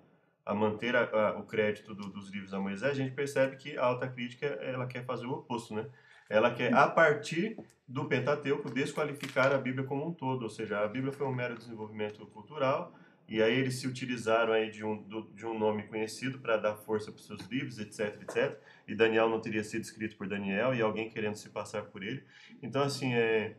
a 0.46 0.54
manter 0.54 0.96
a, 0.96 1.04
a, 1.04 1.40
o 1.40 1.44
crédito 1.44 1.96
do, 1.96 2.10
dos 2.10 2.30
livros 2.30 2.54
a 2.54 2.60
Moisés, 2.60 2.92
a 2.92 2.96
gente 2.96 3.16
percebe 3.16 3.56
que 3.56 3.78
a 3.78 3.86
alta 3.86 4.08
crítica 4.08 4.46
ela 4.46 4.86
quer 4.88 5.06
fazer 5.06 5.26
o 5.26 5.32
oposto, 5.32 5.74
né? 5.74 5.88
Ela 6.30 6.54
quer, 6.54 6.74
a 6.74 6.88
partir 6.88 7.58
do 7.88 8.06
Pentateuco, 8.06 8.72
desqualificar 8.72 9.52
a 9.54 9.58
Bíblia 9.58 9.86
como 9.86 10.08
um 10.08 10.14
todo, 10.14 10.44
ou 10.44 10.50
seja, 10.50 10.80
a 10.80 10.88
Bíblia 10.88 11.14
foi 11.14 11.26
um 11.28 11.34
mero 11.34 11.56
desenvolvimento 11.56 12.26
cultural, 12.28 12.96
e 13.28 13.42
aí 13.42 13.54
eles 13.54 13.76
se 13.76 13.88
utilizaram 13.88 14.54
aí 14.54 14.70
de 14.70 14.84
um, 14.84 15.02
do, 15.02 15.24
de 15.34 15.46
um 15.46 15.58
nome 15.58 15.84
conhecido 15.84 16.40
para 16.40 16.58
dar 16.58 16.76
força 16.76 17.12
para 17.12 17.20
os 17.20 17.26
seus 17.26 17.42
livros, 17.48 17.80
etc, 17.80 18.22
etc, 18.22 18.60
e 18.88 18.94
Daniel 18.94 19.30
não 19.30 19.42
teria 19.42 19.64
sido 19.64 19.82
escrito 19.82 20.16
por 20.16 20.28
Daniel, 20.28 20.76
e 20.76 20.82
alguém 20.82 21.10
querendo 21.10 21.36
se 21.36 21.50
passar 21.50 21.86
por 21.86 22.04
ele. 22.04 22.24
Então, 22.62 22.84
assim, 22.84 23.14
é, 23.14 23.58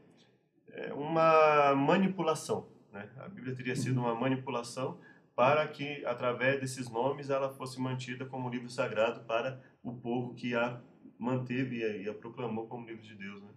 é 0.68 0.94
uma 0.94 1.74
manipulação, 1.74 2.68
né? 2.92 3.10
A 3.18 3.28
Bíblia 3.28 3.54
teria 3.56 3.74
sido 3.74 3.98
uma 3.98 4.14
manipulação 4.14 5.00
para 5.34 5.66
que, 5.68 6.04
através 6.06 6.60
desses 6.60 6.88
nomes, 6.88 7.28
ela 7.28 7.52
fosse 7.52 7.80
mantida 7.80 8.24
como 8.24 8.48
livro 8.48 8.70
sagrado 8.70 9.24
para 9.26 9.62
o 9.82 9.92
povo 9.92 10.34
que 10.34 10.54
a 10.54 10.80
manteve 11.18 11.78
e 11.78 12.08
a, 12.08 12.14
proclamou 12.14 12.66
como 12.66 12.86
livro 12.86 13.02
de 13.02 13.14
Deus. 13.14 13.42
Né? 13.42 13.50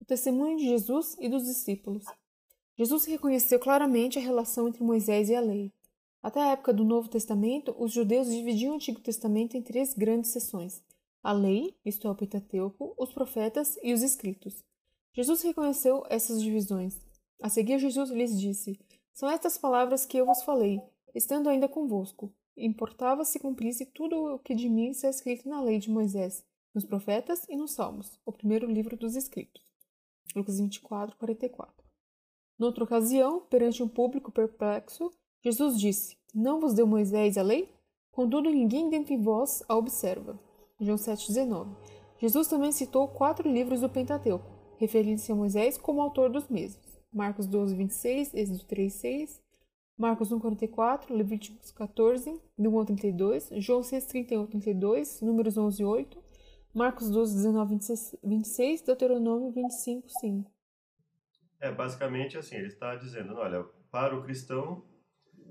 O 0.00 0.04
testemunho 0.04 0.56
de 0.56 0.64
Jesus 0.64 1.16
e 1.18 1.28
dos 1.28 1.44
discípulos. 1.44 2.04
Jesus 2.76 3.04
reconheceu 3.04 3.58
claramente 3.58 4.18
a 4.18 4.22
relação 4.22 4.68
entre 4.68 4.82
Moisés 4.82 5.28
e 5.28 5.34
a 5.34 5.40
lei. 5.40 5.72
Até 6.22 6.40
a 6.40 6.50
época 6.52 6.72
do 6.72 6.84
Novo 6.84 7.08
Testamento, 7.08 7.74
os 7.78 7.92
judeus 7.92 8.28
dividiam 8.28 8.72
o 8.72 8.76
Antigo 8.76 9.00
Testamento 9.00 9.56
em 9.56 9.62
três 9.62 9.94
grandes 9.94 10.30
seções: 10.30 10.82
a 11.22 11.32
lei, 11.32 11.76
isto 11.84 12.08
é, 12.08 12.10
o 12.10 12.14
Pentateuco, 12.14 12.94
os 12.98 13.12
profetas 13.12 13.78
e 13.82 13.92
os 13.92 14.02
escritos. 14.02 14.64
Jesus 15.12 15.42
reconheceu 15.42 16.02
essas 16.08 16.42
divisões. 16.42 17.00
A 17.40 17.48
seguir, 17.48 17.78
Jesus 17.78 18.10
lhes 18.10 18.38
disse: 18.38 18.78
são 19.14 19.30
estas 19.30 19.56
palavras 19.56 20.04
que 20.04 20.16
eu 20.16 20.26
vos 20.26 20.42
falei, 20.42 20.82
estando 21.14 21.48
ainda 21.48 21.68
convosco. 21.68 22.34
Importava 22.56 23.24
se 23.24 23.38
cumprisse 23.38 23.86
tudo 23.86 24.34
o 24.34 24.38
que 24.40 24.56
de 24.56 24.68
mim 24.68 24.88
está 24.88 25.08
escrito 25.08 25.48
na 25.48 25.62
lei 25.62 25.78
de 25.78 25.88
Moisés, 25.88 26.44
nos 26.74 26.84
profetas 26.84 27.46
e 27.48 27.56
nos 27.56 27.70
salmos, 27.70 28.18
o 28.26 28.32
primeiro 28.32 28.66
livro 28.66 28.96
dos 28.96 29.14
escritos. 29.14 29.62
Lucas 30.34 30.58
24, 30.58 31.16
44. 31.16 31.83
Noutra 32.58 32.84
ocasião, 32.84 33.40
perante 33.50 33.82
um 33.82 33.88
público 33.88 34.30
perplexo, 34.30 35.10
Jesus 35.42 35.78
disse: 35.78 36.16
Não 36.34 36.60
vos 36.60 36.74
deu 36.74 36.86
Moisés 36.86 37.36
a 37.36 37.42
lei? 37.42 37.68
Contudo, 38.12 38.48
ninguém 38.50 38.88
dentre 38.88 39.16
vós 39.16 39.62
a 39.68 39.76
observa. 39.76 40.38
João 40.80 40.96
7,19. 40.96 41.68
Jesus 42.18 42.46
também 42.46 42.70
citou 42.70 43.08
quatro 43.08 43.50
livros 43.50 43.80
do 43.80 43.88
Pentateuco, 43.88 44.46
referindo-se 44.78 45.32
a 45.32 45.34
Moisés 45.34 45.76
como 45.76 46.00
autor 46.00 46.30
dos 46.30 46.48
mesmos. 46.48 46.84
Marcos 47.12 47.46
12, 47.46 47.74
26, 47.74 48.34
Êxodo 48.34 48.64
3, 48.64 48.92
6, 48.92 49.42
Marcos 49.96 50.32
1, 50.32 50.40
44, 50.40 51.14
Levíticos 51.14 51.70
14, 51.70 52.40
1 52.58 52.78
ao 52.78 52.84
32, 52.84 53.50
João 53.58 53.82
6, 53.82 54.06
31 54.06 54.46
32, 54.46 55.20
Números 55.20 55.56
11, 55.56 55.84
8, 55.84 56.18
Marcos 56.72 57.10
12, 57.10 57.34
19, 57.34 57.78
26, 58.22 58.82
Deuteronômio 58.82 59.52
25, 59.52 60.08
5. 60.08 60.53
É, 61.64 61.72
basicamente 61.72 62.36
assim, 62.36 62.56
ele 62.56 62.66
está 62.66 62.94
dizendo, 62.94 63.36
olha, 63.36 63.64
para 63.90 64.14
o 64.14 64.22
cristão, 64.22 64.84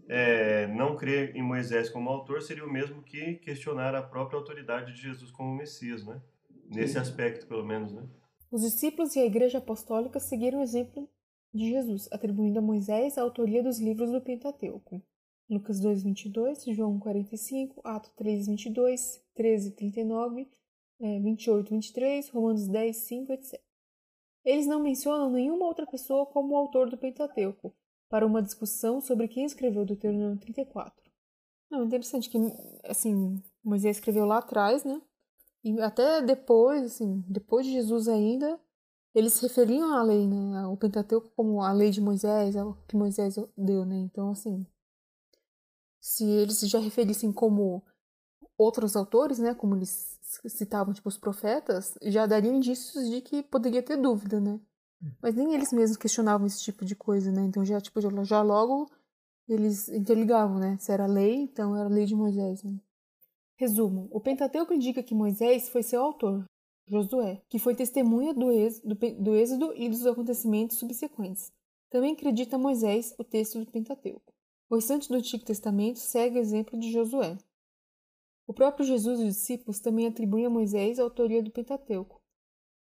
é, 0.08 0.68
não 0.68 0.96
crer 0.96 1.36
em 1.36 1.42
Moisés 1.42 1.90
como 1.90 2.08
autor 2.08 2.44
seria 2.44 2.64
o 2.64 2.72
mesmo 2.72 3.02
que 3.02 3.38
questionar 3.38 3.96
a 3.96 4.04
própria 4.04 4.38
autoridade 4.38 4.94
de 4.94 5.02
Jesus 5.02 5.32
como 5.32 5.56
Messias, 5.56 6.06
né? 6.06 6.22
Nesse 6.70 6.94
Sim. 6.94 7.00
aspecto, 7.00 7.48
pelo 7.48 7.66
menos, 7.66 7.92
né? 7.92 8.08
Os 8.52 8.62
discípulos 8.62 9.16
e 9.16 9.22
a 9.22 9.26
igreja 9.26 9.58
apostólica 9.58 10.20
seguiram 10.20 10.60
o 10.60 10.62
exemplo 10.62 11.10
de 11.52 11.72
Jesus, 11.72 12.08
atribuindo 12.12 12.60
a 12.60 12.62
Moisés 12.62 13.18
a 13.18 13.24
autoria 13.24 13.64
dos 13.64 13.80
livros 13.80 14.12
do 14.12 14.22
Pentateuco. 14.22 15.02
Lucas 15.50 15.82
2:22, 15.82 16.76
João 16.76 17.00
45, 17.00 17.82
Atos 17.84 18.12
3:22, 18.16 19.20
13:39, 19.36 20.48
28, 21.00 21.72
23, 21.72 22.30
Romanos 22.30 22.68
10, 22.68 22.96
5, 22.98 23.34
etc. 23.34 23.60
Eles 24.46 24.68
não 24.68 24.82
mencionam 24.82 25.30
nenhuma 25.30 25.66
outra 25.66 25.86
pessoa 25.86 26.26
como 26.26 26.56
autor 26.56 26.90
do 26.90 26.98
Pentateuco, 26.98 27.74
para 28.10 28.28
uma 28.28 28.44
discussão 28.44 29.02
sobre 29.02 29.28
quem 29.28 29.46
escreveu 29.46 29.86
Deuteronômio 29.86 30.40
34. 30.40 30.94
Não, 31.70 31.86
interessante 31.86 32.30
que, 32.30 32.38
assim, 32.84 33.42
Moisés 33.64 33.98
escreveu 33.98 34.26
lá 34.26 34.38
atrás, 34.38 34.84
né? 34.84 35.02
E 35.64 35.80
até 35.82 36.22
depois, 36.22 36.84
assim, 36.84 37.24
depois 37.28 37.66
de 37.66 37.72
Jesus 37.72 38.08
ainda, 38.08 38.60
eles 39.16 39.34
se 39.34 39.42
referiam 39.42 39.94
à 39.94 40.04
lei, 40.04 40.28
né? 40.28 40.68
O 40.68 40.78
Pentateuco 40.78 41.32
como 41.36 41.62
a 41.62 41.72
lei 41.72 41.90
de 41.90 42.02
Moisés, 42.02 42.54
que 42.88 42.96
Moisés 42.96 43.36
deu, 43.58 43.86
né? 43.86 43.96
Então, 43.98 44.30
assim, 44.32 44.66
se 46.00 46.24
eles 46.30 46.60
já 46.60 46.80
referissem 46.80 47.32
como 47.32 47.84
outros 48.64 48.96
autores, 48.96 49.40
né? 49.40 49.54
Como 49.54 49.76
eles 49.76 50.20
citavam, 50.48 50.94
tipo, 50.94 51.10
os 51.10 51.18
profetas, 51.18 51.94
já 52.02 52.26
dariam 52.26 52.56
indícios 52.56 53.10
de 53.10 53.22
que 53.22 53.44
poderia 53.44 53.84
ter 53.84 53.98
dúvida, 53.98 54.40
né? 54.40 54.60
Hum. 55.02 55.12
Mas 55.22 55.36
nem 55.36 55.54
eles 55.54 55.72
mesmos 55.72 55.98
questionavam 55.98 56.48
esse 56.48 56.62
tipo 56.62 56.84
de 56.86 56.96
coisa, 56.96 57.32
né? 57.32 57.44
Então 57.44 57.66
já, 57.66 57.80
tipo, 57.80 58.00
já 58.24 58.42
logo 58.42 58.90
eles 59.48 59.90
interligavam, 59.90 60.58
né? 60.58 60.78
Se 60.80 60.92
era 60.92 61.06
lei, 61.06 61.36
então 61.36 61.76
era 61.76 61.90
lei 61.90 62.06
de 62.06 62.16
Moisés, 62.16 62.64
né? 62.64 62.80
Resumo: 63.56 64.08
o 64.12 64.20
Pentateuco 64.20 64.74
indica 64.74 65.04
que 65.04 65.14
Moisés 65.14 65.70
foi 65.70 65.84
seu 65.84 66.02
autor, 66.02 66.46
Josué, 66.88 67.42
que 67.50 67.60
foi 67.60 67.76
testemunha 67.76 68.34
do 68.34 68.52
êxodo, 68.52 68.96
do 68.96 69.36
êxodo 69.36 69.74
e 69.76 69.90
dos 69.90 70.06
acontecimentos 70.06 70.78
subsequentes. 70.78 71.52
Também 71.90 72.14
acredita 72.14 72.58
Moisés 72.58 73.14
o 73.18 73.24
texto 73.24 73.60
do 73.60 73.72
Pentateuco. 73.72 74.34
O 74.70 74.76
restante 74.76 75.08
do 75.08 75.16
Antigo 75.16 75.46
Testamento 75.46 76.00
segue 76.00 76.40
o 76.40 76.42
exemplo 76.42 76.80
de 76.80 76.92
Josué. 76.92 77.38
O 78.46 78.54
próprio 78.54 78.86
Jesus 78.86 79.20
e 79.20 79.24
os 79.24 79.36
discípulos 79.36 79.80
também 79.80 80.08
atribuem 80.08 80.46
a 80.46 80.50
Moisés 80.50 81.00
a 81.00 81.04
autoria 81.04 81.42
do 81.42 81.52
Pentateuco. 81.52 82.22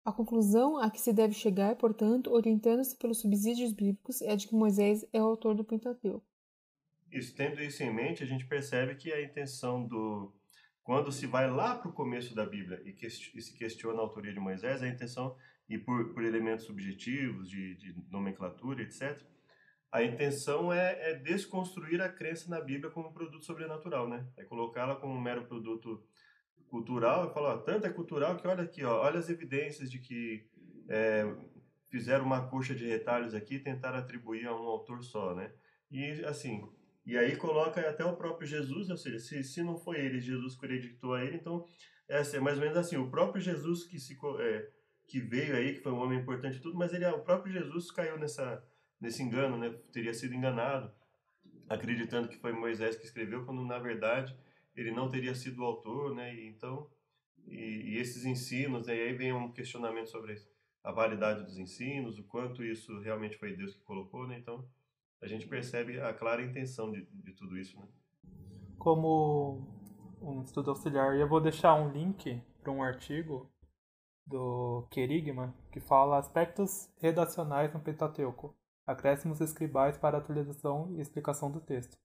A 0.04 0.12
conclusão 0.12 0.76
a 0.76 0.90
que 0.90 1.00
se 1.00 1.12
deve 1.12 1.32
chegar, 1.32 1.76
portanto, 1.76 2.30
orientando-se 2.30 2.96
pelos 2.98 3.20
subsídios 3.20 3.72
bíblicos, 3.72 4.20
é 4.20 4.36
de 4.36 4.46
que 4.46 4.54
Moisés 4.54 5.06
é 5.12 5.22
o 5.22 5.26
autor 5.26 5.54
do 5.54 5.64
Pentateuco. 5.64 6.26
Isso, 7.10 7.34
tendo 7.34 7.62
isso 7.62 7.82
em 7.82 7.94
mente, 7.94 8.22
a 8.22 8.26
gente 8.26 8.44
percebe 8.44 8.96
que 8.96 9.12
a 9.12 9.22
intenção 9.22 9.86
do. 9.86 10.34
Quando 10.82 11.10
se 11.10 11.26
vai 11.26 11.50
lá 11.50 11.78
para 11.78 11.88
o 11.88 11.94
começo 11.94 12.34
da 12.34 12.44
Bíblia 12.44 12.82
e, 12.84 12.92
que, 12.92 13.06
e, 13.06 13.40
se 13.40 13.54
questiona 13.56 14.00
a 14.00 14.02
autoria 14.02 14.34
de 14.34 14.40
Moisés, 14.40 14.82
a 14.82 14.88
intenção, 14.88 15.34
e 15.66 15.78
por, 15.78 16.12
por 16.12 16.22
elementos 16.22 16.66
subjetivos, 16.66 17.48
de, 17.48 17.74
de 17.76 17.96
nomenclatura, 18.10 18.82
etc., 18.82 19.18
a 19.94 20.02
intenção 20.02 20.72
é, 20.72 21.12
é, 21.12 21.14
desconstruir 21.14 22.02
a 22.02 22.08
crença 22.08 22.50
na 22.50 22.60
Bíblia 22.60 22.90
como 22.90 23.10
um 23.10 23.12
produto 23.12 23.44
sobrenatural, 23.44 24.08
né? 24.08 24.26
É 24.36 24.42
colocá-la 24.42 24.96
como 24.96 25.14
um 25.14 25.20
mero 25.20 25.44
produto 25.44 26.02
cultural 26.66 27.30
e 27.30 27.32
falar, 27.32 27.54
ó, 27.54 27.58
tanto 27.58 27.86
é 27.86 27.90
cultural 27.90 28.36
que 28.36 28.44
olha 28.44 28.64
aqui, 28.64 28.82
ó, 28.82 29.04
olha 29.04 29.20
as 29.20 29.30
evidências 29.30 29.88
de 29.88 30.00
que 30.00 30.48
é, 30.88 31.32
fizeram 31.88 32.24
uma 32.24 32.44
coxa 32.48 32.74
de 32.74 32.84
retalhos 32.84 33.34
aqui 33.34 33.54
e 33.54 33.60
tentaram 33.60 33.96
atribuir 33.96 34.48
a 34.48 34.52
um 34.52 34.66
autor 34.66 35.04
só, 35.04 35.32
né? 35.32 35.52
E 35.92 36.24
assim, 36.24 36.68
e 37.06 37.16
aí 37.16 37.36
coloca 37.36 37.80
até 37.88 38.04
o 38.04 38.16
próprio 38.16 38.48
Jesus, 38.48 38.90
ou 38.90 38.96
seja, 38.96 39.20
se, 39.20 39.44
se 39.44 39.62
não 39.62 39.78
foi 39.78 40.00
ele, 40.00 40.20
Jesus 40.20 40.56
que 40.56 40.66
acreditou 40.66 41.14
a 41.14 41.24
ele, 41.24 41.36
então 41.36 41.64
é, 42.08 42.18
assim, 42.18 42.38
é 42.38 42.40
mais 42.40 42.56
ou 42.56 42.64
menos 42.64 42.76
assim, 42.76 42.96
o 42.96 43.08
próprio 43.08 43.40
Jesus 43.40 43.84
que 43.84 44.00
se 44.00 44.18
é, 44.40 44.68
que 45.06 45.20
veio 45.20 45.54
aí, 45.54 45.72
que 45.72 45.82
foi 45.82 45.92
um 45.92 46.00
homem 46.00 46.18
importante 46.18 46.56
e 46.56 46.60
tudo, 46.60 46.76
mas 46.76 46.92
ele, 46.92 47.06
o 47.06 47.20
próprio 47.20 47.52
Jesus 47.52 47.92
caiu 47.92 48.18
nessa 48.18 48.60
nesse 49.00 49.22
engano, 49.22 49.56
né? 49.56 49.70
Teria 49.92 50.14
sido 50.14 50.34
enganado, 50.34 50.92
acreditando 51.68 52.28
que 52.28 52.38
foi 52.38 52.52
Moisés 52.52 52.96
que 52.96 53.04
escreveu, 53.04 53.44
quando 53.44 53.64
na 53.64 53.78
verdade 53.78 54.36
ele 54.76 54.90
não 54.90 55.08
teria 55.08 55.34
sido 55.34 55.62
o 55.62 55.64
autor, 55.64 56.14
né? 56.14 56.34
E, 56.34 56.48
então, 56.48 56.88
e, 57.46 57.94
e 57.94 57.98
esses 57.98 58.24
ensinos, 58.24 58.86
né? 58.86 58.96
e 58.96 59.00
aí 59.00 59.12
vem 59.14 59.32
um 59.32 59.52
questionamento 59.52 60.10
sobre 60.10 60.34
a 60.82 60.92
validade 60.92 61.44
dos 61.44 61.56
ensinos, 61.58 62.18
o 62.18 62.24
quanto 62.24 62.62
isso 62.62 63.00
realmente 63.00 63.38
foi 63.38 63.56
Deus 63.56 63.74
que 63.74 63.82
colocou, 63.84 64.26
né? 64.26 64.38
Então, 64.38 64.68
a 65.22 65.26
gente 65.26 65.46
percebe 65.46 65.98
a 66.00 66.12
clara 66.12 66.42
intenção 66.42 66.90
de, 66.90 67.06
de 67.06 67.32
tudo 67.32 67.56
isso, 67.56 67.78
né? 67.78 67.88
Como 68.78 69.66
um 70.20 70.42
estudo 70.42 70.70
auxiliar, 70.70 71.16
eu 71.16 71.28
vou 71.28 71.40
deixar 71.40 71.74
um 71.74 71.90
link 71.90 72.42
para 72.62 72.72
um 72.72 72.82
artigo 72.82 73.50
do 74.26 74.86
Querigma 74.90 75.54
que 75.70 75.80
fala 75.80 76.18
aspectos 76.18 76.90
redacionais 76.98 77.72
no 77.72 77.80
Pentateuco 77.80 78.54
acréscimos 78.86 79.40
escribais 79.40 79.96
para 79.96 80.18
atualização 80.18 80.92
e 80.94 81.00
explicação 81.00 81.50
do 81.50 81.60
texto. 81.60 81.96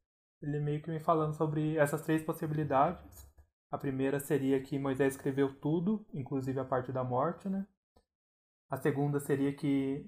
Ele 0.41 0.59
meio 0.59 0.81
que 0.81 0.89
me 0.89 0.99
falando 0.99 1.33
sobre 1.33 1.77
essas 1.77 2.01
três 2.01 2.23
possibilidades. 2.23 3.27
A 3.71 3.77
primeira 3.77 4.19
seria 4.19 4.61
que 4.61 4.79
Moisés 4.79 5.15
escreveu 5.15 5.53
tudo, 5.59 6.05
inclusive 6.13 6.59
a 6.59 6.65
parte 6.65 6.91
da 6.91 7.03
morte, 7.03 7.49
né? 7.49 7.67
A 8.69 8.77
segunda 8.77 9.19
seria 9.19 9.53
que 9.53 10.05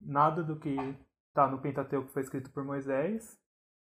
nada 0.00 0.42
do 0.42 0.58
que 0.58 0.76
está 1.28 1.48
no 1.48 1.60
Pentateuco 1.60 2.10
foi 2.10 2.22
escrito 2.22 2.50
por 2.50 2.64
Moisés. 2.64 3.38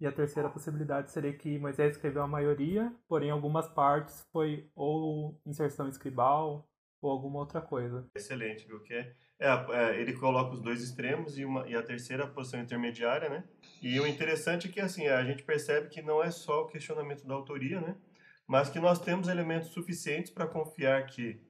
E 0.01 0.07
a 0.07 0.13
terceira 0.13 0.49
possibilidade 0.49 1.11
seria 1.11 1.37
que 1.37 1.59
Moisés 1.59 1.97
escreveu 1.97 2.23
a 2.23 2.27
maioria, 2.27 2.91
porém 3.07 3.31
algumas 3.31 3.69
partes 3.69 4.27
foi 4.33 4.71
ou 4.75 5.39
inserção 5.45 5.89
escribal 5.89 6.67
ou 7.03 7.11
alguma 7.11 7.39
outra 7.41 7.61
coisa. 7.61 8.09
Excelente, 8.15 8.67
viu? 8.67 8.83
Que 8.83 8.95
é 8.95 9.15
é, 9.41 9.49
é, 9.49 9.99
ele 9.99 10.13
coloca 10.13 10.53
os 10.53 10.61
dois 10.61 10.83
extremos 10.83 11.39
e, 11.39 11.47
uma, 11.47 11.67
e 11.67 11.75
a 11.75 11.83
terceira 11.83 12.27
posição 12.27 12.61
intermediária, 12.61 13.31
né? 13.31 13.43
E 13.81 13.99
o 13.99 14.07
interessante 14.07 14.69
é 14.69 14.71
que, 14.71 14.81
assim, 14.81 15.09
a 15.09 15.25
gente 15.25 15.43
percebe 15.43 15.89
que 15.89 16.03
não 16.03 16.23
é 16.23 16.31
só 16.31 16.65
o 16.65 16.67
questionamento 16.67 17.27
da 17.27 17.35
autoria, 17.35 17.81
né? 17.81 17.97
Mas 18.47 18.69
que 18.69 18.79
nós 18.79 19.01
temos 19.01 19.29
elementos 19.29 19.71
suficientes 19.71 20.31
para 20.31 20.47
confiar 20.47 21.07
que, 21.07 21.41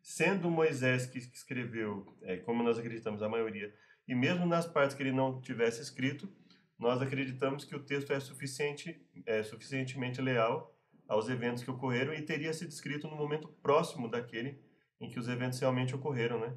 sendo 0.00 0.48
Moisés 0.48 1.06
que 1.06 1.18
escreveu, 1.18 2.16
é, 2.22 2.36
como 2.36 2.62
nós 2.62 2.78
acreditamos, 2.78 3.20
a 3.20 3.28
maioria, 3.28 3.74
e 4.06 4.14
mesmo 4.14 4.46
nas 4.46 4.66
partes 4.66 4.94
que 4.94 5.02
ele 5.02 5.10
não 5.10 5.40
tivesse 5.40 5.82
escrito, 5.82 6.32
nós 6.78 7.02
acreditamos 7.02 7.64
que 7.64 7.74
o 7.74 7.80
texto 7.80 8.12
é, 8.12 8.20
suficiente, 8.20 9.04
é 9.26 9.42
suficientemente 9.42 10.22
leal 10.22 10.72
aos 11.08 11.28
eventos 11.28 11.64
que 11.64 11.70
ocorreram 11.70 12.14
e 12.14 12.22
teria 12.22 12.52
sido 12.52 12.70
escrito 12.70 13.08
no 13.08 13.16
momento 13.16 13.48
próximo 13.60 14.08
daquele 14.08 14.62
em 15.00 15.10
que 15.10 15.18
os 15.18 15.26
eventos 15.26 15.58
realmente 15.58 15.96
ocorreram, 15.96 16.38
né? 16.38 16.54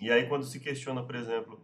E 0.00 0.10
aí, 0.10 0.28
quando 0.28 0.44
se 0.44 0.60
questiona, 0.60 1.02
por 1.02 1.14
exemplo, 1.14 1.60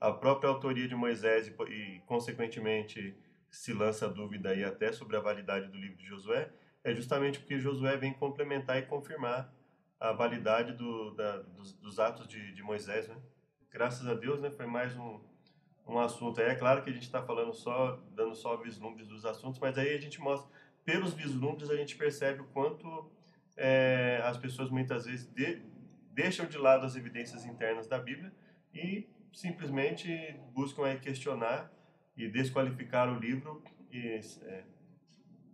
a 0.00 0.10
própria 0.12 0.48
autoria 0.48 0.88
de 0.88 0.94
Moisés 0.94 1.48
e, 1.48 1.72
e 1.72 2.00
consequentemente, 2.06 3.16
se 3.50 3.72
lança 3.72 4.08
dúvida 4.08 4.50
aí 4.50 4.64
até 4.64 4.92
sobre 4.92 5.16
a 5.16 5.20
validade 5.20 5.68
do 5.68 5.78
livro 5.78 5.96
de 5.96 6.06
Josué, 6.06 6.50
é 6.82 6.94
justamente 6.94 7.38
porque 7.38 7.58
Josué 7.58 7.96
vem 7.96 8.12
complementar 8.12 8.78
e 8.78 8.82
confirmar 8.82 9.52
a 9.98 10.12
validade 10.12 10.72
do, 10.72 11.12
da, 11.12 11.38
dos, 11.38 11.72
dos, 11.74 11.98
atos 11.98 12.28
de, 12.28 12.52
de, 12.52 12.62
Moisés, 12.62 13.08
né? 13.08 13.16
Graças 13.70 14.06
a 14.06 14.14
Deus, 14.14 14.40
né? 14.40 14.50
Foi 14.50 14.66
mais 14.66 14.94
um, 14.96 15.20
um 15.86 15.98
assunto. 15.98 16.40
É 16.40 16.54
claro 16.54 16.82
que 16.82 16.90
a 16.90 16.92
gente 16.92 17.04
está 17.04 17.22
falando 17.22 17.54
só, 17.54 18.02
dando 18.10 18.34
só 18.34 18.56
vislumbres 18.56 19.08
dos 19.08 19.24
assuntos, 19.24 19.58
mas 19.58 19.78
aí 19.78 19.94
a 19.94 20.00
gente 20.00 20.20
mostra, 20.20 20.50
pelos 20.84 21.14
vislumbres, 21.14 21.70
a 21.70 21.76
gente 21.76 21.96
percebe 21.96 22.42
o 22.42 22.44
quanto 22.46 23.10
é, 23.56 24.20
as 24.24 24.36
pessoas 24.36 24.68
muitas 24.68 25.06
vezes 25.06 25.26
de, 25.32 25.62
deixam 26.14 26.46
de 26.46 26.56
lado 26.56 26.86
as 26.86 26.96
evidências 26.96 27.44
internas 27.44 27.86
da 27.86 27.98
Bíblia 27.98 28.32
e 28.72 29.06
simplesmente 29.32 30.36
buscam 30.52 30.96
questionar 30.98 31.70
e 32.16 32.28
desqualificar 32.28 33.12
o 33.12 33.18
livro 33.18 33.62
e, 33.90 34.20
é, 34.42 34.64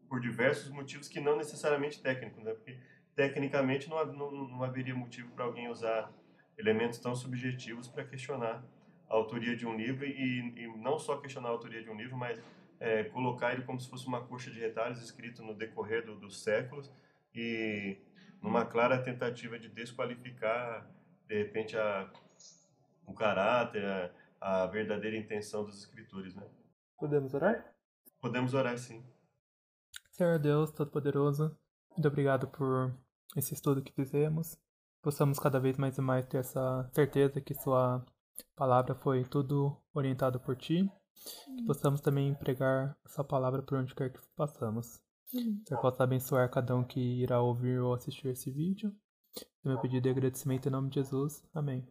por 0.09 0.21
diversos 0.21 0.69
motivos 0.71 1.09
que 1.09 1.19
não 1.19 1.37
necessariamente 1.37 2.01
técnicos, 2.01 2.43
né? 2.43 2.53
porque 2.53 2.79
tecnicamente 3.17 3.89
não, 3.89 4.05
não, 4.05 4.31
não 4.31 4.63
haveria 4.63 4.95
motivo 4.95 5.31
para 5.33 5.45
alguém 5.45 5.69
usar 5.69 6.13
elementos 6.59 6.99
tão 6.99 7.15
subjetivos 7.15 7.89
para 7.89 8.05
questionar 8.05 8.63
a 9.09 9.15
autoria 9.15 9.57
de 9.57 9.67
um 9.67 9.75
livro 9.75 10.05
e, 10.05 10.41
e 10.57 10.77
não 10.77 10.99
só 10.99 11.17
questionar 11.17 11.49
a 11.49 11.53
autoria 11.53 11.83
de 11.83 11.89
um 11.89 11.97
livro, 11.97 12.17
mas 12.17 12.41
é, 12.79 13.05
colocar 13.05 13.53
ele 13.53 13.63
como 13.63 13.81
se 13.81 13.89
fosse 13.89 14.07
uma 14.07 14.21
coxa 14.21 14.51
de 14.51 14.61
retalhos 14.61 15.03
escrito 15.03 15.43
no 15.43 15.55
decorrer 15.55 16.05
do, 16.05 16.15
dos 16.17 16.43
séculos 16.43 16.93
e 17.35 17.99
numa 18.43 18.65
clara 18.65 19.03
tentativa 19.03 19.59
de 19.59 19.69
desqualificar, 19.69 20.89
de 21.27 21.43
repente, 21.43 21.77
a, 21.77 22.11
o 23.07 23.13
caráter, 23.13 23.85
a, 24.41 24.63
a 24.63 24.67
verdadeira 24.67 25.17
intenção 25.17 25.65
dos 25.65 25.79
escritores, 25.79 26.35
né? 26.35 26.47
Podemos 26.99 27.35
orar? 27.35 27.75
Podemos 28.21 28.55
orar, 28.55 28.77
sim. 28.79 29.05
Senhor 30.13 30.39
Deus 30.39 30.71
Todo-Poderoso, 30.71 31.57
muito 31.91 32.09
obrigado 32.09 32.47
por 32.49 32.95
esse 33.37 33.55
estudo 33.55 33.83
que 33.83 33.93
fizemos. 33.93 34.59
Possamos 35.03 35.39
cada 35.39 35.59
vez 35.59 35.79
mais 35.79 35.97
e 35.97 36.01
mais 36.01 36.27
ter 36.27 36.39
essa 36.39 36.89
certeza 36.93 37.41
que 37.41 37.55
Sua 37.55 38.05
palavra 38.55 38.95
foi 38.95 39.25
tudo 39.25 39.77
orientado 39.95 40.39
por 40.41 40.57
Ti 40.57 40.91
que 41.57 41.65
possamos 41.67 42.01
também 42.01 42.35
pregar 42.35 42.97
essa 43.05 43.23
palavra 43.23 43.63
por 43.63 43.79
onde 43.79 43.95
quer 43.95 44.13
que 44.13 44.21
passamos. 44.37 45.01
Uhum. 45.33 45.63
Senhor 45.67 45.81
possa 45.81 46.05
abençoar 46.05 46.51
cada 46.51 46.77
um 46.77 46.85
que 46.85 47.01
irá 47.01 47.41
ouvir 47.41 47.81
ou 47.81 47.95
assistir 47.95 48.29
esse 48.29 48.51
vídeo. 48.51 48.95
É 49.65 49.69
meu 49.69 49.79
pedido 49.81 50.03
de 50.03 50.11
agradecimento 50.11 50.67
em 50.67 50.71
nome 50.71 50.89
de 50.91 50.97
Jesus. 50.97 51.43
Amém. 51.55 51.87